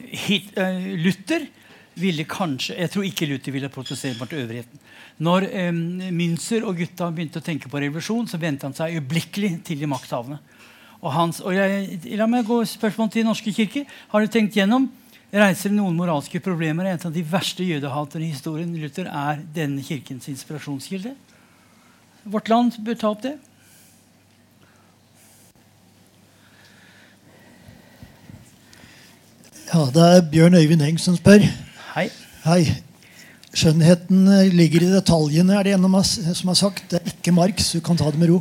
[0.00, 1.46] hit, uh, Luther
[2.00, 4.78] ville kanskje Jeg tror ikke Luther ville protestere mot øvrigheten.
[5.20, 5.72] Når eh,
[6.16, 9.88] Münzer og gutta begynte å tenke på revolusjon, så vendte han seg øyeblikkelig til de
[9.90, 10.38] makthavende.
[11.02, 13.84] Og, hans, og jeg, La meg gå spørsmål til norske kirker.
[14.12, 14.88] Har du tenkt gjennom
[15.28, 16.88] reiser noen moralske problemer?
[16.88, 21.12] En av de verste jødehaterne i historien Luther er denne kirkens inspirasjonskilde.
[22.24, 23.36] Vårt land bør ta opp det.
[29.70, 31.44] Ja, det er Bjørn Øyvind Eng som spør.
[31.94, 32.08] Hei.
[32.42, 32.62] Hei.
[33.54, 36.88] Skjønnheten eh, ligger i detaljene, er det en oss som har sagt.
[36.90, 37.68] Det er ikke Marx.
[37.76, 38.40] Du kan ta det med ro.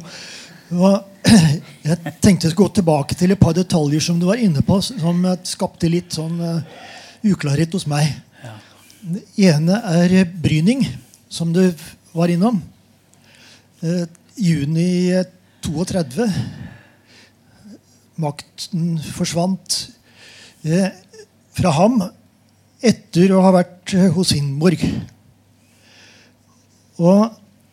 [0.73, 1.27] Og
[1.85, 5.22] jeg tenkte å gå tilbake til et par detaljer som du var inne på, som
[5.45, 6.39] skapte litt sånn
[7.30, 8.10] uklarhet hos meg.
[8.41, 8.56] Ja.
[9.14, 10.81] Det ene er Bryning,
[11.30, 11.61] som du
[12.15, 12.57] var innom.
[13.85, 15.14] Eh, juni
[15.61, 16.26] 32.
[18.18, 19.77] Makten forsvant
[20.65, 20.89] uh,
[21.60, 21.99] fra ham
[22.80, 24.84] etter å ha vært hos Hindenburg.
[26.99, 27.26] Og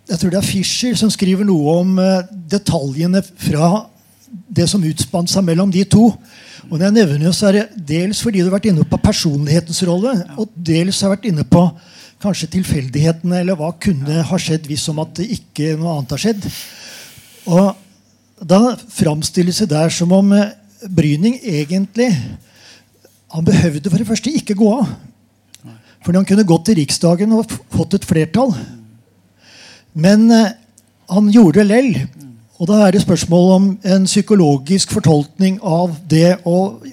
[0.06, 3.86] jeg tror det er Fischer som skriver noe om eh, detaljene fra
[4.26, 6.08] det som utspant seg mellom de to.
[6.66, 9.00] Og når jeg nevner det, så er det dels fordi du har vært inne på
[9.02, 11.62] personlighetens rolle, og dels har jeg vært inne på
[12.22, 16.46] kanskje tilfeldighetene, eller hva kunne ha skjedd hvis om at ikke noe annet har skjedd.
[17.50, 18.60] Og da
[18.92, 20.54] framstilles det der som om eh,
[20.92, 22.10] Bryning egentlig
[23.34, 24.90] han behøvde for det første ikke gå av.
[26.04, 28.52] Fordi han kunne gått til Riksdagen og fått et flertall.
[29.96, 30.52] Men eh,
[31.10, 31.90] han gjorde det lell.
[32.56, 36.86] Og da er det spørsmål om en psykologisk fortolkning av det, og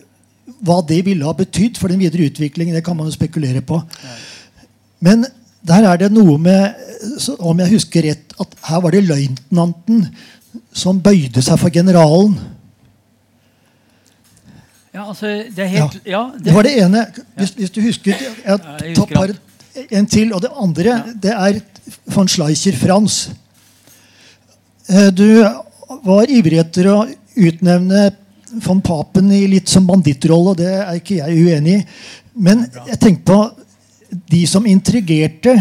[0.64, 2.76] hva det ville ha betydd for den videre utviklingen.
[2.76, 3.80] Det kan man jo spekulere på.
[5.04, 5.26] Men
[5.64, 6.74] der er det noe med,
[7.40, 10.08] om jeg husker rett, at her var det løytnanten
[10.76, 12.36] som bøyde seg for generalen.
[14.94, 15.96] Ja, altså, det helt...
[16.06, 16.12] Ja.
[16.12, 17.06] Ja, det, det, var det ene.
[17.40, 19.32] Hvis, hvis du husker Jeg, jeg tar par,
[19.90, 20.34] en til.
[20.34, 21.62] Og det andre det er
[22.14, 23.24] von Schleicher Frans.
[24.90, 25.42] Eh, du
[26.06, 27.00] var ivrig etter å
[27.34, 28.12] utnevne
[28.62, 31.86] von Papen i litt som bandittrolle, og det er ikke jeg uenig i.
[32.34, 33.40] Men jeg tenkte på
[34.30, 35.56] de som intrigerte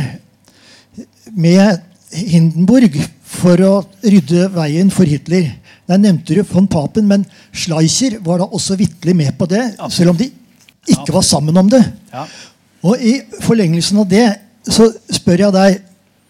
[1.32, 1.80] med
[2.12, 5.48] Hindenburg for å rydde veien for Hitler.
[5.92, 9.60] Der nevnte du von Papen, men Schleicher var da også vitterlig med på det.
[9.76, 9.96] Absolutt.
[9.98, 10.30] Selv om de
[10.88, 11.82] ikke var sammen om det.
[12.12, 12.24] Ja.
[12.82, 14.24] Og i forlengelsen av det
[14.72, 15.80] så spør jeg deg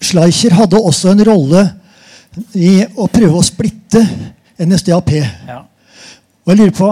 [0.02, 1.62] Schleicher hadde også en rolle
[2.58, 4.02] i å prøve å splitte
[4.58, 5.12] NSDAP.
[5.46, 5.62] Ja.
[6.42, 6.90] Og jeg lurer på,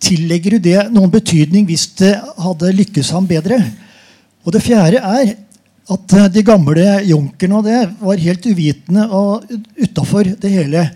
[0.00, 3.58] Tillegger du det noen betydning hvis det hadde lykkes ham bedre?
[4.40, 5.34] Og det fjerde er
[5.90, 9.44] at de gamle junkerne og det var helt uvitende og
[9.76, 10.86] utafor det hele.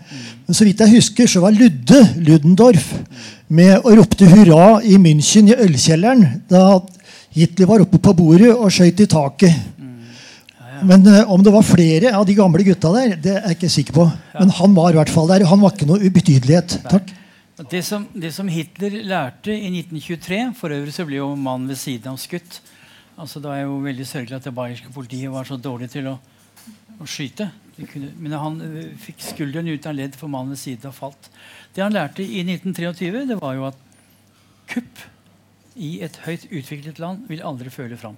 [0.45, 2.91] Men så vidt jeg husker, så var Ludde Ludendorff
[3.47, 6.81] med og ropte hurra i München, i ølkjelleren, da
[7.35, 9.73] Hitler var oppe på bordet og skøyt i taket.
[10.85, 13.71] Men uh, om det var flere av de gamle gutta der, det er jeg ikke
[13.73, 14.05] sikker på.
[14.35, 15.45] Men han var i hvert fall der.
[15.49, 16.77] Han var ikke noe ubetydelighet.
[16.91, 17.13] Takk.
[17.71, 21.79] Det som, det som, Hitler lærte i 1923 For øvrig så ble jo mannen ved
[21.79, 22.59] siden av skutt.
[23.15, 26.17] Altså, det er jo veldig sørgelig at det bayerske politiet var så dårlig til å,
[26.99, 27.47] å skyte.
[27.75, 31.27] Kunne, men han uh, fikk skulderen ut av ledd, for mannen ved siden av falt.
[31.75, 33.81] Det han lærte i 1923, det var jo at
[34.71, 35.03] kupp
[35.75, 38.15] i et høyt utviklet land vil aldri føle fram.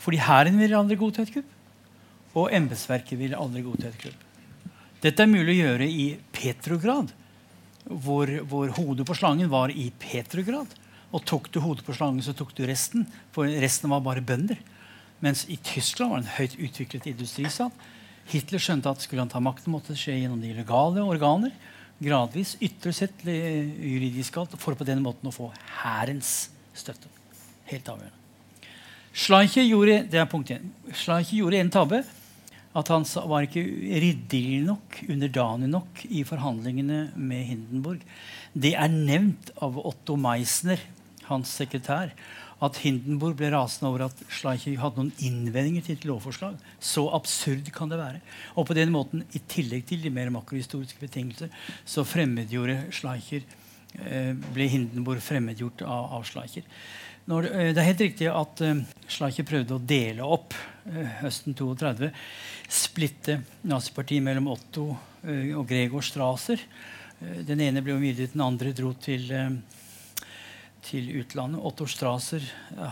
[0.00, 1.50] Fordi hæren vil aldri godta et kupp.
[2.32, 4.28] Og embetsverket vil aldri godta et kupp.
[5.02, 7.10] Dette er mulig å gjøre i Petrograd,
[7.84, 10.70] hvor, hvor hodet på slangen var i Petrograd.
[11.12, 13.04] Og tok du hodet på slangen, så tok du resten.
[13.36, 14.60] For resten var bare bønder.
[15.22, 17.90] Mens i Tyskland var det en høyt utviklet industristat
[18.30, 21.52] Hitler skjønte at skulle han ta makten, måtte det skje gjennom de legale organer.
[22.02, 25.50] Gradvis, ytre sett juridisk alt, for på den måten å få
[25.82, 27.10] hærens støtte.
[27.70, 28.18] Helt avgjørende.
[29.12, 30.64] Schleicher gjorde, det er punkt 1.
[30.96, 32.04] Schleicher gjorde en tabbe.
[32.72, 33.62] at han var ikke
[34.00, 38.00] ridderlig nok, underdanig nok, i forhandlingene med Hindenburg.
[38.56, 40.80] Det er nevnt av Otto Meisner,
[41.28, 42.14] hans sekretær,
[42.62, 46.58] at Hindenburg ble rasende over at Schleicher hadde noen innvendinger til et lovforslag.
[46.78, 48.20] Så absurd kan det være.
[48.54, 51.50] Og på den måten, i tillegg til de mer makrohistoriske betingelser,
[51.84, 53.42] så fremmedgjorde Schleicher
[53.98, 56.68] eh, ble Hindenburg fremmedgjort av, av Schleicher.
[57.30, 60.54] Når, eh, det er helt riktig at uh, Schleicher prøvde å dele opp
[61.20, 62.08] høsten 32.
[62.66, 63.36] Splitte
[63.70, 64.88] nazipartiet mellom Otto
[65.22, 66.58] og Gregor Strasser.
[67.22, 69.28] den ene ble myrdet, den andre dro til,
[70.86, 71.62] til utlandet.
[71.62, 72.44] Otto Strasser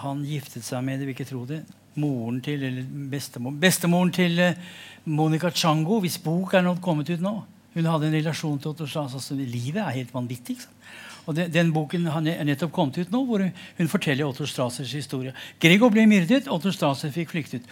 [0.04, 1.62] han giftet seg med vil ikke tro det,
[2.00, 4.40] moren til, eller bestemor, bestemoren til
[5.10, 7.34] Monica Chango, hvis bok er nå kommet ut nå.
[7.74, 9.20] Hun hadde en relasjon til Otto Strasser.
[9.20, 10.56] Altså, livet er helt vanvittig.
[10.58, 10.90] ikke sant?
[11.26, 15.34] Og det, Den boken har nettopp kommet ut nå, hvor hun forteller Otto Strassers historie.
[15.62, 17.66] Gregor ble myrdet, Otto Strasser fikk flyktet.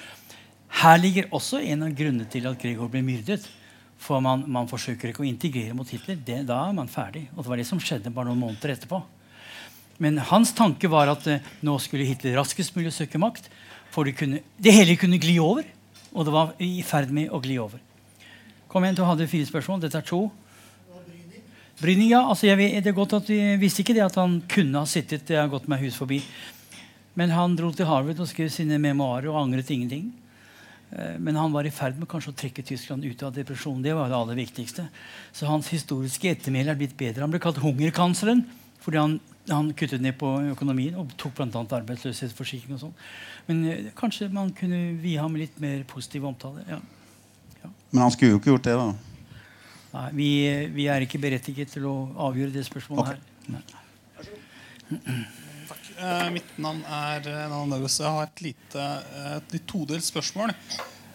[0.83, 3.49] Her ligger også en av grunnene til at Gregor ble myrdet.
[3.99, 6.21] For man, man forsøker ikke å integrere mot Hitler.
[6.23, 7.25] Det, da er man ferdig.
[7.35, 9.01] Og det var det som skjedde bare noen måneder etterpå.
[9.99, 13.51] Men hans tanke var at eh, nå skulle Hitler raskest mulig søke makt.
[13.95, 15.67] For det, kunne, det hele kunne gli over.
[16.15, 17.81] Og det var i ferd med å gli over.
[18.69, 19.83] Kom igjen, du hadde fire spørsmål.
[19.83, 20.27] Dette er to.
[21.79, 22.23] Bryning, ja.
[22.27, 25.27] Altså, jeg, det er godt at Vi visste ikke det at han kunne ha sittet.
[25.29, 26.21] Det har gått meg hus forbi.
[27.19, 30.11] Men han dro til Harvard og skrev sine memoarer og angret ingenting.
[30.91, 33.83] Eh, men han var i ferd med kanskje å trekke Tyskland ut av depresjonen.
[33.85, 34.87] Det var det aller viktigste.
[35.35, 37.25] Så hans historiske ettermæle er blitt bedre.
[37.27, 38.47] Han ble kalt hungerkansleren
[38.79, 39.17] fordi han,
[39.53, 41.65] han, kuttet ned på økonomien og tok bl.a.
[41.81, 42.77] arbeidsløshetsforsikring.
[42.77, 42.95] og sånn.
[43.49, 46.65] Men eh, kanskje man kunne vie ham litt mer positiv omtale.
[46.69, 46.81] Ja.
[47.63, 47.73] Ja.
[47.91, 48.89] Men han skulle jo ikke gjort det, da.
[49.89, 50.31] Nei, vi,
[50.75, 51.97] vi, er ikke berettiget til å
[52.29, 53.57] avgjøre det spørsmålet okay.
[53.57, 55.25] her.
[55.69, 55.89] Takk.
[55.99, 57.99] Eh, mitt navn er uh, Nan Dagus.
[58.01, 60.53] Jeg har et lite uh, et litt todelt spørsmål.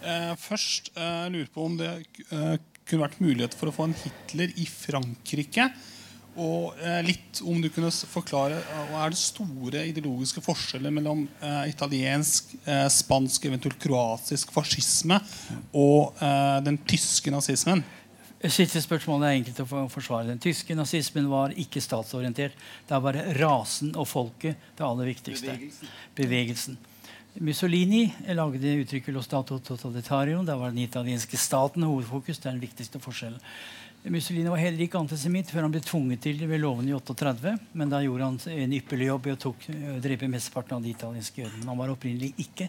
[0.03, 1.93] Eh, først uh, lurer på om det
[2.84, 5.69] kunne vært mulighet for å få en Hitler i Frankrike.
[6.35, 6.73] Og
[7.05, 8.57] litt om du kunne forklare
[8.89, 11.27] hva er det store ideologiske forskjeller mellom
[11.69, 12.55] italiensk,
[12.89, 15.19] spansk, eventuelt kroatisk fascisme
[15.77, 16.18] og
[16.65, 17.84] den tyske nazismen?
[18.43, 20.27] Siste spørsmålet er enkelt å forsvare.
[20.34, 22.57] Den tyske nazismen var ikke statsorientert.
[22.89, 25.53] Det er bare rasen og folket det aller viktigste.
[25.53, 25.93] Bevegelsen.
[26.18, 26.81] Bevegelsen.
[27.39, 28.03] Mussolini
[28.35, 30.45] lagde uttrykket 'lo stato totalitario'.
[30.45, 32.38] Der var den italienske staten hovedfokus.
[32.38, 33.39] Det er den viktigste forskjellen.
[34.12, 37.56] Mussolini var heller ikke antisemitt før han ble tvunget til det ved loven i 38.
[37.80, 39.54] Men da gjorde han en ypperlig jobb i å
[40.04, 41.62] drepe mesteparten av de italienske jødene.
[41.62, 42.68] Men han var opprinnelig ikke,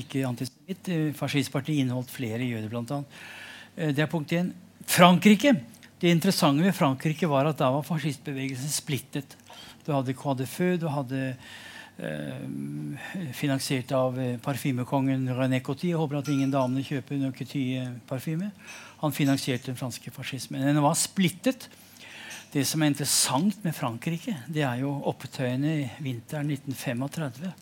[0.00, 0.88] ikke antisemitt.
[1.20, 3.02] Fascistpartiet inneholdt flere jøder, bl.a.
[3.74, 4.54] Det er punkt 1.
[4.88, 5.54] Frankrike
[6.04, 9.38] det interessante med Frankrike var at da var fascistbevegelsen splittet.
[9.86, 11.20] Du hadde Coadefeu, du hadde
[11.96, 12.42] eh,
[13.32, 15.94] finansiert av eh, parfymekongen René Coty.
[15.96, 18.50] Håper at ingen damene kjøper noe Coty-parfyme.
[19.04, 20.64] Han finansierte den franske fascismen.
[20.64, 21.68] Den var splittet.
[22.54, 27.52] Det som er interessant med Frankrike, det er jo opptøyene i vinteren 1935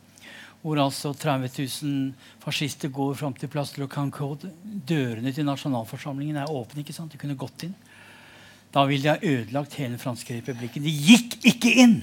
[0.62, 1.48] hvor altså 30
[1.82, 2.12] 000
[2.43, 4.51] fascister går fram til Place de Concorde.
[4.62, 6.85] Dørene til nasjonalforsamlingen er åpne.
[6.85, 7.12] ikke sant?
[7.12, 7.74] De kunne gått inn.
[8.73, 10.85] Da ville de ha ødelagt hele den franske republikken.
[10.86, 11.97] De gikk ikke inn!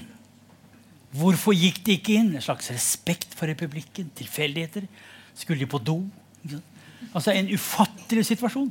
[1.16, 2.34] Hvorfor gikk de ikke inn?
[2.36, 4.12] En slags respekt for republikken.
[4.14, 4.84] Tilfeldigheter.
[5.34, 6.02] Skulle de på do?
[7.14, 8.68] Altså En ufattelig situasjon.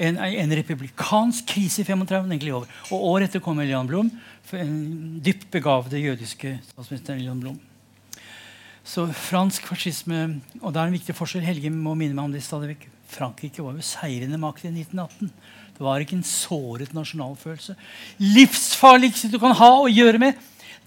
[0.00, 2.70] En, en republikansk krise i 35 egentlig over.
[2.88, 4.08] Og året etter kom Elian Blom.
[4.50, 7.58] Dypt begavede jødiske statsministeren Elian Blom.
[8.80, 11.44] Så fransk fascisme Og det er en viktig forskjell.
[11.44, 12.88] Helge må minne meg om det stadig vekk.
[13.10, 15.30] Frankrike var jo seirende makt i 1918.
[15.76, 17.74] Det var ikke en såret nasjonalfølelse.
[18.20, 20.38] Livsfarligste du kan ha å gjøre med,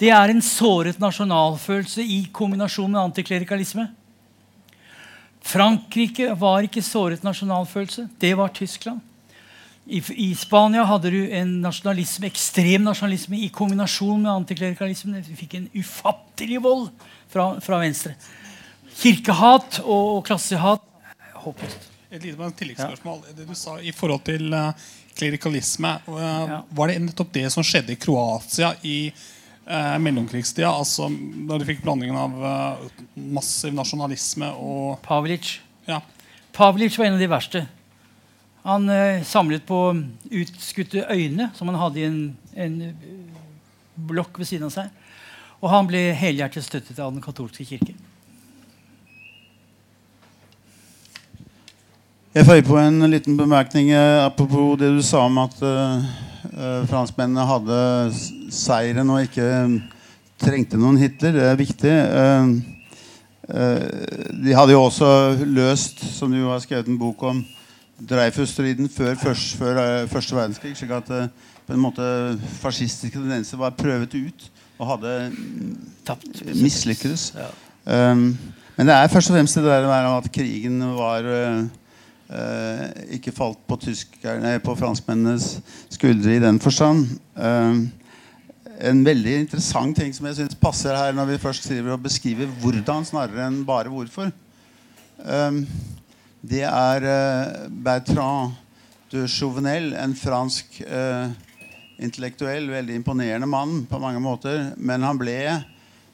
[0.02, 3.88] det er en såret nasjonalfølelse i kombinasjon med antiklerikalisme.
[5.44, 8.08] Frankrike var ikke såret nasjonalfølelse.
[8.20, 9.02] Det var Tyskland.
[9.86, 15.20] I, I, Spania hadde du en nasjonalisme, ekstrem nasjonalisme i kombinasjon med antiklerikalisme.
[15.26, 16.88] Du fikk en ufattelig vold
[17.34, 18.16] fra, fra venstre.
[19.02, 20.86] Kirkehat og, klassehat
[21.44, 21.90] håpløst.
[22.14, 23.24] Et lite tilleggsspørsmål.
[23.28, 23.36] Ja.
[23.42, 24.72] Det du sa i forhold til uh,
[25.18, 26.62] klerikalisme, uh, ja.
[26.72, 28.98] var det nettopp det som skjedde i Kroatia i
[29.68, 30.72] uh, mellomkrigstida?
[30.72, 31.10] Altså
[31.48, 32.88] da de fikk blandingen av eh,
[33.36, 35.58] massiv nasjonalisme og Pavlic.
[35.90, 36.02] Ja.
[36.56, 37.66] Pavlic var en av de verste.
[38.64, 38.88] Han
[39.28, 39.78] samlet på
[40.32, 42.20] utskutte øyne som han hadde i en,
[42.56, 42.78] en
[44.08, 44.88] blokk ved siden av seg.
[45.60, 47.96] Og han ble helhjertet støttet av den katolske kirke.
[52.34, 56.02] Jeg føyer på en liten bemerkning eh, apropos det du sa om at uh,
[56.90, 57.80] franskmennene hadde
[58.54, 59.48] seieren og ikke
[60.44, 61.36] trengte noen Hitler.
[61.36, 61.94] Det er viktig.
[62.14, 62.54] Uh,
[63.50, 65.10] uh, de hadde jo også
[65.48, 67.44] løst, som du har skrevet en bok om,
[68.04, 69.78] Dreyfus-striden før, først, før
[70.12, 70.74] første verdenskrig.
[70.76, 71.12] slik at
[71.64, 72.06] på en måte
[72.60, 74.48] fascistiske tendenser var prøvet ut
[74.82, 75.14] og hadde
[76.04, 76.42] Tapt.
[76.58, 77.30] mislyktes.
[77.38, 77.52] Ja.
[78.12, 78.34] Um,
[78.76, 81.64] men det er først og fremst det der at krigen var uh,
[83.14, 85.58] ikke falt på, på franskmennenes
[85.94, 87.08] skuldre i den forstand.
[87.36, 87.86] Um,
[88.84, 92.50] en veldig interessant ting som jeg synes passer her når vi først skriver og beskriver
[92.64, 94.32] hvordan snarere enn bare hvorfor.
[95.24, 95.64] Um,
[96.44, 97.06] det er
[97.70, 98.58] Bertrand
[99.14, 100.82] de Chauvenel, en fransk
[102.04, 104.74] intellektuell, veldig imponerende mann på mange måter.
[104.76, 105.38] Men han ble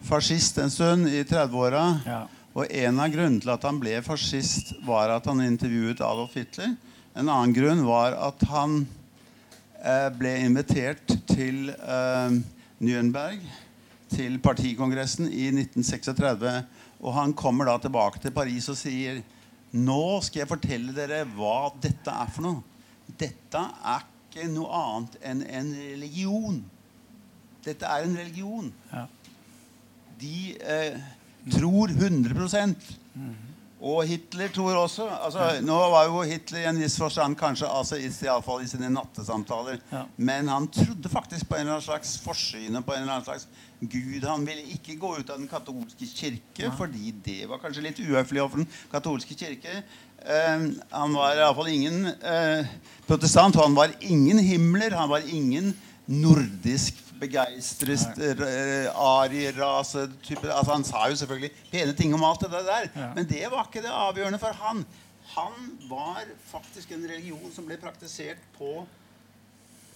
[0.06, 1.86] fascist en stund i 30-åra.
[2.06, 2.20] Ja.
[2.58, 6.74] Og en av grunnene til at han ble fascist, var at han intervjuet Adolf Hitler.
[7.14, 8.82] En annen grunn var at han
[9.84, 12.38] eh, ble invitert til eh,
[12.82, 13.44] Nürnberg,
[14.10, 16.56] til partikongressen i 1936.
[17.00, 19.22] Og han kommer da tilbake til Paris og sier
[19.70, 22.64] Nå skal jeg fortelle dere hva dette er for noe.
[23.20, 26.58] Dette er ikke noe annet enn en religion.
[27.66, 28.72] Dette er en religion.
[28.90, 29.06] Ja.
[30.20, 30.98] De eh,
[31.48, 32.90] tror 100%
[33.80, 35.06] Og Hitler tror også.
[35.08, 39.80] Altså, nå var jo Hitler i en viss forstand kanskje ateist, iallfall i sine nattesamtaler.
[39.94, 40.02] Ja.
[40.18, 43.48] Men han trodde faktisk på en eller annen slags forsyne, på en eller annen slags
[43.80, 44.26] Gud.
[44.28, 48.44] Han ville ikke gå ut av den katolske kirke, fordi det var kanskje litt uhøflig
[48.44, 49.80] overfor den katolske kirke.
[50.20, 52.68] Uh, han var iallfall ingen uh,
[53.08, 53.56] protestant.
[53.56, 54.98] og Han var ingen himler.
[55.00, 55.72] Han var ingen
[56.10, 60.48] nordisk begeistret eh, ari-rase-type.
[60.54, 63.10] Altså, han sa jo selvfølgelig pene ting om alt det der, Ja.
[63.16, 64.86] men det var ikke det avgjørende for han.
[65.36, 65.54] Han
[65.90, 68.72] var faktisk en religion som ble praktisert på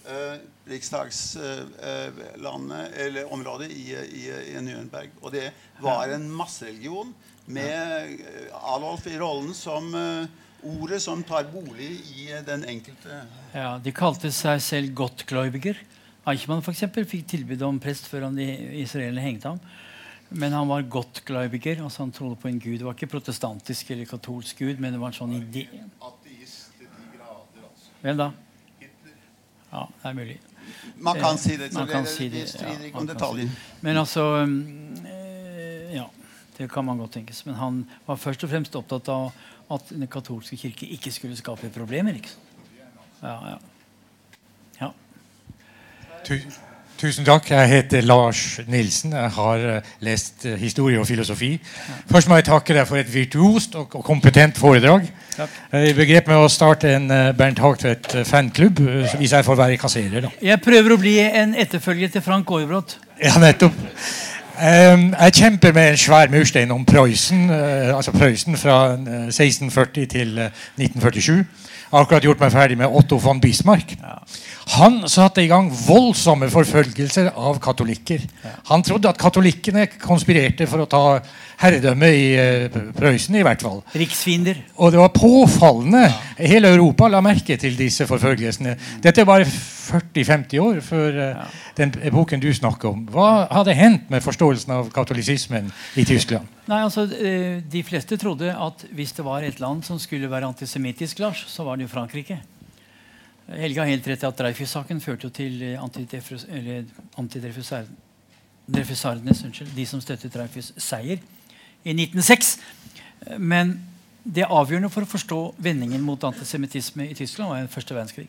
[0.06, 0.36] uh,
[0.70, 5.08] riksdagslandet, eller området i, i, i Nürnberg.
[5.22, 5.48] Og det
[5.82, 7.14] var en massereligion
[7.46, 10.24] med eh, Adolf i rollen som eh,
[10.64, 13.18] ordet som tar bolig i eh, den enkelte
[13.52, 15.76] Ja, De kalte seg selv Gottgläubiger.
[16.24, 18.46] Eichmann for eksempel, fikk tilbud om prest før han de
[18.80, 19.60] israelerne hengte ham.
[20.34, 22.78] Men han var godt Gottgläubiger, altså han trodde på en gud.
[22.78, 25.66] Det var ikke protestantisk eller katolsk gud, men det var en sånn idé.
[28.00, 28.30] Hvem da?
[29.70, 30.38] Ja, det er mulig.
[30.96, 31.72] Man kan si det.
[31.76, 33.52] Man kan si det, strider ikke om detaljer.
[33.84, 36.08] Men altså mm, eh, Ja,
[36.56, 37.44] det kan man godt tenkes.
[37.46, 39.30] Men han var først og fremst opptatt av
[39.74, 42.16] at den katolske kirke ikke skulle skape problemer.
[42.16, 42.66] ikke sant?
[43.22, 43.54] Ja, ja.
[43.54, 43.73] ja.
[46.24, 46.38] Tu
[46.96, 47.50] tusen takk.
[47.50, 49.12] Jeg heter Lars Nilsen.
[49.12, 51.58] Jeg har eh, lest eh, historie og filosofi.
[52.10, 55.04] Først må jeg takke deg for et virtuost og kompetent foredrag.
[55.36, 55.58] Takk.
[55.72, 58.80] Jeg er i begrep med å starte en eh, Bernt Hagtvedt-fanklubb,
[59.18, 60.24] hvis jeg får være kasserer.
[60.24, 60.32] da.
[60.40, 62.96] Jeg prøver å bli en etterfølger til Frank Aarebrot.
[63.20, 63.76] Ja, nettopp.
[64.54, 70.06] Um, jeg kjemper med en svær murstein om Prøysen, uh, altså Prøysen fra eh, 1640
[70.06, 70.44] til eh,
[70.78, 71.34] 1947.
[71.34, 71.46] Jeg
[71.90, 73.96] har akkurat gjort meg ferdig med Otto von Bismarck.
[74.72, 78.22] Han satte i gang voldsomme forfølgelser av katolikker.
[78.70, 81.02] Han trodde at katolikkene konspirerte for å ta
[81.60, 83.82] herredømme i eh, Prøysen, i hvert fall.
[83.94, 84.62] Riksfiender.
[84.80, 86.06] Og det var påfallende.
[86.38, 88.74] Hele Europa la merke til disse forfølgelsene.
[89.04, 93.04] Dette er bare 40-50 år før eh, den epoken du snakker om.
[93.12, 95.70] Hva hadde hendt med forståelsen av katolisismen
[96.00, 96.48] i Tyskland?
[96.70, 100.48] Nei, altså, eh, De fleste trodde at hvis det var et land som skulle være
[100.48, 102.40] antisemittisk, Lars, så var det jo Frankrike.
[103.48, 106.84] Helge har helt rett i at Dreyfus-saken førte jo til antidreyfusardenes, antidreyfus- eller
[107.20, 107.92] antidreyfusar-
[108.66, 111.20] dreyfusardenes, unnskyld, de som støttet Dreyfus' seier
[111.84, 112.58] i 1906.
[113.26, 113.80] Eh, Men
[114.24, 118.28] det avgjørende for å forstå vendingen mot antisemittisme i Tyskland var første verdenskrig.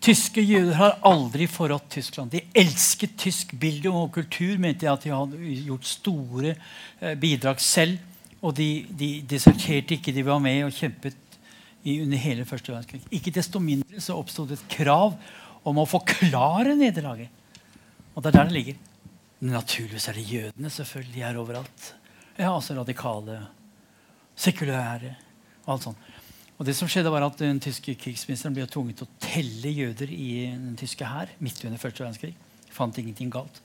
[0.00, 2.30] Tyske jøder har aldri forrådt Tyskland.
[2.30, 4.56] De elsket tysk bilde og kultur.
[4.58, 6.54] Mente jeg at de hadde gjort store
[7.00, 7.98] eh, bidrag selv.
[8.40, 10.14] Og de, de deserterte ikke.
[10.14, 11.16] De var med og kjempet
[12.02, 13.02] under hele første verdenskrig.
[13.14, 15.16] Ikke desto mindre så oppsto det et krav
[15.68, 17.30] om å forklare nederlaget.
[18.14, 18.78] Og det er der det ligger.
[19.38, 20.70] Men naturligvis er det jødene.
[20.70, 21.94] selvfølgelig, De er overalt.
[22.38, 23.40] Ja, altså radikale,
[24.38, 25.14] sekulære
[25.66, 26.08] og alt sånt.
[26.58, 30.10] Og det som skjedde var at Den tyske krigsministeren ble tvunget til å telle jøder
[30.10, 32.34] i den tyske hær midt under første verdenskrig.
[32.74, 33.60] Fant ingenting galt.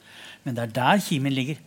[0.46, 1.58] Men det er der kimen ligger.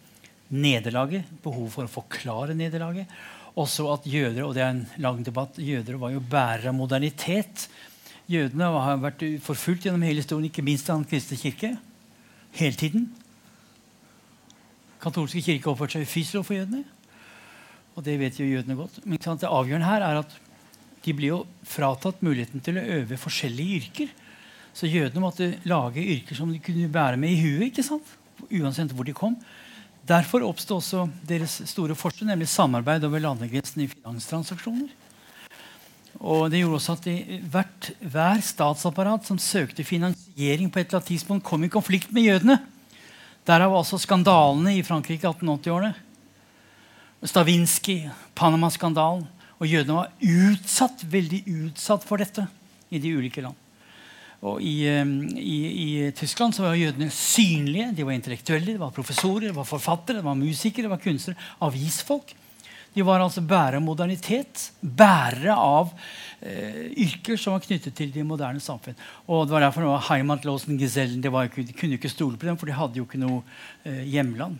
[0.50, 1.26] Nederlaget.
[1.42, 3.10] Behov for å forklare nederlaget.
[3.56, 7.68] Også at jøder og det er en lang debatt, jøder var jo bærere av modernitet.
[8.28, 11.72] Jødene har vært forfulgt gjennom hele historien, ikke minst av den kristne kirke.
[12.56, 13.06] Hele tiden.
[15.00, 16.84] Katolske kirke oppførte seg ufyselig overfor jødene.
[17.96, 19.00] Og det vet jo jødene godt.
[19.06, 20.36] Men det avgjørende her er at
[21.06, 24.14] de blir jo fratatt muligheten til å øve forskjellige yrker.
[24.76, 27.70] Så jødene måtte lage yrker som de kunne bære med i huet.
[27.70, 28.04] ikke sant?
[28.50, 29.38] Uansett hvor de kom.
[30.06, 34.92] Derfor oppstod også deres store forskjell, nemlig samarbeid over landegrensene i finanstransaksjoner.
[36.20, 41.00] Og det gjorde også at de, hvert, hver statsapparat som søkte finansiering, på et eller
[41.00, 42.60] annet tidspunkt kom i konflikt med jødene.
[43.46, 45.92] Derav altså skandalene i Frankrike i 1880-årene.
[47.26, 48.06] Stavinskij,
[48.38, 49.26] Panama-skandalen.
[49.58, 52.44] Og jødene var utsatt, veldig utsatt for dette
[52.92, 53.56] i de ulike land.
[54.44, 57.92] Og i, i, i, Tyskland så var jødene synlige.
[57.96, 61.40] De var intellektuelle, de var professorer, de var forfattere, de var musikere, de var kunstnere.
[61.64, 62.34] Avisfolk.
[62.96, 64.70] De var altså bærere av modernitet.
[64.80, 65.90] Bærere av
[66.40, 68.96] eh, yrker som var knyttet til de moderne samfunn.
[69.28, 71.20] Og det var derfor det var Heimatlosen Gesellen.
[71.24, 73.42] De, var, de kunne ikke stole på dem, for de hadde jo ikke noe
[73.84, 74.56] eh, hjemland.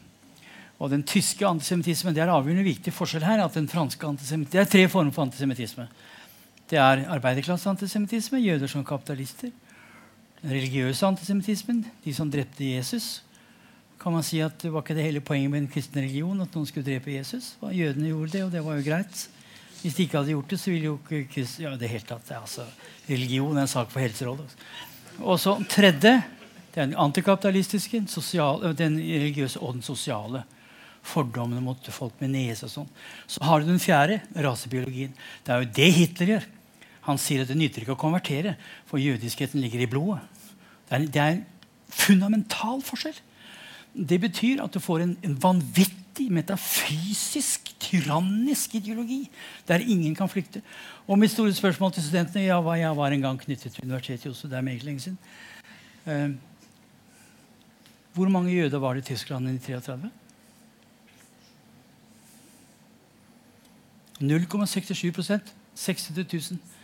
[0.77, 3.45] Og den tyske antisemittismen det er avgjørende viktig forskjell her.
[3.45, 4.07] at den franske
[4.53, 5.89] Det er tre former for antisemittisme.
[6.69, 9.49] Det er arbeiderklasseantisemittisme, jøder som kapitalister.
[10.45, 13.23] Religiøse antisemittismen, de som drepte Jesus
[14.07, 16.53] kan man si at det var ikke det hele poenget med en kristen religion at
[16.55, 17.57] noen skulle drepe Jesus.
[17.75, 19.23] Jødene gjorde det, og det var jo greit.
[19.81, 22.67] Hvis de ikke hadde gjort det, så ville jo ikke ja, det hele tatt, altså,
[23.09, 24.47] Religion er en sak for Helserådet.
[25.19, 26.13] Og så tredje
[26.77, 30.45] den antikapitalistiske, sosiale, den religiøse og den sosiale.
[31.07, 32.89] Fordommene mot folk med nese og sånn.
[33.31, 35.19] Så har du den fjerde, rasebiologien.
[35.47, 36.49] Det er jo det Hitler gjør.
[37.07, 38.57] Han sier at det nytter ikke å konvertere,
[38.89, 40.23] for jødiskheten ligger i blodet.
[40.89, 41.45] Det er, det er en
[41.93, 43.19] fundamental forskjell.
[43.97, 49.23] Det betyr at du får en, en vanvittig metafysisk, tyrannisk ideologi
[49.69, 50.63] der ingen kan flykte.
[51.07, 54.29] Og mitt store spørsmål til studentene ja, Jeg var en gang knyttet til Universitetet i
[54.29, 54.51] Oslo.
[54.51, 55.19] Det er meget lenge siden.
[56.07, 56.35] Uh,
[58.15, 60.11] hvor mange jøder var det i Tyskland i 1933?
[64.21, 65.41] 0,67
[65.75, 66.76] 60 000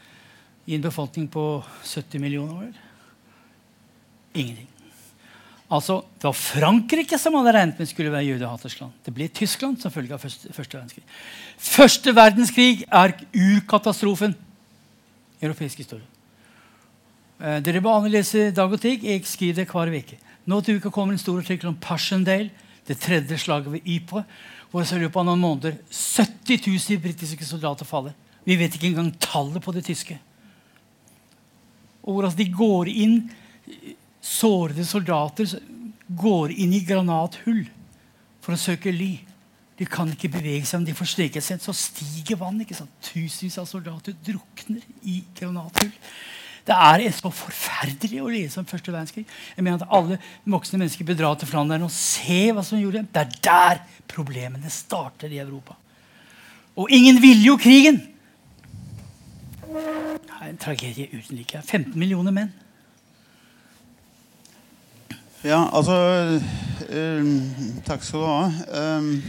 [0.67, 2.73] i en befolkning på 70 millioner år.
[4.35, 4.69] Ingenting.
[5.73, 8.93] Altså, Det var Frankrike som hadde regnet med skulle være jødehatersland.
[9.05, 11.05] Det ble Tyskland som følge av første, første, verdenskrig.
[11.59, 14.35] Første verdenskrig er urkatastrofen
[15.41, 16.05] i europeisk historie.
[17.41, 19.03] Eh, dere bør lese Dag og Tig.
[19.03, 20.19] Jeg skriver det hver uke.
[20.47, 22.51] Nå til uka kommer en stor artikkel om Passchendaele,
[22.87, 24.25] det tredje slaget ved Ypres,
[24.71, 28.13] hvor i løpet av noen måneder 70 000 britiske soldater faller.
[28.45, 30.19] Vi vet ikke engang tallet på det tyske.
[32.03, 33.19] Og hvor de går inn
[34.23, 35.51] sårede soldater
[36.13, 37.65] går inn i granathull
[38.43, 39.15] for å søke ly.
[39.79, 41.63] De kan ikke bevege seg, men de får streket seg.
[41.63, 42.61] Så stiger vann.
[42.63, 42.77] ikke?
[43.03, 45.91] Tusenvis av soldater drukner i granathull.
[46.63, 49.25] Det er så forferdelig å lese om første verdenskrig.
[49.57, 53.03] Jeg mener at Alle voksne mennesker bør dra til Flandern og se hva som gjorde
[53.11, 53.81] Det er der
[54.13, 55.75] problemene starter i Europa.
[56.79, 57.99] Og ingen ville jo krigen!
[60.43, 61.63] En tragedie uten like.
[61.63, 62.53] 15 millioner menn.
[65.45, 65.95] Ja, altså
[66.89, 67.27] øh,
[67.87, 68.99] Takk skal du ha.
[68.99, 69.23] Um,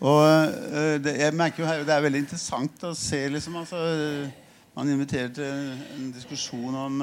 [0.00, 3.80] og øh, det, jeg merker jo her, det er veldig interessant å se liksom, altså,
[4.74, 5.44] Man inviterer til
[5.98, 7.02] en diskusjon om,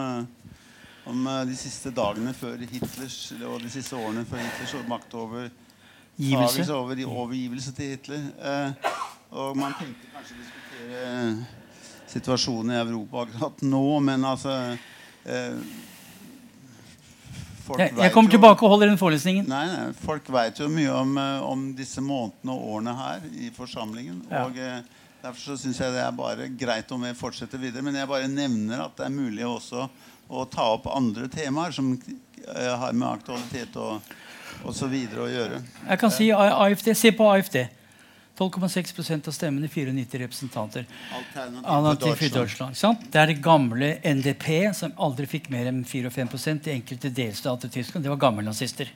[1.05, 5.49] om de siste dagene før Hitlers og de siste årene før Hitlers makt over
[7.05, 8.23] overgivelse til Hitler.
[8.39, 8.71] Uh,
[9.35, 11.64] og man tenkte kanskje å diskutere
[12.11, 15.65] situasjonen i Europa akkurat nå, men altså uh,
[17.73, 19.47] jeg, jeg kommer tilbake og holder den forelesningen.
[19.49, 23.49] Nei, nei, Folk vet jo mye om, eh, om, disse månedene og årene her i
[23.55, 24.21] forsamlingen.
[24.29, 24.45] Ja.
[24.45, 24.83] og eh,
[25.25, 27.81] Derfor så syns jeg det er bare greit om vi fortsetter videre.
[27.81, 29.87] Men jeg bare nevner at det er mulig også
[30.29, 34.13] å ta opp andre temaer som eh, har med aktualitet og,
[34.61, 35.63] og så videre å gjøre.
[35.87, 36.93] Jeg kan si AFD.
[36.93, 37.63] Se på AFD.
[38.37, 40.85] 12,6 av stemmene, 94 representanter.
[41.63, 42.77] Alternativ for Deutschland.
[42.77, 43.05] Sant?
[43.11, 47.77] Det er det gamle NDP, som aldri fikk mer enn 4-5% i enkelte delstater i
[47.77, 48.03] Tyskland.
[48.03, 48.91] Det var gamle nazister.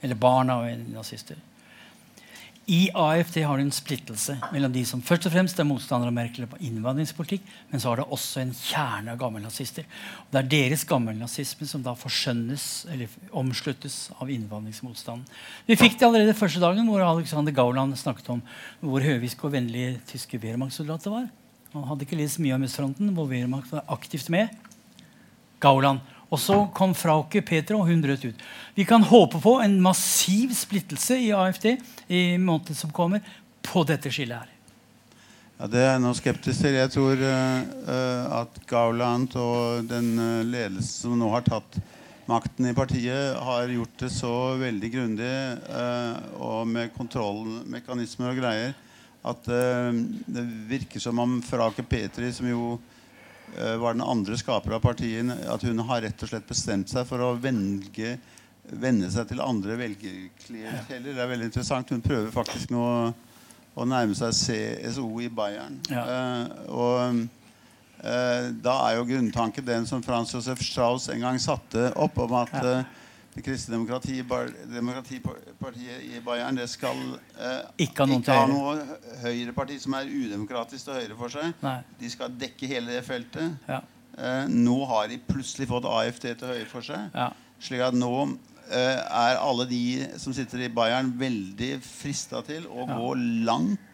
[0.00, 1.36] Eller barn av nazister.
[2.68, 6.16] I AFD har du en splittelse mellom de som først og fremst er motstandere av
[6.18, 9.86] Merkel på innvandringspolitikk, men så har det også en kjerne av gammelnazister.
[10.28, 15.24] Det er deres gammelnazisme som da forskjønnes eller omsluttes av innvandringsmotstanden.
[15.64, 18.44] Vi fikk det allerede første dagen hvor Alexander Gauland snakket om
[18.84, 21.32] hvor høviske og vennlige tyske Wehrmacht-soldater var.
[21.72, 24.52] Han hadde ikke lest mye om østfronten, hvor Wehrmacht var aktivt med.
[25.64, 26.04] Gauland.
[26.28, 28.46] Og så kom Frauke Petra, og hun brøt ut.
[28.76, 31.70] Vi kan håpe på en massiv splittelse i AFD
[32.12, 33.24] i måneden som kommer,
[33.64, 34.50] på dette skillet her.
[35.58, 36.76] Ja, Det er jeg nå skeptisk til.
[36.78, 41.80] Jeg tror uh, at Gauland og den uh, ledelsen som nå har tatt
[42.28, 45.32] makten i partiet, har gjort det så veldig grundig
[45.72, 48.76] uh, og med kontrollmekanismer og greier
[49.28, 49.48] at
[50.30, 52.97] det virker som om Frake Petri, som jo Eh,
[53.80, 57.22] var den andre skaper av partiet, at hun har rett og slett bestemt seg for
[57.24, 58.12] å velge,
[58.68, 61.16] vende seg til andre velgerklienteller.
[61.16, 61.90] Det er veldig interessant.
[61.90, 62.84] Hun prøver faktisk nå
[63.78, 65.80] å nærme seg CSO i Bayern.
[65.90, 66.04] Ja.
[66.04, 67.26] Uh, og
[67.98, 72.36] Eh, da er jo grunntanken den som Frans Josef Strauss en gang satte opp, om
[72.38, 72.54] at.
[73.38, 73.78] Det kristne
[74.74, 76.98] demokratipartiet i Bayern det skal
[77.38, 81.54] eh, Ikke ha til ha noe høyreparti som er udemokratisk til høyre for seg.
[81.62, 81.76] Nei.
[82.00, 83.54] De skal dekke hele det feltet.
[83.68, 83.80] Ja.
[84.18, 87.10] Eh, nå har de plutselig fått AFD til høyre for seg.
[87.14, 87.30] Ja.
[87.62, 88.10] Slik at nå
[88.70, 89.82] eh, er alle de
[90.18, 92.96] som sitter i Bayern, veldig frista til å Ja.
[92.98, 93.12] gå
[93.46, 93.84] langt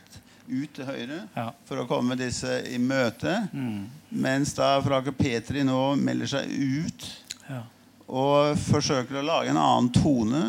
[0.49, 1.51] ut til høyre Ja.
[1.65, 3.49] for å komme disse i møte.
[3.53, 3.87] Mm.
[4.25, 7.07] Mens da Frake Petri nå melder seg ut.
[8.09, 10.43] Og forsøker å lage en annen tone.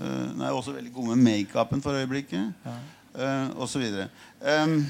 [0.00, 2.52] Uh, hun er også veldig god med makeupen for øyeblikket.
[3.16, 4.08] Uh, og så videre.
[4.42, 4.80] Um,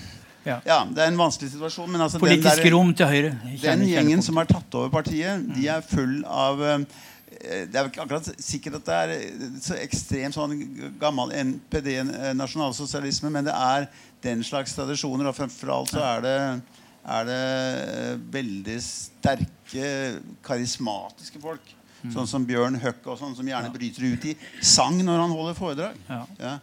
[0.47, 0.61] Ja.
[0.63, 1.89] ja, det er en vanskelig situasjon.
[1.91, 3.33] Men altså, Politisk den der- rom til høyre.
[3.63, 6.79] den gjengen som har tatt over partiet, de er full av eh,
[7.67, 10.55] Det er ikke akkurat sikkert at det er eh, så ekstremt sånn
[11.01, 13.89] gammel NPD, eh, nasjonalsosialisme, men det er
[14.23, 15.27] den slags tradisjoner.
[15.27, 16.63] Og fremfor alt så er det,
[17.19, 19.91] er det eh, veldig sterke,
[20.47, 21.75] karismatiske folk.
[22.15, 25.59] Sånn som Bjørn Høck, og sånn, som gjerne bryter ut i sang når han holder
[25.59, 26.01] foredrag.
[26.09, 26.23] Ja.
[26.41, 26.57] Ja.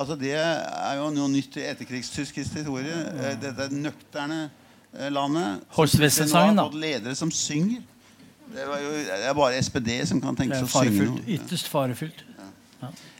[0.00, 2.94] Altså Det er jo noe nytt i etterkrigstysk historie.
[3.20, 5.64] Eh, Dette nøkterne eh, landet.
[5.76, 6.68] Nå da.
[6.72, 7.82] ledere som synger.
[8.50, 11.26] Det, var jo, det er bare SPD som kan tenke er seg å synge noe.
[11.36, 12.24] Ytterst farefullt.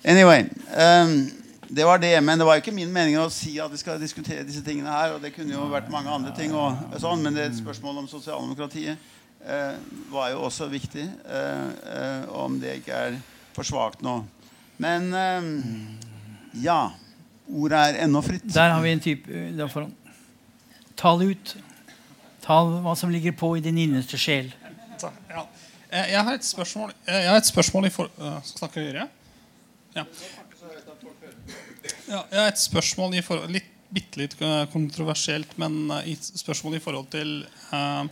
[0.03, 1.29] Anyway, um,
[1.69, 2.15] det var det.
[2.25, 5.15] Men det var ikke min mening å si at vi skal diskutere disse tingene her.
[5.15, 8.99] Og det kunne jo vært mange andre ting og, sånn, Men det spørsmål om sosialdemokratiet
[10.11, 11.07] var jo også viktig.
[11.25, 13.21] eh, eh, om det ikke er
[13.55, 14.25] for svakt nå.
[14.79, 15.13] Men
[16.55, 16.91] ja.
[17.51, 18.45] Ordet er ennå fritt.
[18.55, 19.91] Der har vi en type eh, der foran.
[21.01, 21.57] Tal ut.
[22.45, 24.53] Tal hva som ligger på i din innerste sjel.
[25.01, 25.47] Ja.
[25.91, 28.13] Eh, Jeg har et spørsmål, eh, jeg har et spørsmål i for...
[28.45, 29.09] Skal snakke høyere?
[29.97, 30.05] Ja.
[32.07, 32.23] ja.
[32.31, 34.37] Jeg har et spørsmål i forhold litt, Bitte litt
[34.71, 37.33] kontroversielt, men et spørsmål i forhold til
[37.75, 38.05] øh,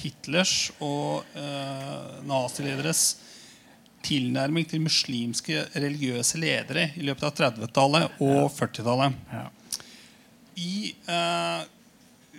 [0.00, 3.04] Hitlers og eh, nazilederes
[4.04, 9.20] tilnærming til muslimske religiøse ledere i løpet av 30-tallet og 40-tallet.
[9.32, 9.46] Ja.
[10.60, 10.74] I
[11.10, 11.62] eh,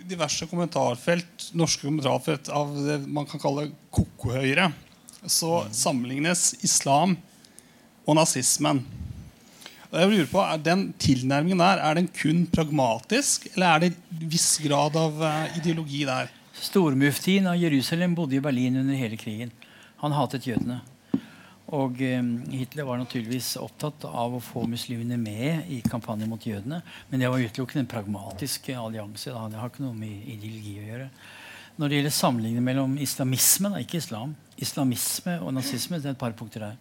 [0.06, 4.70] diverse kommentarfelt, norske kommentarfelt av det man kan kalle koko-høyre,
[5.26, 7.16] så sammenlignes islam
[8.06, 8.84] og nazismen.
[9.90, 13.92] Og jeg lurer på, er Den tilnærmingen der er den kun pragmatisk, eller er det
[13.94, 16.30] en viss grad av eh, ideologi der?
[16.60, 19.52] Stormuftien av Jerusalem bodde i Berlin under hele krigen.
[20.00, 20.80] Han hatet jødene.
[21.74, 22.22] Og eh,
[22.54, 26.80] Hitler var naturligvis opptatt av å få muslimene med i kampanjen mot jødene.
[27.10, 29.32] Men det var utelukkende en pragmatisk allianse.
[29.34, 31.08] Det har ikke noe med ideologi å gjøre.
[31.76, 36.22] Når det gjelder sammenligning mellom islamisme, da, ikke islam, islamisme og nazisme, det er et
[36.22, 36.78] par punkter der.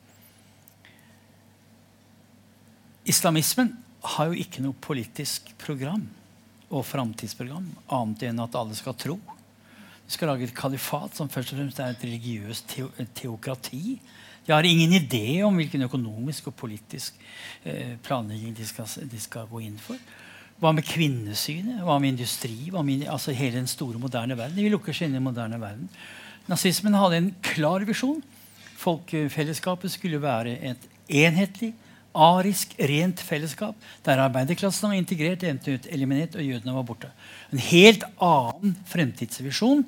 [3.05, 3.73] Islamismen
[4.15, 6.05] har jo ikke noe politisk program
[6.69, 9.17] og framtidsprogram annet enn at alle skal tro.
[10.05, 13.97] De skal lage et kalifat som først og fremst er et religiøst te teokrati.
[14.45, 17.17] De har ingen idé om hvilken økonomisk og politisk
[17.65, 19.97] eh, planlegging de skal, de skal gå inn for.
[20.61, 21.81] Hva med kvinnesynet?
[21.83, 22.69] Hva med industri?
[22.71, 24.55] Hva med altså hele den store, moderne verden?
[24.55, 25.89] De vil lukke seg inn i den moderne verden.
[26.47, 28.21] Nazismen hadde en klar visjon.
[28.77, 31.73] Folkefellesskapet skulle være et enhetlig,
[32.15, 33.75] arisk, rent fellesskap
[34.05, 37.09] der arbeiderklassen var integrert, eventuelt eliminert, og jødene var borte.
[37.51, 39.83] En helt annen fremtidsvisjon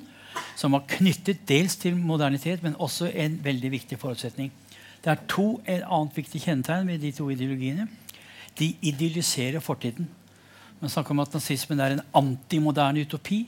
[0.58, 4.50] som var knyttet dels til modernitet, men også en veldig viktig forutsetning.
[5.04, 7.86] Det er to et annet viktig kjennetegn ved de to ideologiene.
[8.58, 10.08] De idylliserer fortiden.
[10.80, 13.44] Man snakker om at nazismen er en antimoderne utopi.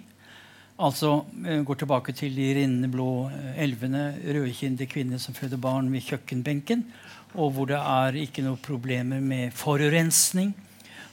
[0.80, 5.90] Altså eh, går tilbake til de rinnende blå eh, elvene, rødkinnede kvinner som føder barn
[5.92, 6.86] ved kjøkkenbenken,
[7.34, 10.54] og hvor det er ikke noe problemer med forurensning,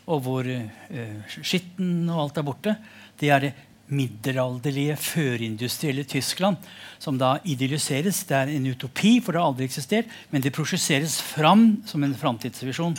[0.07, 2.73] og hvor uh, skitten og alt er borte.
[3.19, 3.49] Det er det
[3.87, 6.57] middelalderlige, førindustrielle Tyskland
[6.99, 8.23] som da idylliseres.
[8.27, 12.17] Det er en utopi, for det har aldri eksistert, men det prosjesseres fram som en
[12.17, 12.97] framtidsvisjon.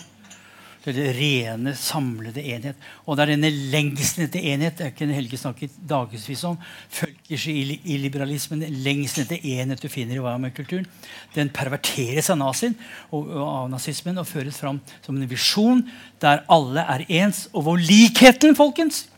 [0.78, 2.77] Det er det rene, samlede enhet.
[3.05, 6.55] Og det er denne lengselen etter enhet det kunne Helge snakket dagevis om.
[6.94, 8.62] Følges i, liberalismen.
[8.86, 10.86] Lengselen etter enhet du finner i Weimar-kulturen.
[11.35, 12.78] Den perverteres av nazien
[13.10, 15.82] og av nazismen og føres fram som en visjon
[16.23, 17.48] der alle er ens.
[17.52, 19.09] Og hvor likheten, folkens,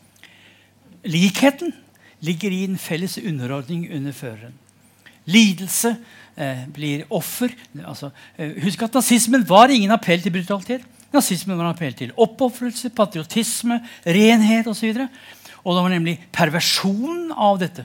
[1.04, 1.72] likheten
[2.20, 4.56] ligger i en felles underordning under føreren.
[5.30, 5.94] Lidelse
[6.36, 7.52] eh, blir offer.
[7.84, 10.84] Altså, eh, husk at nazismen var ingen appell til brutalitet.
[11.12, 14.92] Nazismen var en appell til oppofrelse, patriotisme, renhet osv.
[14.92, 15.08] Og, så
[15.64, 17.84] og det var nemlig perversjonen av dette.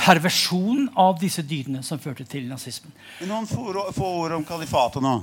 [0.00, 2.92] Perversjon av disse dydene som førte til nazismen.
[3.28, 5.18] Noen få ord om kalifatet nå.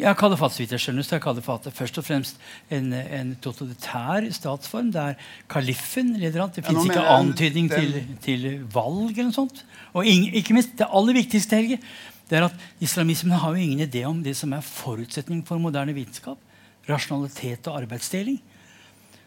[0.00, 2.38] Ja, kalifat, så vidt jeg skjønner, så er kalifatet først og fremst
[2.72, 5.18] en, en totalitær statsform der
[5.52, 6.54] kaliffen leder an.
[6.54, 7.90] Det fins ja, ikke antydning den...
[7.92, 9.60] til, til, valg eller noe sånt.
[9.92, 11.82] Og ikke minst, det aller viktigste, Helge,
[12.30, 15.92] det er at islamismen har jo ingen idé om det som er forutsetning for moderne
[15.96, 16.40] vitenskap.
[16.88, 18.40] Rasjonalitet og arbeidsdeling.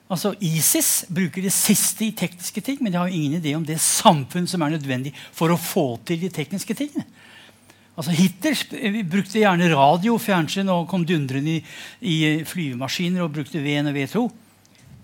[0.05, 3.79] Altså ISIS bruker det siste i tekniske ting, men de har ingen idé om det
[3.81, 7.07] samfunn som er nødvendig for å få til de tekniske tingene.
[7.95, 8.59] Altså Hitler
[9.07, 11.61] brukte gjerne radio fjernsyn og kom dundrende i,
[12.03, 14.25] i flyvemaskiner og brukte V1 og V2.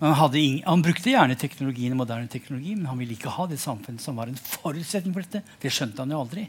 [0.02, 4.02] Han, ingen, han, brukte gjerne teknologien, moderne teknologi, men han ville ikke ha det samfunnet
[4.02, 5.42] som var en forutsetning for dette.
[5.62, 6.46] Det skjønte han jo aldri.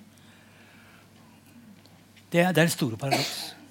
[2.34, 3.62] Det, det er det store paradoks.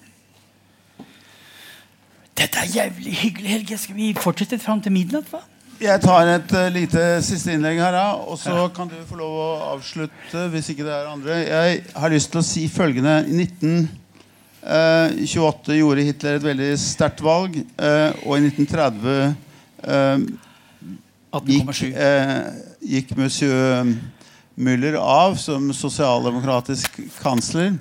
[2.37, 3.77] Dette er jævlig hyggelig, Helge.
[3.77, 5.29] Skal vi fortsette fram til midnatt?
[5.29, 5.39] hva?
[5.83, 8.67] Jeg tar et uh, lite siste innlegg her, da, og så ja.
[8.73, 10.49] kan du få lov å avslutte.
[10.53, 11.33] hvis ikke det er andre.
[11.43, 13.25] Jeg har lyst til å si følgende.
[13.27, 19.35] I 1928 uh, gjorde Hitler et veldig sterkt valg, uh, og i 1930
[21.43, 21.67] gikk,
[22.93, 23.83] gikk monsieur
[24.55, 27.73] Müller av som sosialdemokratisk kansler.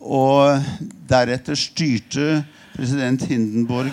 [0.00, 0.60] og
[1.08, 2.44] deretter styrte
[2.80, 3.92] president Hindenburg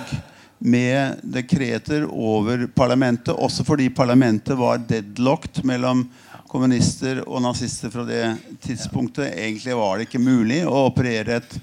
[0.57, 6.05] med dekreter over parlamentet, også fordi parlamentet var deadlocked mellom
[6.47, 8.21] kommunister og nazister fra det
[8.63, 9.33] tidspunktet.
[9.33, 11.57] Egentlig var det ikke mulig å operere et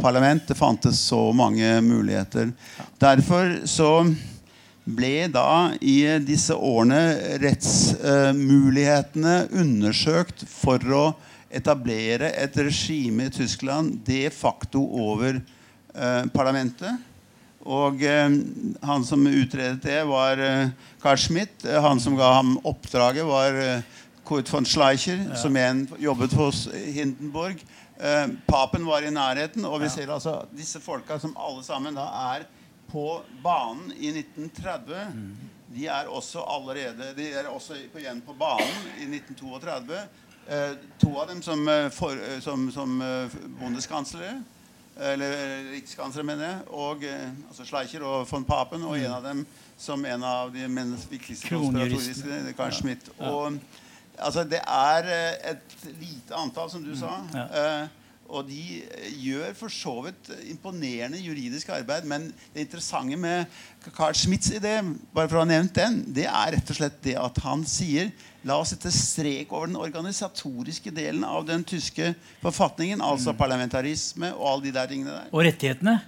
[0.00, 0.48] parlament.
[0.48, 2.48] Det fantes så mange muligheter.
[2.96, 3.92] Derfor så
[4.88, 11.06] ble da i disse årene rettsmulighetene undersøkt for å
[11.52, 15.44] etablere et regime i Tyskland de facto over
[16.32, 16.98] parlamentet.
[17.68, 18.30] Og eh,
[18.82, 20.70] han som utredet det, var eh,
[21.02, 21.64] Carl Schmidt.
[21.64, 23.82] Eh, han som ga ham oppdraget, var eh,
[24.24, 25.36] Kurt von Schleicher, ja.
[25.36, 27.60] som igjen jobbet hos Hindenburg.
[28.00, 32.06] Eh, papen var i nærheten, og vi ser altså disse folka som alle sammen da
[32.32, 32.46] er
[32.90, 35.12] på banen i 1930.
[35.12, 35.34] Mm.
[35.70, 40.00] De er også allerede De er også igjen på banen i 1932.
[40.48, 42.96] Eh, to av dem som, for, som, som
[43.60, 44.40] bondeskanslere
[45.00, 49.14] eller rikskansler, mener jeg, og eh, altså Schleicher og von Papen, og en mm.
[49.16, 49.44] av dem
[49.80, 50.66] som en av de
[51.10, 53.08] viktigste konspiratoriske, Carl Schmidt.
[53.18, 53.56] Og,
[54.18, 57.00] altså, det er eh, et lite antall, som du mm.
[57.00, 57.16] sa.
[57.32, 57.96] Uh,
[58.30, 58.82] og de
[59.18, 62.04] gjør for så vidt imponerende juridisk arbeid.
[62.06, 63.44] Men det interessante med
[63.96, 64.76] Carl Schmidts idé
[65.14, 68.12] bare for å ha nevnt den, det er rett og slett det at han sier
[68.48, 73.02] La oss sette strek over den organisatoriske delen av den tyske forfatningen.
[73.04, 75.26] Altså parlamentarisme og alle de der tingene der.
[75.34, 75.98] Og rettighetene?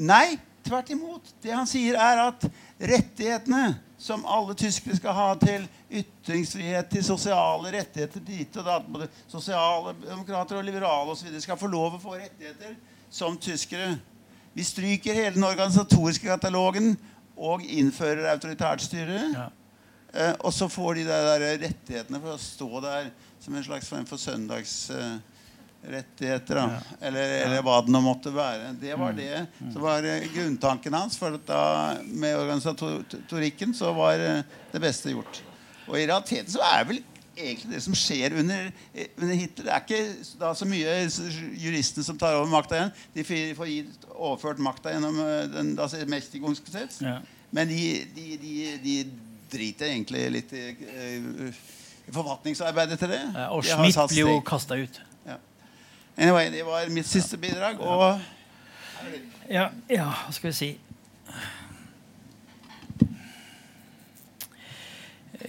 [0.00, 1.30] Nei, tvert imot.
[1.42, 2.48] Det han sier, er at
[2.80, 9.10] rettighetene som alle tyskere skal ha til ytringsfrihet, til sosiale rettigheter dit og datt, både
[9.28, 11.34] sosiale demokrater og liberale osv.
[11.42, 12.74] skal få lov å få rettigheter
[13.12, 13.92] som tyskere.
[14.56, 16.94] Vi stryker hele den organisatoriske katalogen
[17.36, 19.20] og innfører autoritært styre.
[19.36, 19.48] Ja.
[20.12, 23.10] Eh, og så får de der, der, rettighetene for å stå der
[23.40, 26.56] som en slags form for søndagsrettigheter.
[26.56, 26.80] Eh, ja.
[27.08, 28.72] eller, eller, hva det nå måtte være.
[28.80, 29.20] Det var mm.
[29.20, 31.18] det som var eh, grunntanken hans.
[31.20, 31.62] For da,
[32.10, 34.42] med organisatorikken så var eh,
[34.74, 35.34] det beste gjort.
[35.86, 37.02] Og i realiteten så er det vel
[37.40, 38.60] egentlig det som skjer under,
[38.90, 39.64] eh, under Hitler.
[39.64, 40.04] Det er ikke
[40.42, 40.90] da så mye
[41.54, 42.94] juristene som tar over makta igjen.
[43.14, 43.20] De
[43.56, 45.16] får gitt overført makta gjennom
[45.54, 46.94] den mektige Mächtigungsgesetz.
[47.06, 47.16] Ja.
[47.54, 47.82] Men de,
[48.14, 48.94] de, de, de
[49.52, 50.66] driter egentlig litt i,
[52.08, 53.22] i forfatningsarbeidet til det.
[53.50, 55.00] Og Schmidt blir jo kasta ut.
[55.26, 55.38] Ja.
[56.16, 57.80] Anyway, det var mitt siste bidrag.
[57.80, 58.20] Og
[59.50, 60.70] ja, ja, hva skal vi si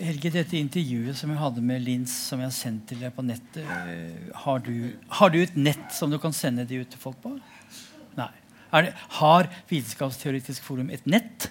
[0.02, 3.26] Helge, dette intervjuet som jeg hadde med Lins, som jeg har sendt til deg på
[3.28, 4.74] nettet eh, Har du,
[5.20, 7.36] har du et nett som du kan sende de ut til folk på?
[8.18, 8.32] Nei.
[8.72, 11.50] Det, har Vitenskapsteoretisk Forum et nett?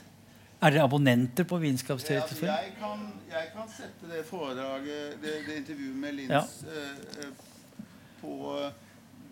[0.61, 2.53] Er dere abonnenter på Vitenskapsteoretisk Forum?
[2.53, 6.73] Jeg, kan, jeg kan sette det foredraget, det, det intervjuet med Linds ja.
[6.77, 7.79] uh, uh,
[8.21, 8.35] på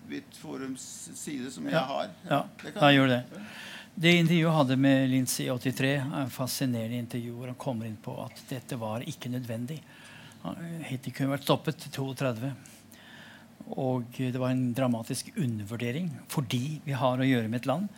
[0.09, 1.85] mitt forums side, som jeg ja.
[1.91, 2.15] har.
[2.31, 3.21] Ja, det da gjør det.
[3.99, 7.91] Det intervjuet jeg hadde med Linds i 83, er en fascinerende intervju hvor han kommer
[7.91, 9.83] inn på at dette var ikke nødvendig.
[10.89, 12.55] Hittil kunne vært stoppet til 32.
[13.77, 17.91] Og det var en dramatisk undervurdering fordi vi har å gjøre med et land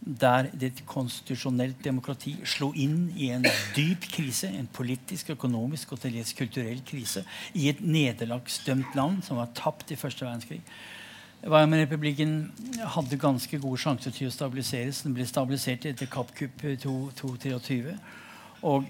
[0.00, 3.46] der det konstitusjonelt demokrati slo inn i en
[3.76, 7.24] dyp krise, en politisk, økonomisk og til dels kulturell krise,
[7.54, 10.60] i et nederlagsdømt land som var tapt i første verdenskrig.
[11.46, 12.52] Weimar-republikken
[12.94, 15.02] hadde ganske gode sjanser til å stabiliseres.
[15.04, 17.94] Den ble stabilisert etter Kappkupp 223.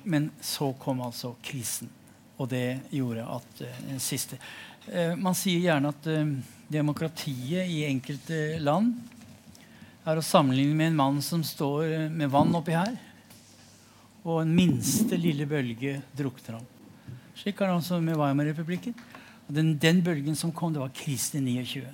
[0.04, 1.90] Men så kom altså krisen.
[2.38, 6.34] Og det gjorde at uh, siste uh, Man sier gjerne at uh,
[6.68, 8.92] demokratiet i enkelte land
[10.06, 12.94] er å sammenligne med en mann som står med vann oppi her,
[14.26, 16.66] og en minste lille bølge drukner ham.
[17.36, 18.94] Slik er det også med Weimar-republikken.
[19.46, 21.84] Den, den, bølgen som kom, det var krisen i 29.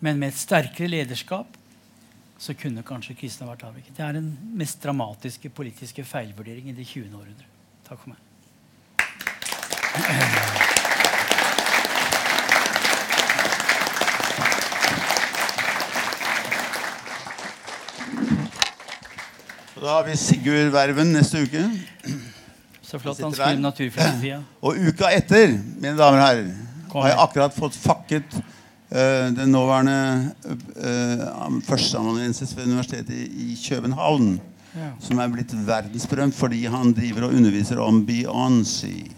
[0.00, 1.58] Men med et sterkere lederskap
[2.40, 3.96] så kunne kanskje kristne vært avviklet.
[3.98, 7.12] Det er den mest dramatiske politiske feilvurdering i det 20.
[7.12, 7.46] århundre.
[7.84, 8.20] Takk for meg.
[19.80, 21.62] Da har vi Sigurd Verven neste uke.
[22.84, 24.42] Så flott han skriver naturfilosofia.
[24.66, 26.50] Og uka etter, mine damer og herrer,
[26.92, 34.34] har jeg akkurat fått fakket uh, den nåværende uh, førsteamanuensis ved Universitetet i, i København.
[34.74, 34.90] Ja.
[35.00, 39.08] Som er blitt verdensberømt fordi han driver og underviser om Beyoncé.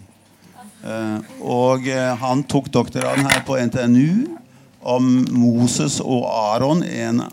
[0.79, 4.39] Uh, og uh, han tok doktorgraden her på NTNU
[4.79, 7.25] om Moses og Aron, en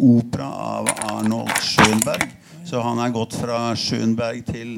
[0.00, 2.39] opera av Arnold Schönberg.
[2.70, 4.76] Så han er gått fra Schönberg til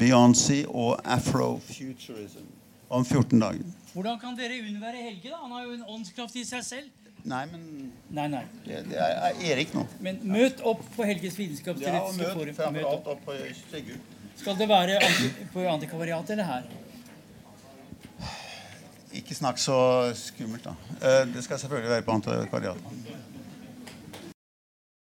[0.00, 2.46] Beyoncé og afrofuturism
[2.88, 3.74] om 14 dager.
[3.92, 5.28] Hvordan kan dere unnvære Helge?
[5.28, 5.42] da?
[5.42, 7.10] Han har jo en åndskraft i seg selv.
[7.28, 7.66] Nei, men
[8.08, 8.40] nei, nei.
[8.64, 9.84] Det, det er Erik nå.
[10.00, 12.78] Men møt opp på Helges vitenskapsteoretiske ja, forum.
[12.78, 14.00] Møt opp på Sigurd.
[14.40, 16.72] Skal det være anti på antikvariatet eller her?
[19.20, 19.76] Ikke snakk så
[20.16, 20.74] skummelt, da.
[20.96, 23.33] Eh, det skal selvfølgelig være på antikvariatet.